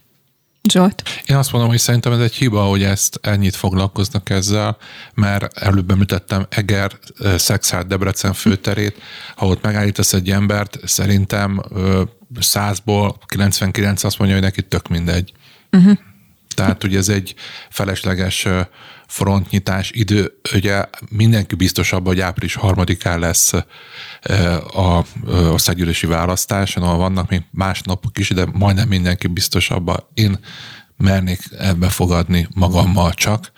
Zsolt? 0.70 1.02
Én 1.26 1.36
azt 1.36 1.52
mondom, 1.52 1.70
hogy 1.70 1.78
szerintem 1.78 2.12
ez 2.12 2.20
egy 2.20 2.34
hiba, 2.34 2.62
hogy 2.62 2.82
ezt 2.82 3.18
ennyit 3.22 3.56
foglalkoznak 3.56 4.30
ezzel, 4.30 4.76
mert 5.14 5.58
előbb 5.58 5.90
említettem 5.90 6.46
Eger, 6.48 6.92
Szexárd, 7.36 7.86
Debrecen 7.86 8.32
főterét, 8.32 8.96
ha 9.36 9.46
ott 9.46 9.62
megállítasz 9.62 10.12
egy 10.12 10.30
embert, 10.30 10.78
szerintem 10.84 11.62
százból 12.40 13.18
99 13.26 14.04
azt 14.04 14.18
mondja, 14.18 14.36
hogy 14.36 14.46
neki 14.46 14.62
tök 14.62 14.88
mindegy. 14.88 15.32
Uh-huh. 15.70 15.98
Tehát 16.54 16.84
ugye 16.84 16.98
ez 16.98 17.08
egy 17.08 17.34
felesleges 17.70 18.46
frontnyitás 19.06 19.90
idő, 19.94 20.40
ugye 20.54 20.84
mindenki 21.10 21.54
biztosabb, 21.54 22.06
hogy 22.06 22.20
április 22.20 22.54
harmadikán 22.54 23.18
lesz 23.18 23.52
a 24.74 25.04
országgyűlési 25.28 26.06
választás, 26.06 26.76
ahol 26.76 26.96
vannak 26.96 27.30
még 27.30 27.42
más 27.50 27.80
napok 27.80 28.18
is, 28.18 28.28
de 28.28 28.46
majdnem 28.52 28.88
mindenki 28.88 29.26
biztosabb. 29.26 29.90
Én 30.14 30.38
mernék 30.96 31.40
ebbe 31.58 31.88
fogadni 31.88 32.48
magammal 32.54 33.12
csak, 33.12 33.52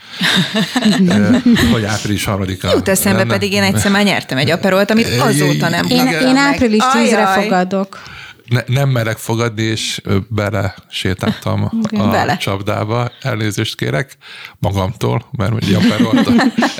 hogy 1.73 1.85
április 1.85 2.25
harmadikán. 2.25 2.75
Jut 2.75 2.89
eszembe, 2.89 3.19
lenne. 3.19 3.33
pedig 3.33 3.53
én 3.53 3.63
egyszer 3.63 3.91
már 3.91 4.05
nyertem 4.05 4.39
egy 4.39 4.51
aperolt, 4.51 4.91
amit 4.91 5.21
azóta 5.21 5.69
nem 5.69 5.87
Én, 5.89 6.07
én 6.07 6.37
április 6.37 6.83
10-re 6.95 7.27
fogadok 7.27 8.03
ne, 8.49 8.61
nem 8.67 8.89
merek 8.89 9.17
fogadni, 9.17 9.63
és 9.63 10.01
bele 10.29 10.75
sétáltam 10.89 11.71
a 11.91 12.09
bele. 12.09 12.37
csapdába. 12.37 13.11
Elnézést 13.21 13.77
kérek 13.77 14.17
magamtól, 14.59 15.27
mert 15.31 15.53
ugye 15.53 15.77
a 15.77 15.81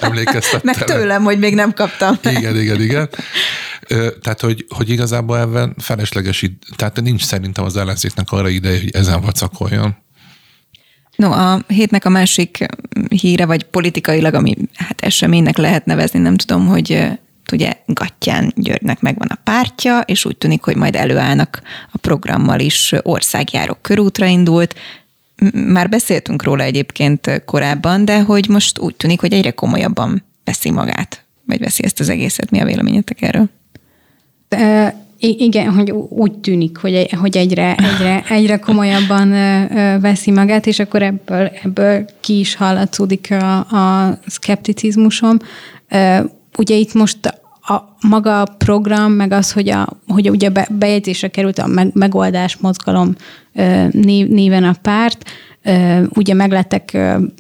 emlékeztettem. 0.01 0.61
Meg 0.65 0.85
tőlem, 0.85 1.23
hogy 1.23 1.39
még 1.39 1.55
nem 1.55 1.73
kaptam. 1.73 2.19
Igen, 2.23 2.61
igen, 2.61 2.81
igen. 2.81 3.09
Tehát, 4.21 4.41
hogy, 4.41 4.67
hogy 4.69 4.91
igazából 4.91 5.39
ebben 5.39 5.75
felesleges, 5.79 6.51
tehát 6.77 7.01
nincs 7.01 7.25
szerintem 7.25 7.65
az 7.65 7.77
ellenzéknek 7.77 8.31
arra 8.31 8.49
ideje, 8.49 8.81
hogy 8.81 8.91
ezen 8.93 9.21
vacakoljon. 9.21 9.97
No, 11.17 11.31
a 11.31 11.61
hétnek 11.67 12.05
a 12.05 12.09
másik 12.09 12.67
híre, 13.09 13.47
vagy 13.47 13.65
politikailag, 13.65 14.35
ami 14.35 14.57
hát 14.75 15.01
eseménynek 15.01 15.57
lehet 15.57 15.85
nevezni, 15.85 16.19
nem 16.19 16.37
tudom, 16.37 16.67
hogy 16.67 17.09
ugye 17.53 17.73
Gattyán 17.87 18.53
Györgynek 18.57 19.01
megvan 19.01 19.29
a 19.29 19.39
pártja, 19.45 20.01
és 20.01 20.25
úgy 20.25 20.37
tűnik, 20.37 20.63
hogy 20.63 20.77
majd 20.77 20.97
előállnak 20.97 21.63
a 21.93 21.99
programmal 21.99 22.61
is 22.61 22.95
országjáró 23.03 23.77
körútra 23.81 24.27
indult. 24.27 24.75
Már 25.53 25.89
beszéltünk 25.89 26.43
róla 26.43 26.63
egyébként 26.63 27.43
korábban, 27.45 28.05
de 28.05 28.23
hogy 28.23 28.49
most 28.49 28.79
úgy 28.79 28.95
tűnik, 28.95 29.21
hogy 29.21 29.33
egyre 29.33 29.51
komolyabban 29.51 30.25
veszi 30.45 30.71
magát, 30.71 31.25
vagy 31.47 31.59
veszi 31.61 31.85
ezt 31.85 32.01
az 32.01 32.09
egészet. 32.09 32.51
Mi 32.51 32.61
a 32.61 32.65
véleményetek 32.65 33.23
erről? 33.23 33.49
De, 34.49 34.95
igen, 35.19 35.73
hogy 35.73 35.91
úgy 35.91 36.33
tűnik, 36.33 36.77
hogy, 36.77 37.15
hogy 37.21 37.37
egyre, 37.37 37.75
egyre, 37.75 38.25
egyre 38.29 38.59
komolyabban 38.59 39.31
veszi 40.01 40.31
magát, 40.31 40.67
és 40.67 40.79
akkor 40.79 41.03
ebből, 41.03 41.51
ebből 41.63 42.05
ki 42.21 42.39
is 42.39 42.55
hallatszódik 42.55 43.31
a, 43.31 43.59
a 43.59 44.19
szkepticizmusom 44.27 45.37
ugye 46.59 46.75
itt 46.75 46.93
most 46.93 47.19
a 47.67 47.97
maga 48.09 48.41
a 48.41 48.55
program, 48.59 49.13
meg 49.13 49.33
az, 49.33 49.53
hogy, 49.53 49.69
a, 49.69 49.89
hogy 50.07 50.31
ugye 50.31 50.49
be, 50.49 50.69
bejegyzésre 50.71 51.29
került 51.29 51.59
a 51.59 51.67
meg, 51.67 51.91
megoldás 51.95 52.57
mozgalom 52.57 53.15
név, 53.91 54.29
néven 54.29 54.65
a 54.65 54.75
párt, 54.83 55.31
ugye 56.09 56.35
meglettek 56.35 56.99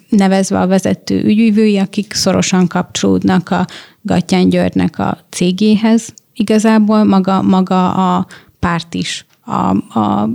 nevezve 0.08 0.60
a 0.60 0.66
vezető 0.66 1.24
ügyvívői, 1.24 1.78
akik 1.78 2.12
szorosan 2.12 2.66
kapcsolódnak 2.66 3.50
a 3.50 3.66
Gattyán 4.02 4.48
Györgynek 4.48 4.98
a 4.98 5.18
cégéhez. 5.30 6.14
Igazából 6.34 7.04
maga, 7.04 7.42
maga 7.42 7.92
a 8.16 8.26
párt 8.58 8.94
is 8.94 9.26
a, 9.40 9.98
a 10.00 10.28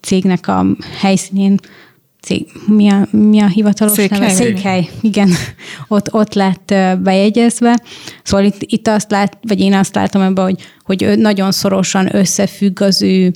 cégnek 0.00 0.48
a 0.48 0.66
helyszínén 1.00 1.58
cég, 2.24 2.46
mi 2.66 2.88
a, 2.88 3.08
mi 3.10 3.40
a 3.40 3.46
hivatalos 3.46 3.92
Székhely. 3.94 4.18
neve? 4.18 4.32
Székhely, 4.32 4.88
igen, 5.00 5.30
ott, 5.88 6.12
ott 6.12 6.34
lett 6.34 6.74
bejegyezve. 7.02 7.78
Szóval 8.22 8.46
itt, 8.46 8.56
itt 8.58 8.88
azt 8.88 9.10
lát, 9.10 9.38
vagy 9.42 9.60
én 9.60 9.74
azt 9.74 9.94
látom 9.94 10.22
ebben, 10.22 10.44
hogy, 10.44 10.60
hogy 10.84 11.18
nagyon 11.18 11.52
szorosan 11.52 12.16
összefügg 12.16 12.80
az 12.80 13.02
ő 13.02 13.32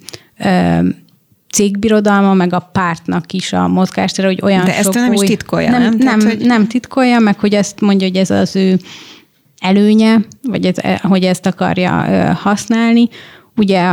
cégbirodalma, 1.53 2.35
meg 2.35 2.53
a 2.53 2.59
pártnak 2.73 3.33
is 3.33 3.53
a 3.53 3.69
mozgástere, 3.69 4.27
hogy 4.27 4.41
olyan 4.43 4.65
De 4.65 4.73
sok 4.83 4.95
nem 4.95 5.13
is 5.13 5.19
új... 5.21 5.27
titkolja, 5.27 5.71
nem? 5.71 5.81
nem? 5.83 5.99
Tehát, 5.99 6.17
nem, 6.17 6.27
hogy- 6.27 6.47
nem 6.47 6.67
titkolja, 6.67 7.19
meg 7.19 7.39
hogy 7.39 7.55
ezt 7.55 7.81
mondja, 7.81 8.07
hogy 8.07 8.17
ez 8.17 8.31
az 8.31 8.57
ő 8.57 8.79
előnye, 9.61 10.17
vagy 10.43 10.65
ez, 10.67 11.01
hogy 11.01 11.25
ezt 11.25 11.47
akarja 11.47 11.91
használni. 12.35 13.09
Ugye 13.57 13.93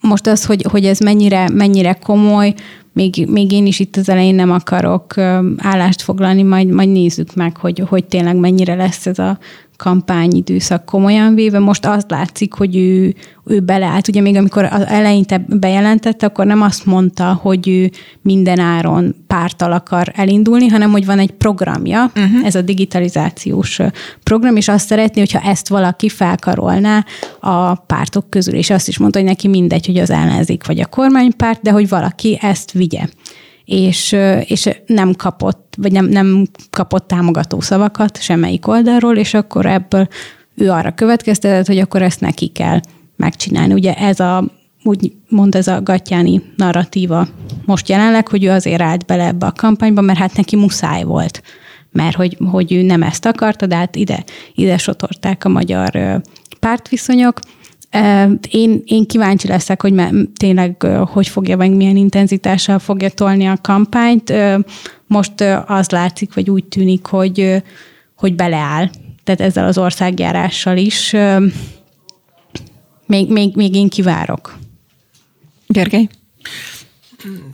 most 0.00 0.26
az, 0.26 0.44
hogy, 0.44 0.66
hogy 0.70 0.84
ez 0.86 0.98
mennyire, 0.98 1.48
mennyire 1.52 1.92
komoly, 1.92 2.54
még, 2.94 3.26
még 3.28 3.52
én 3.52 3.66
is 3.66 3.80
itt 3.80 3.96
az 3.96 4.08
elején 4.08 4.34
nem 4.34 4.50
akarok 4.50 5.18
állást 5.56 6.02
foglalni, 6.02 6.42
majd, 6.42 6.68
majd 6.68 6.88
nézzük 6.88 7.34
meg, 7.34 7.56
hogy, 7.56 7.82
hogy 7.88 8.04
tényleg 8.04 8.36
mennyire 8.36 8.74
lesz 8.74 9.06
ez 9.06 9.18
a 9.18 9.38
kampányidőszak 9.76 10.84
komolyan 10.84 11.34
véve. 11.34 11.58
Most 11.58 11.86
azt 11.86 12.10
látszik, 12.10 12.54
hogy 12.54 12.76
ő, 12.76 13.14
ő 13.44 13.60
beleállt. 13.60 14.08
Ugye 14.08 14.20
még 14.20 14.36
amikor 14.36 14.64
az 14.64 14.82
eleinte 14.86 15.44
bejelentette, 15.48 16.26
akkor 16.26 16.46
nem 16.46 16.62
azt 16.62 16.86
mondta, 16.86 17.38
hogy 17.42 17.68
ő 17.68 17.90
minden 18.22 18.58
áron 18.58 19.14
pártal 19.26 19.72
akar 19.72 20.12
elindulni, 20.14 20.66
hanem 20.66 20.90
hogy 20.90 21.06
van 21.06 21.18
egy 21.18 21.30
programja, 21.30 22.10
uh-huh. 22.16 22.46
ez 22.46 22.54
a 22.54 22.62
digitalizációs 22.62 23.80
program, 24.22 24.56
és 24.56 24.68
azt 24.68 24.86
szeretné, 24.86 25.20
hogyha 25.20 25.50
ezt 25.50 25.68
valaki 25.68 26.08
felkarolná 26.08 27.04
a 27.40 27.74
pártok 27.74 28.30
közül, 28.30 28.54
és 28.54 28.70
azt 28.70 28.88
is 28.88 28.98
mondta, 28.98 29.18
hogy 29.18 29.28
neki 29.28 29.48
mindegy, 29.48 29.86
hogy 29.86 29.98
az 29.98 30.10
ellenzék 30.10 30.66
vagy 30.66 30.80
a 30.80 30.86
kormánypárt, 30.86 31.62
de 31.62 31.70
hogy 31.70 31.88
valaki 31.88 32.38
ezt 32.42 32.72
vigye 32.72 33.06
és, 33.64 34.16
és 34.44 34.68
nem 34.86 35.12
kapott, 35.12 35.74
vagy 35.76 35.92
nem, 35.92 36.06
nem 36.06 36.46
kapott 36.70 37.06
támogató 37.06 37.60
szavakat 37.60 38.22
semmelyik 38.22 38.66
oldalról, 38.66 39.16
és 39.16 39.34
akkor 39.34 39.66
ebből 39.66 40.08
ő 40.54 40.70
arra 40.70 40.94
következtetett, 40.94 41.66
hogy 41.66 41.78
akkor 41.78 42.02
ezt 42.02 42.20
neki 42.20 42.46
kell 42.46 42.80
megcsinálni. 43.16 43.72
Ugye 43.72 43.94
ez 43.94 44.20
a, 44.20 44.44
úgy 44.82 45.12
mond 45.28 45.54
ez 45.54 45.66
a 45.68 45.82
Gattyáni 45.82 46.42
narratíva 46.56 47.28
most 47.64 47.88
jelenleg, 47.88 48.28
hogy 48.28 48.44
ő 48.44 48.50
azért 48.50 48.82
állt 48.82 49.06
bele 49.06 49.26
ebbe 49.26 49.46
a 49.46 49.52
kampányba, 49.52 50.00
mert 50.00 50.18
hát 50.18 50.36
neki 50.36 50.56
muszáj 50.56 51.02
volt 51.02 51.42
mert 51.94 52.16
hogy, 52.16 52.36
hogy 52.50 52.72
ő 52.72 52.82
nem 52.82 53.02
ezt 53.02 53.26
akarta, 53.26 53.66
de 53.66 53.76
hát 53.76 53.96
ide, 53.96 54.24
ide 54.54 54.78
sotorták 54.78 55.44
a 55.44 55.48
magyar 55.48 56.20
pártviszonyok. 56.60 57.38
Én, 58.50 58.82
én 58.84 59.06
kíváncsi 59.06 59.48
leszek, 59.48 59.82
hogy 59.82 59.94
tényleg 60.36 60.82
hogy 61.12 61.28
fogja 61.28 61.56
meg, 61.56 61.70
milyen 61.70 61.96
intenzitással 61.96 62.78
fogja 62.78 63.08
tolni 63.08 63.46
a 63.46 63.58
kampányt. 63.62 64.32
Most 65.06 65.40
az 65.66 65.90
látszik, 65.90 66.34
vagy 66.34 66.50
úgy 66.50 66.64
tűnik, 66.64 67.06
hogy, 67.06 67.62
hogy 68.16 68.34
beleáll, 68.34 68.90
tehát 69.24 69.40
ezzel 69.40 69.64
az 69.64 69.78
országjárással 69.78 70.76
is. 70.76 71.14
Még, 73.06 73.30
még, 73.30 73.56
még 73.56 73.74
én 73.74 73.88
kivárok. 73.88 74.58
Gergely? 75.66 76.08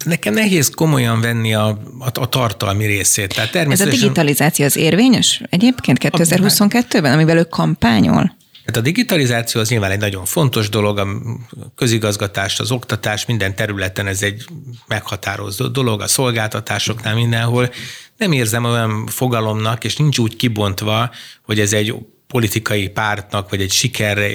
Nekem 0.05 0.35
nehéz 0.35 0.71
komolyan 0.71 1.21
venni 1.21 1.55
a, 1.55 1.67
a, 1.99 2.21
a 2.21 2.29
tartalmi 2.29 2.87
részét. 2.87 3.35
Tehát 3.35 3.49
Ez 3.49 3.55
a 3.55 3.59
természetesen... 3.59 4.01
digitalizáció 4.01 4.65
az 4.65 4.77
érvényes 4.77 5.43
egyébként 5.51 5.99
2022-ben, 6.03 7.13
amivel 7.13 7.37
ő 7.37 7.45
kampányol? 7.45 8.39
Hát 8.71 8.79
a 8.79 8.85
digitalizáció 8.85 9.61
az 9.61 9.69
nyilván 9.69 9.91
egy 9.91 9.99
nagyon 9.99 10.25
fontos 10.25 10.69
dolog, 10.69 10.99
a 10.99 11.07
közigazgatás, 11.75 12.61
az 12.61 12.71
oktatás 12.71 13.27
minden 13.27 13.55
területen 13.55 14.07
ez 14.07 14.23
egy 14.23 14.45
meghatározó 14.87 15.67
dolog, 15.67 16.01
a 16.01 16.09
szolgáltatásoknál 16.09 17.15
mindenhol. 17.15 17.73
Nem 18.17 18.33
érzem 18.33 18.65
olyan 18.65 19.07
fogalomnak, 19.07 19.85
és 19.85 19.97
nincs 19.97 20.19
úgy 20.19 20.37
kibontva, 20.37 21.11
hogy 21.43 21.61
ez 21.61 21.73
egy 21.73 21.95
politikai 22.27 22.89
pártnak, 22.89 23.51
vagy 23.51 23.61
egy 23.61 23.73
sikerre 23.73 24.31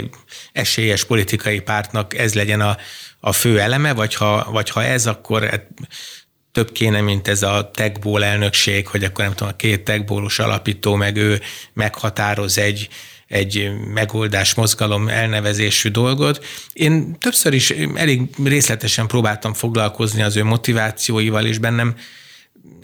esélyes 0.51 1.03
politikai 1.03 1.59
pártnak 1.59 2.17
ez 2.17 2.33
legyen 2.33 2.61
a, 2.61 2.77
a 3.19 3.31
fő 3.31 3.59
eleme, 3.59 3.93
vagy 3.93 4.15
ha, 4.15 4.47
vagy 4.51 4.69
ha 4.69 4.83
ez, 4.83 5.07
akkor 5.07 5.43
hát 5.43 5.67
több 6.51 6.71
kéne, 6.71 7.01
mint 7.01 7.27
ez 7.27 7.43
a 7.43 7.71
techból 7.73 8.23
elnökség, 8.23 8.87
hogy 8.87 9.03
akkor 9.03 9.23
nem 9.23 9.33
tudom, 9.33 9.53
a 9.53 9.55
két 9.55 9.83
techbólus 9.83 10.39
alapító, 10.39 10.95
meg 10.95 11.15
ő 11.15 11.41
meghatároz 11.73 12.57
egy, 12.57 12.89
egy 13.27 13.71
megoldás 13.93 14.53
mozgalom 14.53 15.07
elnevezésű 15.07 15.89
dolgot. 15.89 16.45
Én 16.73 17.19
többször 17.19 17.53
is 17.53 17.73
elég 17.95 18.21
részletesen 18.43 19.07
próbáltam 19.07 19.53
foglalkozni 19.53 20.21
az 20.21 20.35
ő 20.35 20.43
motivációival, 20.43 21.45
és 21.45 21.57
bennem 21.57 21.95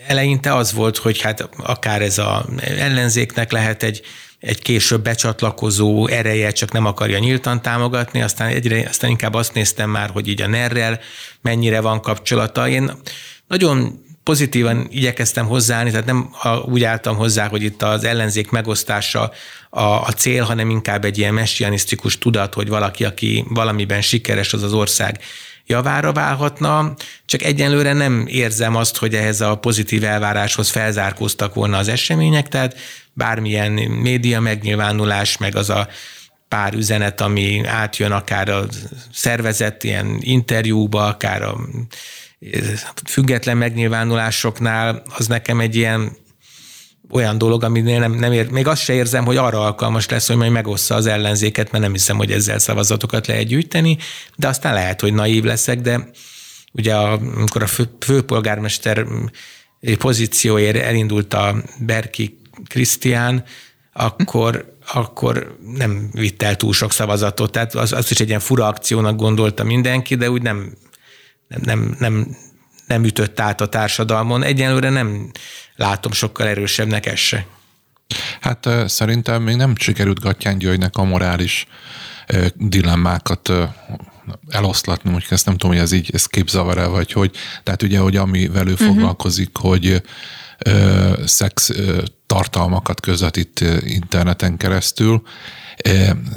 eleinte 0.07 0.55
az 0.55 0.73
volt, 0.73 0.97
hogy 0.97 1.21
hát 1.21 1.49
akár 1.57 2.01
ez 2.01 2.17
a 2.17 2.45
ellenzéknek 2.59 3.51
lehet 3.51 3.83
egy, 3.83 4.01
egy 4.39 4.61
később 4.61 5.03
becsatlakozó 5.03 6.07
ereje, 6.07 6.51
csak 6.51 6.71
nem 6.71 6.85
akarja 6.85 7.19
nyíltan 7.19 7.61
támogatni, 7.61 8.21
aztán, 8.21 8.47
egyre, 8.47 8.85
aztán 8.89 9.09
inkább 9.09 9.33
azt 9.33 9.53
néztem 9.53 9.89
már, 9.89 10.09
hogy 10.09 10.27
így 10.27 10.41
a 10.41 10.47
NER-rel 10.47 10.99
mennyire 11.41 11.81
van 11.81 12.01
kapcsolata. 12.01 12.67
Én 12.67 12.91
nagyon 13.47 14.05
pozitívan 14.23 14.87
igyekeztem 14.89 15.45
hozzáállni, 15.45 15.91
tehát 15.91 16.05
nem 16.05 16.29
úgy 16.65 16.83
álltam 16.83 17.15
hozzá, 17.15 17.47
hogy 17.47 17.63
itt 17.63 17.81
az 17.81 18.03
ellenzék 18.03 18.49
megosztása 18.49 19.31
a, 19.69 19.81
a 19.81 20.11
cél, 20.17 20.43
hanem 20.43 20.69
inkább 20.69 21.05
egy 21.05 21.17
ilyen 21.17 21.33
messianisztikus 21.33 22.17
tudat, 22.17 22.53
hogy 22.53 22.67
valaki, 22.67 23.05
aki 23.05 23.45
valamiben 23.49 24.01
sikeres, 24.01 24.53
az 24.53 24.63
az 24.63 24.73
ország 24.73 25.19
javára 25.65 26.11
válhatna, 26.11 26.93
csak 27.25 27.43
egyenlőre 27.43 27.93
nem 27.93 28.25
érzem 28.27 28.75
azt, 28.75 28.97
hogy 28.97 29.15
ehhez 29.15 29.41
a 29.41 29.55
pozitív 29.55 30.03
elváráshoz 30.03 30.69
felzárkóztak 30.69 31.53
volna 31.53 31.77
az 31.77 31.87
események, 31.87 32.47
tehát 32.47 32.77
bármilyen 33.13 33.71
média 34.01 34.39
megnyilvánulás, 34.39 35.37
meg 35.37 35.55
az 35.55 35.69
a 35.69 35.87
pár 36.47 36.73
üzenet, 36.73 37.21
ami 37.21 37.61
átjön 37.65 38.11
akár 38.11 38.49
a 38.49 38.65
szervezett 39.13 39.83
ilyen 39.83 40.17
interjúba, 40.19 41.05
akár 41.05 41.41
a 41.41 41.57
független 43.09 43.57
megnyilvánulásoknál, 43.57 45.03
az 45.17 45.27
nekem 45.27 45.59
egy 45.59 45.75
ilyen 45.75 46.19
olyan 47.11 47.37
dolog, 47.37 47.63
aminél 47.63 47.99
nem, 47.99 48.11
nem 48.11 48.31
ér, 48.31 48.49
még 48.49 48.67
azt 48.67 48.81
se 48.81 48.93
érzem, 48.93 49.25
hogy 49.25 49.37
arra 49.37 49.65
alkalmas 49.65 50.09
lesz, 50.09 50.27
hogy 50.27 50.35
majd 50.35 50.51
megossza 50.51 50.95
az 50.95 51.05
ellenzéket, 51.05 51.71
mert 51.71 51.83
nem 51.83 51.93
hiszem, 51.93 52.17
hogy 52.17 52.31
ezzel 52.31 52.59
szavazatokat 52.59 53.27
lehet 53.27 53.45
gyűjteni, 53.45 53.97
de 54.35 54.47
aztán 54.47 54.73
lehet, 54.73 55.01
hogy 55.01 55.13
naív 55.13 55.43
leszek, 55.43 55.81
de 55.81 56.09
ugye 56.73 56.95
a, 56.95 57.11
amikor 57.11 57.63
a 57.63 57.67
fő, 57.67 57.89
főpolgármester 57.99 59.05
pozícióért 59.97 60.77
elindult 60.77 61.33
a 61.33 61.55
Berki 61.79 62.39
Krisztián, 62.67 63.43
akkor, 63.93 64.75
akkor 64.93 65.57
nem 65.75 66.09
vitt 66.11 66.43
el 66.43 66.55
túl 66.55 66.73
sok 66.73 66.91
szavazatot, 66.91 67.51
tehát 67.51 67.75
az, 67.75 67.93
az 67.93 68.11
is 68.11 68.19
egy 68.19 68.27
ilyen 68.27 68.39
fura 68.39 68.67
akciónak 68.67 69.15
gondolta 69.15 69.63
mindenki, 69.63 70.15
de 70.15 70.29
úgy 70.29 70.41
nem, 70.41 70.73
nem, 71.57 71.61
nem, 71.79 71.95
nem, 71.99 72.35
nem 72.87 73.03
ütött 73.03 73.39
át 73.39 73.61
a 73.61 73.67
társadalmon. 73.67 74.43
Egyenlőre 74.43 74.89
nem 74.89 75.31
látom 75.75 76.11
sokkal 76.11 76.47
erősebbnek 76.47 77.05
ez 77.05 77.19
se. 77.19 77.45
Hát 78.41 78.69
szerintem 78.87 79.41
még 79.41 79.55
nem 79.55 79.75
sikerült 79.75 80.19
Gattyán 80.19 80.57
Györgynek 80.57 80.97
a 80.97 81.03
morális 81.03 81.67
dilemmákat 82.55 83.51
eloszlatni, 84.49 85.09
mondjuk 85.09 85.31
ezt 85.31 85.45
nem 85.45 85.57
tudom, 85.57 85.75
hogy 85.75 85.83
ez 85.83 85.91
így 85.91 86.09
ez 86.13 86.25
képzavar 86.25 86.89
vagy 86.89 87.11
hogy. 87.11 87.35
Tehát 87.63 87.81
ugye, 87.81 87.99
hogy 87.99 88.15
amivel 88.15 88.67
ő 88.67 88.71
uh-huh. 88.71 88.87
foglalkozik, 88.87 89.57
hogy 89.57 90.01
ö, 90.65 91.13
szex 91.25 91.69
ö, 91.69 92.01
tartalmakat 92.25 92.99
közvetít 92.99 93.59
interneten 93.85 94.57
keresztül. 94.57 95.21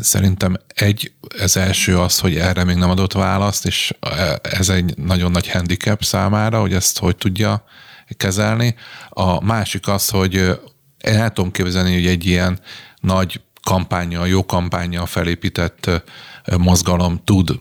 Szerintem 0.01 0.57
egy, 0.75 1.13
ez 1.39 1.57
első 1.57 1.99
az, 1.99 2.19
hogy 2.19 2.37
erre 2.37 2.65
még 2.65 2.77
nem 2.77 2.91
adott 2.91 3.13
választ, 3.13 3.67
és 3.67 3.95
ez 4.43 4.69
egy 4.69 4.97
nagyon 4.97 5.31
nagy 5.31 5.51
handicap 5.51 6.03
számára, 6.03 6.61
hogy 6.61 6.73
ezt 6.75 6.99
hogy 6.99 7.17
tudja 7.17 7.65
kezelni. 8.17 8.75
A 9.09 9.45
másik 9.45 9.89
az, 9.89 10.09
hogy 10.09 10.35
én 10.35 11.15
el 11.15 11.31
tudom 11.31 11.51
képzelni, 11.51 11.95
hogy 11.95 12.07
egy 12.07 12.27
ilyen 12.27 12.59
nagy 13.01 13.41
kampánya, 13.63 14.25
jó 14.25 14.47
kampánya 14.47 15.07
felépített 15.07 15.91
mozgalom 16.59 17.21
tud 17.25 17.61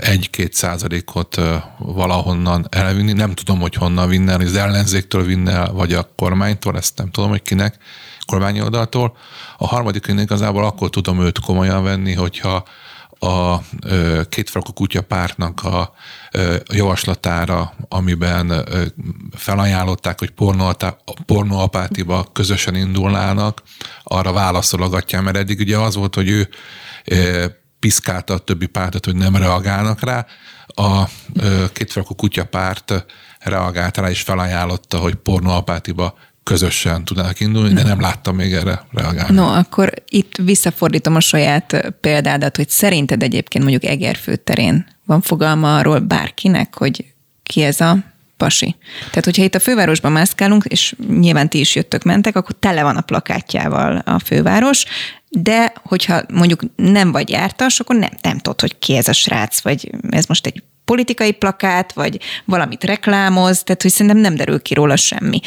egy-két 0.00 0.54
százalékot 0.54 1.40
valahonnan 1.78 2.66
elvinni. 2.70 3.12
Nem 3.12 3.34
tudom, 3.34 3.60
hogy 3.60 3.74
honnan 3.74 4.08
vinne 4.08 4.32
el, 4.32 4.40
az 4.40 4.56
ellenzéktől 4.56 5.24
vinne 5.24 5.52
el, 5.52 5.72
vagy 5.72 5.92
a 5.92 6.10
kormánytól, 6.16 6.76
ezt 6.76 6.96
nem 6.96 7.10
tudom, 7.10 7.30
hogy 7.30 7.42
kinek, 7.42 7.76
kormányi 8.26 8.62
oldaltól. 8.62 9.16
A 9.58 9.66
harmadik 9.66 10.06
én 10.06 10.18
igazából 10.18 10.64
akkor 10.64 10.90
tudom 10.90 11.20
őt 11.20 11.38
komolyan 11.38 11.82
venni, 11.82 12.14
hogyha 12.14 12.64
a 13.18 13.58
kétfrakú 14.28 14.72
kutya 14.72 15.02
pártnak 15.02 15.64
a 15.64 15.92
javaslatára, 16.72 17.72
amiben 17.88 18.68
felajánlották, 19.32 20.18
hogy 20.18 20.32
pornoapátiba 21.26 22.26
közösen 22.32 22.74
indulnának, 22.74 23.62
arra 24.02 24.32
válaszologatja, 24.32 25.20
mert 25.20 25.36
eddig 25.36 25.58
ugye 25.58 25.78
az 25.78 25.94
volt, 25.94 26.14
hogy 26.14 26.28
ő 26.28 26.48
piszkálta 27.80 28.34
a 28.34 28.38
többi 28.38 28.66
pártot, 28.66 29.04
hogy 29.04 29.16
nem 29.16 29.36
reagálnak 29.36 30.02
rá. 30.02 30.26
A 30.66 31.08
kétfrakú 31.72 32.14
kutya 32.14 32.44
párt 32.44 33.04
reagált 33.38 33.96
rá, 33.96 34.10
és 34.10 34.20
felajánlotta, 34.20 34.98
hogy 34.98 35.14
pornoapátiba 35.14 36.18
közösen 36.42 37.04
tudnának 37.04 37.40
indulni, 37.40 37.72
de 37.72 37.82
nem 37.82 38.00
láttam 38.00 38.36
még 38.36 38.52
erre 38.52 38.86
reagálni. 38.92 39.34
No, 39.34 39.46
akkor 39.46 39.92
itt 40.08 40.36
visszafordítom 40.36 41.14
a 41.14 41.20
saját 41.20 41.94
példádat, 42.00 42.56
hogy 42.56 42.68
szerinted 42.68 43.22
egyébként 43.22 43.64
mondjuk 43.64 43.92
Egerfő 43.92 44.36
terén 44.36 44.86
van 45.04 45.20
fogalma 45.20 45.76
arról 45.76 45.98
bárkinek, 45.98 46.76
hogy 46.76 47.04
ki 47.42 47.62
ez 47.62 47.80
a 47.80 47.96
pasi. 48.36 48.76
Tehát, 49.08 49.24
hogyha 49.24 49.42
itt 49.42 49.54
a 49.54 49.60
fővárosban 49.60 50.12
mászkálunk, 50.12 50.64
és 50.64 50.94
nyilván 51.08 51.48
ti 51.48 51.58
is 51.58 51.74
jöttök, 51.74 52.02
mentek, 52.02 52.36
akkor 52.36 52.56
tele 52.58 52.82
van 52.82 52.96
a 52.96 53.00
plakátjával 53.00 53.96
a 53.96 54.18
főváros, 54.18 54.84
de 55.32 55.72
hogyha 55.82 56.22
mondjuk 56.32 56.62
nem 56.76 57.12
vagy 57.12 57.28
jártas, 57.28 57.80
akkor 57.80 57.96
nem, 57.96 58.10
nem 58.22 58.38
tudod, 58.38 58.60
hogy 58.60 58.78
ki 58.78 58.96
ez 58.96 59.08
a 59.08 59.12
srác, 59.12 59.60
vagy 59.60 59.90
ez 60.08 60.26
most 60.26 60.46
egy 60.46 60.62
politikai 60.84 61.32
plakát, 61.32 61.92
vagy 61.92 62.20
valamit 62.44 62.84
reklámoz, 62.84 63.62
tehát 63.62 63.82
hogy 63.82 63.90
szerintem 63.90 64.20
nem 64.20 64.36
derül 64.36 64.62
ki 64.62 64.74
róla 64.74 64.96
semmi. 64.96 65.40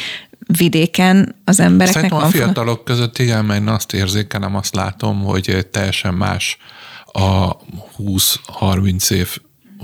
Vidéken 0.46 1.34
az 1.44 1.60
embereknek 1.60 2.02
Szerintem 2.02 2.18
van... 2.18 2.28
a 2.28 2.30
fiatalok 2.30 2.84
között 2.84 3.18
igen, 3.18 3.44
mert 3.44 3.60
én 3.60 3.68
azt 3.68 3.92
érzékelem, 3.92 4.56
azt 4.56 4.74
látom, 4.74 5.22
hogy 5.22 5.66
teljesen 5.70 6.14
más 6.14 6.56
a 7.12 7.56
20-30 7.98 9.10
év 9.10 9.36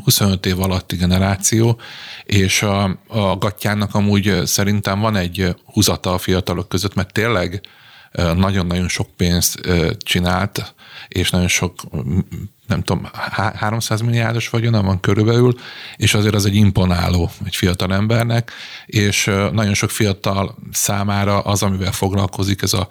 25 0.04 0.46
év 0.46 0.60
alatti 0.60 0.96
generáció, 0.96 1.80
és 2.24 2.62
a, 2.62 2.82
a 3.08 3.36
gatyának 3.38 3.94
amúgy 3.94 4.40
szerintem 4.44 5.00
van 5.00 5.16
egy 5.16 5.54
húzata 5.64 6.12
a 6.12 6.18
fiatalok 6.18 6.68
között, 6.68 6.94
mert 6.94 7.12
tényleg 7.12 7.60
nagyon-nagyon 8.12 8.88
sok 8.88 9.08
pénzt 9.16 9.60
csinált, 9.98 10.74
és 11.08 11.30
nagyon 11.30 11.48
sok, 11.48 11.82
nem 12.66 12.82
tudom, 12.82 13.08
300 13.54 14.00
milliárdos 14.00 14.48
vagyona 14.48 14.82
van 14.82 15.00
körülbelül, 15.00 15.54
és 15.96 16.14
azért 16.14 16.34
az 16.34 16.46
egy 16.46 16.54
imponáló 16.54 17.30
egy 17.44 17.56
fiatal 17.56 17.94
embernek, 17.94 18.52
és 18.86 19.24
nagyon 19.52 19.74
sok 19.74 19.90
fiatal 19.90 20.56
számára 20.72 21.40
az, 21.40 21.62
amivel 21.62 21.92
foglalkozik, 21.92 22.62
ez 22.62 22.72
a 22.72 22.88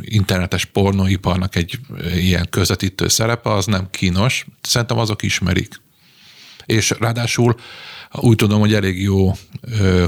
internetes 0.00 0.64
pornóiparnak 0.64 1.56
egy 1.56 1.78
ilyen 2.14 2.46
közvetítő 2.50 3.08
szerepe, 3.08 3.52
az 3.52 3.66
nem 3.66 3.90
kínos. 3.90 4.46
Szerintem 4.60 4.98
azok 4.98 5.22
ismerik. 5.22 5.80
És 6.66 6.94
ráadásul 6.98 7.54
úgy 8.20 8.36
tudom, 8.36 8.60
hogy 8.60 8.74
elég 8.74 9.02
jó 9.02 9.32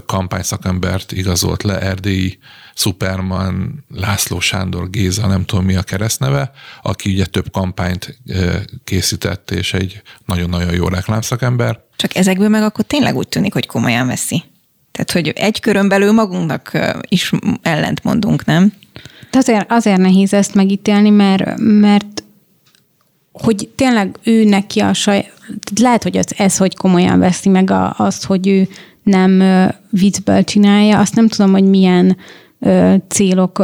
kampányszakembert 0.06 1.12
igazolt 1.12 1.62
le 1.62 1.80
Erdélyi 1.80 2.38
Superman, 2.74 3.84
László 3.94 4.40
Sándor 4.40 4.90
Géza, 4.90 5.26
nem 5.26 5.44
tudom 5.44 5.64
mi 5.64 5.74
a 5.74 5.82
keresztneve, 5.82 6.50
aki 6.82 7.10
ugye 7.12 7.24
több 7.24 7.50
kampányt 7.50 8.18
készített, 8.84 9.50
és 9.50 9.74
egy 9.74 10.02
nagyon-nagyon 10.26 10.74
jó 10.74 10.88
reklámszakember. 10.88 11.80
Csak 11.96 12.14
ezekből 12.14 12.48
meg 12.48 12.62
akkor 12.62 12.84
tényleg 12.84 13.16
úgy 13.16 13.28
tűnik, 13.28 13.52
hogy 13.52 13.66
komolyan 13.66 14.06
veszi. 14.06 14.42
Tehát, 14.92 15.10
hogy 15.10 15.28
egy 15.28 15.60
körön 15.60 15.88
belül 15.88 16.12
magunknak 16.12 16.78
is 17.08 17.32
ellent 17.62 18.04
mondunk, 18.04 18.44
nem? 18.44 18.72
De 19.30 19.38
azért, 19.38 19.72
azért 19.72 19.98
nehéz 19.98 20.32
ezt 20.32 20.54
megítélni, 20.54 21.10
mert, 21.10 21.58
mert 21.58 22.22
hogy 23.42 23.68
tényleg 23.74 24.18
ő 24.22 24.44
neki 24.44 24.80
a 24.80 24.92
saját, 24.92 25.32
lehet, 25.80 26.02
hogy 26.02 26.16
az, 26.16 26.34
ez, 26.36 26.56
hogy 26.56 26.76
komolyan 26.76 27.18
veszi 27.18 27.48
meg 27.48 27.70
a, 27.70 27.94
azt, 27.96 28.24
hogy 28.24 28.48
ő 28.48 28.68
nem 29.02 29.42
viccből 29.90 30.44
csinálja, 30.44 30.98
azt 30.98 31.14
nem 31.14 31.28
tudom, 31.28 31.52
hogy 31.52 31.64
milyen 31.64 32.16
célok 33.08 33.58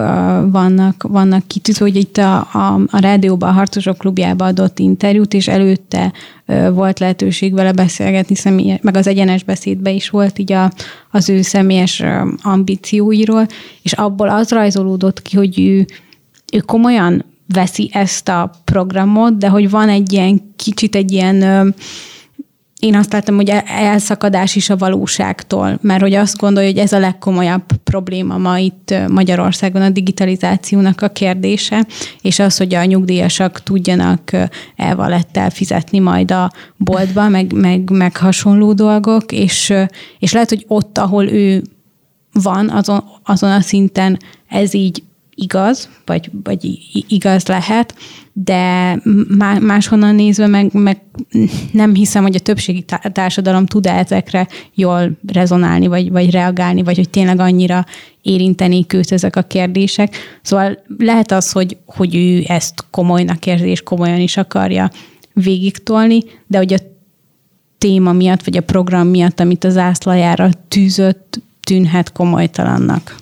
vannak, 0.51 1.03
vannak 1.09 1.47
kitűzve, 1.47 1.85
hogy 1.85 1.97
itt 1.97 2.17
a, 2.17 2.37
a, 2.37 2.81
a 2.91 2.99
rádióban, 2.99 3.49
a 3.49 3.53
Harcosok 3.53 3.99
klubjába 3.99 4.45
adott 4.45 4.79
interjút, 4.79 5.35
és 5.35 5.49
előtte 5.49 6.13
volt 6.73 6.99
lehetőség 6.99 7.55
vele 7.55 7.73
beszélgetni, 7.73 8.35
személy, 8.35 8.79
meg 8.83 8.97
az 8.97 9.07
egyenes 9.07 9.45
beszédbe 9.45 9.91
is 9.91 10.11
volt 10.11 10.39
így 10.39 10.53
a, 10.53 10.73
az 11.11 11.29
ő 11.29 11.43
személyes 11.43 12.03
ambícióiról, 12.43 13.47
és 13.83 13.93
abból 13.93 14.29
az 14.29 14.51
rajzolódott 14.51 15.23
ki, 15.23 15.37
hogy 15.37 15.61
ő, 15.61 15.87
ő 16.53 16.59
komolyan 16.59 17.25
veszi 17.47 17.91
ezt 17.93 18.29
a 18.29 18.51
programot, 18.65 19.39
de 19.39 19.49
hogy 19.49 19.71
van 19.71 19.89
egy 19.89 20.13
ilyen 20.13 20.41
kicsit 20.57 20.95
egy 20.95 21.13
ilyen 21.13 21.75
én 22.85 22.95
azt 22.95 23.13
láttam, 23.13 23.37
hogy 23.37 23.53
elszakadás 23.67 24.57
is 24.57 24.71
a 24.71 24.77
valóságtól, 24.77 25.79
mert 25.81 26.01
hogy 26.01 26.15
azt 26.15 26.37
gondolja, 26.37 26.69
hogy 26.69 26.79
ez 26.79 26.93
a 26.93 26.99
legkomolyabb 26.99 27.63
probléma 27.85 28.39
ma 28.39 28.59
itt 28.59 28.95
Magyarországon 29.09 29.83
a 29.83 29.91
digitalizációnak 29.91 31.01
a 31.01 31.09
kérdése, 31.09 31.87
és 32.21 32.39
az, 32.39 32.57
hogy 32.57 32.75
a 32.75 32.85
nyugdíjasak 32.85 33.63
tudjanak 33.63 34.31
elvalettel 34.77 35.51
fizetni 35.51 35.99
majd 35.99 36.31
a 36.31 36.51
boltba, 36.77 37.29
meg, 37.29 37.53
meg, 37.53 37.91
meg 37.91 38.17
hasonló 38.17 38.73
dolgok, 38.73 39.33
és, 39.33 39.73
és 40.19 40.33
lehet, 40.33 40.49
hogy 40.49 40.65
ott, 40.69 40.99
ahol 40.99 41.29
ő 41.29 41.63
van, 42.33 42.71
azon, 42.71 43.05
azon 43.23 43.51
a 43.51 43.61
szinten 43.61 44.19
ez 44.49 44.75
így 44.75 45.03
igaz, 45.35 45.89
vagy, 46.05 46.31
vagy 46.45 46.79
igaz 47.09 47.47
lehet, 47.47 47.95
de 48.33 48.95
máshonnan 49.61 50.15
nézve 50.15 50.47
meg, 50.47 50.73
meg 50.73 51.01
nem 51.73 51.95
hiszem, 51.95 52.23
hogy 52.23 52.35
a 52.35 52.39
többségi 52.39 52.85
társadalom 53.13 53.67
tud 53.67 53.87
ezekre 53.87 54.49
jól 54.75 55.19
rezonálni, 55.27 55.87
vagy, 55.87 56.11
vagy 56.11 56.31
reagálni, 56.31 56.83
vagy 56.83 56.97
hogy 56.97 57.11
tényleg 57.11 57.41
annyira 57.41 57.85
érinteni 58.23 58.87
őt 58.95 59.13
ezek 59.13 59.37
a 59.37 59.43
kérdések. 59.43 60.17
Szóval 60.43 60.85
lehet 60.99 61.33
az, 61.33 61.53
hogy, 61.53 61.77
hogy 61.87 62.15
ő 62.15 62.43
ezt 62.47 62.85
komolynak 62.91 63.47
érzi, 63.47 63.69
és 63.69 63.83
komolyan 63.83 64.21
is 64.21 64.37
akarja 64.37 64.91
végigtolni, 65.33 66.21
de 66.47 66.59
hogy 66.59 66.73
a 66.73 66.79
téma 67.79 68.13
miatt, 68.13 68.45
vagy 68.45 68.57
a 68.57 68.63
program 68.63 69.09
miatt, 69.09 69.41
amit 69.41 69.65
az 69.65 69.77
ászlajára 69.77 70.49
tűzött, 70.69 71.41
tűnhet 71.61 72.13
komolytalannak. 72.13 73.17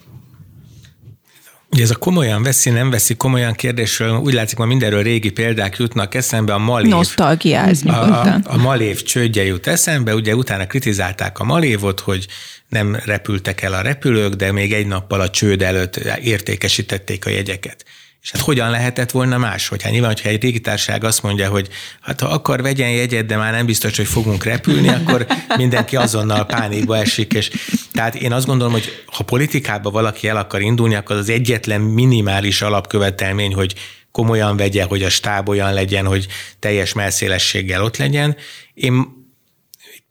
Ugye 1.73 1.83
ez 1.83 1.91
a 1.91 1.97
komolyan 1.97 2.43
veszi, 2.43 2.71
nem 2.71 2.91
veszi 2.91 3.15
komolyan 3.15 3.53
kérdésről, 3.53 4.17
úgy 4.17 4.33
látszik, 4.33 4.59
hogy 4.59 4.67
mindenről 4.67 5.03
régi 5.03 5.31
példák 5.31 5.77
jutnak 5.77 6.15
eszembe, 6.15 6.55
a 6.55 6.59
Malév. 6.59 6.91
Nosztalgiáz 6.91 7.83
a, 7.87 7.91
a, 7.91 8.41
a 8.45 8.57
Malév 8.57 9.03
csődje 9.03 9.45
jut 9.45 9.67
eszembe, 9.67 10.15
ugye 10.15 10.35
utána 10.35 10.67
kritizálták 10.67 11.39
a 11.39 11.45
Malévot, 11.45 12.01
hogy 12.01 12.27
nem 12.69 12.97
repültek 13.05 13.63
el 13.63 13.73
a 13.73 13.81
repülők, 13.81 14.35
de 14.35 14.53
még 14.53 14.73
egy 14.73 14.87
nappal 14.87 15.21
a 15.21 15.31
csőd 15.31 15.63
előtt 15.63 15.97
értékesítették 16.23 17.27
a 17.27 17.31
jegyeket. 17.31 17.85
És 18.23 18.31
hát 18.31 18.41
hogyan 18.41 18.71
lehetett 18.71 19.11
volna 19.11 19.39
más? 19.39 19.69
Hogy 19.69 19.83
hát 19.83 19.93
nyilván, 19.93 20.11
hogyha 20.11 20.29
egy 20.29 20.43
régitárság 20.43 21.05
azt 21.05 21.23
mondja, 21.23 21.49
hogy 21.49 21.69
hát 22.01 22.21
ha 22.21 22.27
akar 22.27 22.63
vegyen 22.63 22.91
jegyet, 22.91 23.27
de 23.27 23.37
már 23.37 23.53
nem 23.53 23.67
biztos, 23.67 23.97
hogy 23.97 24.07
fogunk 24.07 24.45
repülni, 24.45 24.89
akkor 24.89 25.27
mindenki 25.57 25.97
azonnal 25.97 26.47
pánikba 26.47 26.97
esik. 26.97 27.33
És 27.33 27.51
tehát 27.93 28.15
én 28.15 28.33
azt 28.33 28.47
gondolom, 28.47 28.73
hogy 28.73 29.05
ha 29.07 29.25
politikába 29.25 29.91
valaki 29.91 30.29
el 30.29 30.37
akar 30.37 30.61
indulni, 30.61 30.95
akkor 30.95 31.17
az 31.17 31.29
egyetlen 31.29 31.81
minimális 31.81 32.63
alapkövetelmény, 32.63 33.55
hogy 33.55 33.75
komolyan 34.13 34.57
vegye, 34.57 34.85
hogy 34.85 35.03
a 35.03 35.11
stáb 35.11 35.49
olyan 35.49 35.73
legyen, 35.73 36.07
hogy 36.07 36.27
teljes 36.59 36.93
melszélességgel 36.93 37.83
ott 37.83 37.97
legyen. 37.97 38.37
Én 38.75 39.22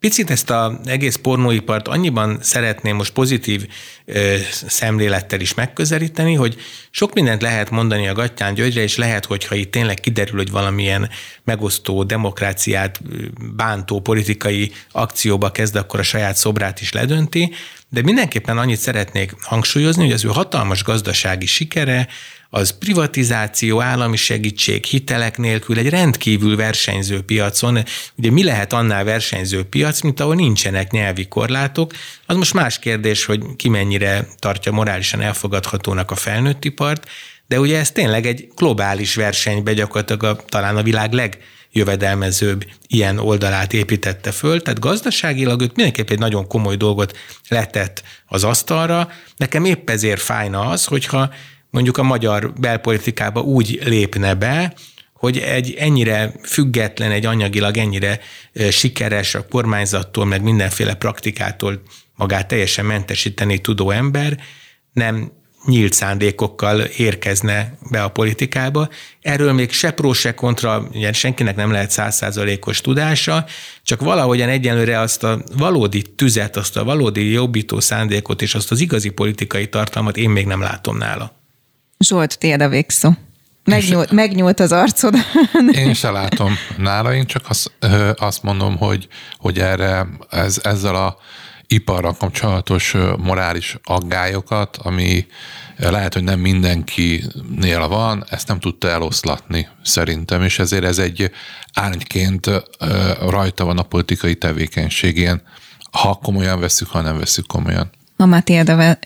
Picit 0.02 0.30
ezt 0.30 0.49
az 0.49 0.74
egész 0.86 1.16
pornóipart 1.16 1.88
annyiban 1.88 2.38
szeretném 2.41 2.95
most 2.95 3.14
pozitív 3.14 3.68
ö, 4.06 4.36
szemlélettel 4.52 5.39
is 5.39 5.54
megközelíteni, 5.54 6.34
hogy 6.34 6.56
sok 6.91 7.14
mindent 7.14 7.41
lehet 7.41 7.70
mondani 7.70 8.08
a 8.08 8.14
Gattyán 8.14 8.54
Györgyre, 8.54 8.82
és 8.82 8.97
lehet, 8.97 9.26
hogyha 9.26 9.56
itt 9.56 9.72
tényleg 9.72 9.99
kiderül, 9.99 10.38
hogy 10.38 10.52
valamilyen 10.52 11.10
megosztó, 11.43 12.04
demokráciát 12.04 13.02
bántó 13.56 13.99
politikai 13.99 14.72
akcióba 14.91 15.52
kezd, 15.52 15.76
akkor 15.76 15.99
a 15.99 16.04
saját 16.04 16.36
szobrát 16.36 16.82
is 16.82 16.91
ledönti, 16.91 17.54
de 17.89 18.02
mindenképpen 18.02 18.58
annyit 18.58 18.80
szeretnék 18.80 19.36
hangsúlyozni, 19.41 20.04
hogy 20.04 20.14
az 20.14 20.26
ő 20.26 20.30
hatalmas 20.30 20.84
gazdasági 20.84 21.45
sikere, 21.45 22.08
az 22.54 22.78
privatizáció, 22.78 23.82
állami 23.82 24.16
segítség, 24.16 24.84
hitelek 24.84 25.38
nélkül 25.38 25.78
egy 25.78 25.89
rendkívül 25.89 26.56
versenyző 26.56 27.22
piacon, 27.22 27.84
ugye 28.16 28.32
mi 28.32 28.43
lehet 28.43 28.74
annál 28.74 29.04
versenyző 29.04 29.64
piac, 29.64 30.02
mint 30.02 30.20
ahol 30.20 30.36
nincsenek 30.36 30.91
nyelvi 30.91 31.28
korlátok, 31.28 31.93
az 32.26 32.36
most 32.36 32.54
más 32.54 32.80
kérdés, 32.80 33.26
hogy 33.26 33.41
ki 33.56 33.70
mennyire 33.70 34.28
tartja 34.39 34.72
morálisan 34.72 35.22
elfogadhatónak 35.22 36.12
a 36.12 36.16
felnőtt 36.16 36.66
ipart, 36.66 37.10
de 37.47 37.60
ugye 37.60 37.80
ez 37.80 37.91
tényleg 37.91 38.26
egy 38.26 38.47
globális 38.56 39.16
versenybe 39.16 39.74
gyakorlatilag 39.74 40.24
a, 40.24 40.36
talán 40.45 40.78
a 40.78 40.84
világ 40.84 41.14
leg 41.14 41.38
jövedelmezőbb 41.72 42.66
ilyen 42.88 43.18
oldalát 43.20 43.74
építette 43.74 44.32
föl, 44.32 44.62
tehát 44.62 44.80
gazdaságilag 44.80 45.62
őt 45.62 45.76
mindenképp 45.76 46.10
egy 46.10 46.20
nagyon 46.20 46.47
komoly 46.47 46.76
dolgot 46.76 47.18
letett 47.47 48.04
az 48.26 48.43
asztalra. 48.43 49.10
Nekem 49.38 49.66
épp 49.66 49.89
ezért 49.89 50.22
fájna 50.22 50.60
az, 50.60 50.86
hogyha 50.86 51.30
mondjuk 51.72 51.97
a 51.97 52.03
magyar 52.03 52.53
belpolitikába 52.53 53.41
úgy 53.41 53.80
lépne 53.84 54.34
be, 54.34 54.74
hogy 55.13 55.38
egy 55.38 55.76
ennyire 55.78 56.34
független, 56.43 57.11
egy 57.11 57.26
anyagilag 57.26 57.78
ennyire 57.78 58.19
sikeres 58.72 59.36
a 59.36 59.47
kormányzattól, 59.47 60.26
meg 60.26 60.41
mindenféle 60.41 60.93
praktikától 60.93 61.82
magát 62.15 62.47
teljesen 62.47 62.86
mentesíteni 62.86 63.59
tudó 63.59 63.91
ember 63.91 64.39
nem 64.93 65.32
nyílt 65.65 65.93
szándékokkal 65.93 66.80
érkezne 66.80 67.78
be 67.89 68.03
a 68.03 68.09
politikába. 68.09 68.89
Erről 69.22 69.53
még 69.53 69.72
se 69.72 69.91
pró, 69.91 70.13
se 70.13 70.34
kontra, 70.34 70.88
ugye 70.93 71.13
senkinek 71.13 71.55
nem 71.55 71.72
lehet 71.72 71.91
százszázalékos 71.91 72.82
tudása, 72.82 73.45
csak 73.84 74.01
valahogyan 74.01 74.49
egyenlőre 74.49 74.99
azt 74.99 75.24
a 75.24 75.43
valódi 75.57 76.01
tüzet, 76.01 76.57
azt 76.57 76.78
a 76.78 76.84
valódi 76.84 77.32
jobbító 77.32 77.80
szándékot 77.80 78.41
és 78.41 78.55
azt 78.55 78.72
az 78.72 78.80
igazi 78.80 79.09
politikai 79.09 79.69
tartalmat 79.69 80.17
én 80.17 80.30
még 80.30 80.45
nem 80.45 80.61
látom 80.61 80.97
nála. 80.97 81.40
Zsolt, 82.02 82.38
tiéd 82.39 82.62
a 82.62 82.70
végszó. 82.70 83.12
Megnyúlt, 83.64 84.12
megnyúlt 84.12 84.60
az 84.60 84.72
arcod. 84.72 85.16
Én 85.72 85.93
se 85.93 86.12
látom 86.12 86.54
nála, 86.78 87.14
én 87.14 87.26
csak 87.26 87.45
azt, 87.49 87.72
azt 88.16 88.43
mondom, 88.43 88.78
hogy, 88.78 89.08
hogy 89.38 89.60
erre 89.60 90.08
ez, 90.30 90.60
ezzel 90.64 90.95
a 90.95 91.18
iparra 91.68 92.14
kapcsolatos 92.14 92.95
morális 93.18 93.78
aggályokat, 93.84 94.78
ami 94.78 95.26
lehet, 95.78 96.14
hogy 96.14 96.24
nem 96.24 96.39
mindenkinél 96.39 97.88
van, 97.88 98.26
ezt 98.30 98.47
nem 98.47 98.60
tudta 98.60 98.89
eloszlatni 98.89 99.68
szerintem, 99.84 100.43
és 100.43 100.60
ezért 100.60 100.84
ez 100.84 100.97
egy 100.97 101.32
árnyként 101.74 102.49
rajta 103.30 103.66
van 103.66 103.78
a 103.78 103.84
politikai 103.84 104.36
tevékenységén, 104.36 105.41
ha 105.91 106.20
komolyan 106.24 106.60
veszük, 106.60 106.88
ha 106.88 107.02
nem 107.02 107.18
veszük 107.18 107.47
komolyan. 107.47 107.89
Ha 108.18 108.26
már 108.26 108.43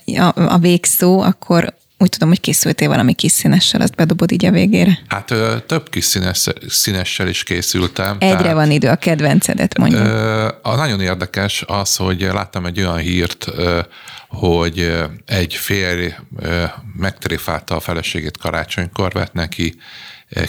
a, 0.06 0.32
a 0.36 0.58
végszó, 0.58 1.20
akkor 1.20 1.74
úgy 2.06 2.12
tudom, 2.12 2.30
hogy 2.30 2.40
készültél 2.40 2.88
valami 2.88 3.14
kis 3.14 3.32
színessel, 3.32 3.82
azt 3.82 3.96
bedobod 3.96 4.32
így 4.32 4.46
a 4.46 4.52
végére. 4.52 5.00
Hát 5.08 5.32
ö, 5.32 5.56
több 5.68 5.90
kis 5.90 6.04
színes, 6.04 6.48
színessel 6.68 7.28
is 7.28 7.44
készültem. 7.44 8.18
Egyre 8.20 8.38
tehát, 8.38 8.54
van 8.54 8.72
idő 8.72 8.88
a 8.88 8.96
kedvencedet, 8.96 9.78
mondjuk. 9.78 10.02
Ö, 10.02 10.48
a 10.62 10.76
nagyon 10.76 11.02
érdekes 11.02 11.64
az, 11.68 11.96
hogy 11.96 12.22
láttam 12.22 12.66
egy 12.66 12.80
olyan 12.80 12.98
hírt, 12.98 13.48
ö, 13.48 13.80
hogy 14.28 14.94
egy 15.26 15.54
férj 15.56 16.08
megtréfálta 16.96 17.76
a 17.76 17.80
feleségét 17.80 18.38
karácsonykor, 18.38 19.12
vett 19.12 19.34
neki 19.34 19.76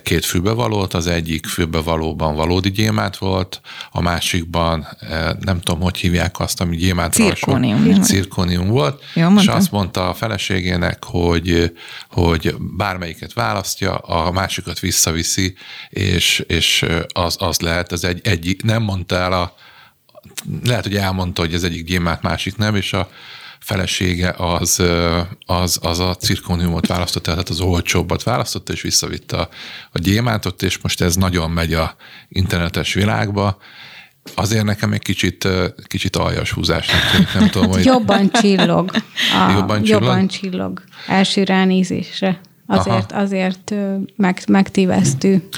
két 0.03 0.25
fülbevalót, 0.25 0.95
az 0.95 1.07
egyik 1.07 1.47
fülbevalóban 1.47 2.35
valódi 2.35 2.71
gyémánt 2.71 3.17
volt, 3.17 3.61
a 3.91 4.01
másikban 4.01 4.87
eh, 5.01 5.31
nem 5.41 5.61
tudom, 5.61 5.81
hogy 5.81 5.97
hívják 5.97 6.41
azt, 6.41 6.61
ami 6.61 6.77
gyémánt 6.77 7.13
Cirkónium. 7.13 8.03
Cirkónium 8.03 8.69
volt, 8.69 9.03
Jó, 9.15 9.29
és 9.37 9.47
azt 9.47 9.71
mondta 9.71 10.09
a 10.09 10.15
feleségének, 10.15 11.05
hogy, 11.05 11.73
hogy 12.11 12.55
bármelyiket 12.59 13.33
választja, 13.33 13.95
a 13.95 14.31
másikat 14.31 14.81
visszaviszi, 14.81 15.55
és, 15.89 16.45
és 16.47 16.85
az, 17.13 17.37
az 17.39 17.61
lehet, 17.61 17.93
az 17.93 18.05
egy, 18.05 18.21
egy, 18.23 18.57
nem 18.63 18.83
mondta 18.83 19.17
el 19.17 19.33
a 19.33 19.55
lehet, 20.65 20.83
hogy 20.83 20.97
elmondta, 20.97 21.43
hogy 21.43 21.55
az 21.55 21.65
egyik 21.65 21.85
gyémánt, 21.85 22.23
másik 22.23 22.57
nem, 22.57 22.75
és 22.75 22.93
a 22.93 23.11
felesége 23.61 24.35
az, 24.39 24.83
az, 25.47 25.79
az 25.83 25.99
a 25.99 26.15
cirkóniumot 26.15 26.87
választotta, 26.87 27.31
tehát 27.31 27.49
az 27.49 27.61
olcsóbbat 27.61 28.23
választotta, 28.23 28.73
és 28.73 28.83
visszavitte 28.83 29.37
a, 29.37 29.49
a 29.93 29.99
gyémántot, 29.99 30.63
és 30.63 30.79
most 30.79 31.01
ez 31.01 31.15
nagyon 31.15 31.51
megy 31.51 31.75
a 31.75 31.97
internetes 32.29 32.95
világba. 32.95 33.57
Azért 34.35 34.65
nekem 34.65 34.93
egy 34.93 35.03
kicsit, 35.03 35.49
kicsit 35.87 36.17
aljas 36.17 36.53
húzásnak 36.53 37.11
tűnik, 37.11 37.35
nem 37.35 37.49
tudom, 37.49 37.71
hogy... 37.71 37.85
Jobban 37.85 38.31
csillog. 38.31 38.91
A, 39.47 39.51
jobban 39.51 39.83
csillog? 39.83 40.03
Jobban 40.03 40.29
csillog. 40.29 40.83
Első 41.07 41.45
ránézésre. 41.45 42.41
Azért, 42.67 43.13
Aha. 43.13 43.23
azért 43.23 43.75
meg, 44.17 44.43
megtévesztő. 44.49 45.49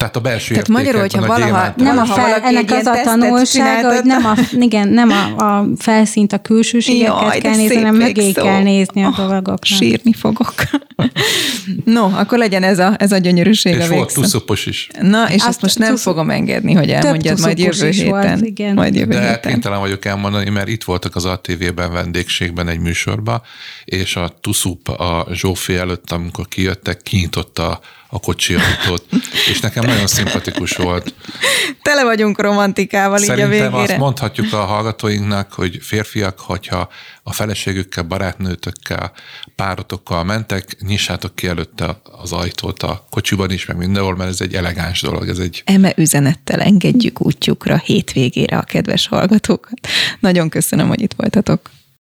Tehát 0.00 0.16
a 0.16 0.20
belső 0.20 0.50
Tehát 0.50 0.68
magyarul, 0.68 1.00
hogyha 1.00 1.26
valaha, 1.26 1.72
nem 1.76 1.98
a 1.98 2.04
fel, 2.04 2.40
ennek 2.40 2.70
az 2.70 2.86
a 2.86 3.00
tanulsága, 3.04 3.94
hogy 3.94 4.04
nem 4.04 4.24
a, 4.24 4.34
igen, 4.52 4.88
nem 4.88 5.10
a, 5.10 5.44
a 5.44 5.66
felszínt, 5.78 6.32
a 6.32 6.38
külsőségeket 6.38 7.22
Jaj, 7.22 7.38
kell 7.38 7.54
nézni, 7.54 7.74
hanem 7.74 7.94
mögé 7.94 8.32
kell 8.32 8.62
nézni 8.62 9.02
a 9.02 9.08
oh, 9.08 9.16
dolgoknak. 9.16 9.64
Sírni 9.64 10.12
fogok. 10.12 10.54
no, 11.84 12.04
akkor 12.04 12.38
legyen 12.38 12.62
ez 12.62 12.78
a, 12.78 12.94
ez 12.98 13.12
a 13.12 13.18
gyönyörűség 13.18 13.74
és 13.74 13.88
a 13.88 13.94
volt 13.94 14.12
tuszupos 14.12 14.66
is. 14.66 14.88
Na, 15.00 15.28
és 15.28 15.34
azt, 15.34 15.46
azt 15.46 15.62
most 15.62 15.78
nem 15.78 15.96
fogom 15.96 16.30
engedni, 16.30 16.72
hogy 16.72 16.90
elmondjad 16.90 17.40
majd 17.40 17.58
jövő 17.58 17.88
héten. 17.88 18.08
Volt, 18.10 18.40
igen. 18.40 18.74
Majd 18.74 18.94
jövő 18.94 19.12
De 19.12 19.20
héten. 19.20 19.52
kénytelen 19.52 19.80
vagyok 19.80 20.04
elmondani, 20.04 20.50
mert 20.50 20.68
itt 20.68 20.84
voltak 20.84 21.16
az 21.16 21.24
ATV-ben 21.24 21.92
vendégségben 21.92 22.68
egy 22.68 22.80
műsorban, 22.80 23.42
és 23.84 24.16
a 24.16 24.32
tuszup 24.40 24.88
a 24.88 25.26
Zsófi 25.32 25.76
előtt, 25.76 26.10
amikor 26.10 26.48
kijöttek, 26.48 27.02
kinyitotta 27.02 27.68
a 27.70 27.80
kocsi 28.18 28.54
ajtót, 28.54 29.04
és 29.50 29.60
nekem 29.60 29.84
nagyon 29.84 30.06
szimpatikus 30.06 30.76
volt. 30.76 31.14
Tele 31.82 32.04
vagyunk 32.04 32.40
romantikával 32.40 33.18
Szerintem 33.18 33.52
így 33.52 33.60
a 33.60 33.70
végére. 33.70 33.82
azt 33.82 33.96
mondhatjuk 33.96 34.52
a 34.52 34.64
hallgatóinknak, 34.64 35.52
hogy 35.52 35.78
férfiak, 35.80 36.38
hogyha 36.38 36.88
a 37.22 37.32
feleségükkel, 37.32 38.02
barátnőtökkel, 38.02 39.12
párotokkal 39.56 40.24
mentek, 40.24 40.76
nyissátok 40.80 41.34
ki 41.34 41.46
előtte 41.46 42.00
az 42.22 42.32
ajtót 42.32 42.82
a 42.82 43.06
kocsiban 43.10 43.50
is, 43.50 43.66
meg 43.66 43.76
mindenhol, 43.76 44.16
mert 44.16 44.30
ez 44.30 44.40
egy 44.40 44.54
elegáns 44.54 45.00
dolog. 45.00 45.28
Ez 45.28 45.38
egy... 45.38 45.62
Eme 45.64 45.92
üzenettel 45.96 46.60
engedjük 46.60 47.26
útjukra 47.26 47.76
hétvégére 47.76 48.58
a 48.58 48.62
kedves 48.62 49.08
hallgatókat. 49.08 49.78
Nagyon 50.20 50.48
köszönöm, 50.48 50.88
hogy 50.88 51.00
itt 51.00 51.14
voltatok. 51.16 51.70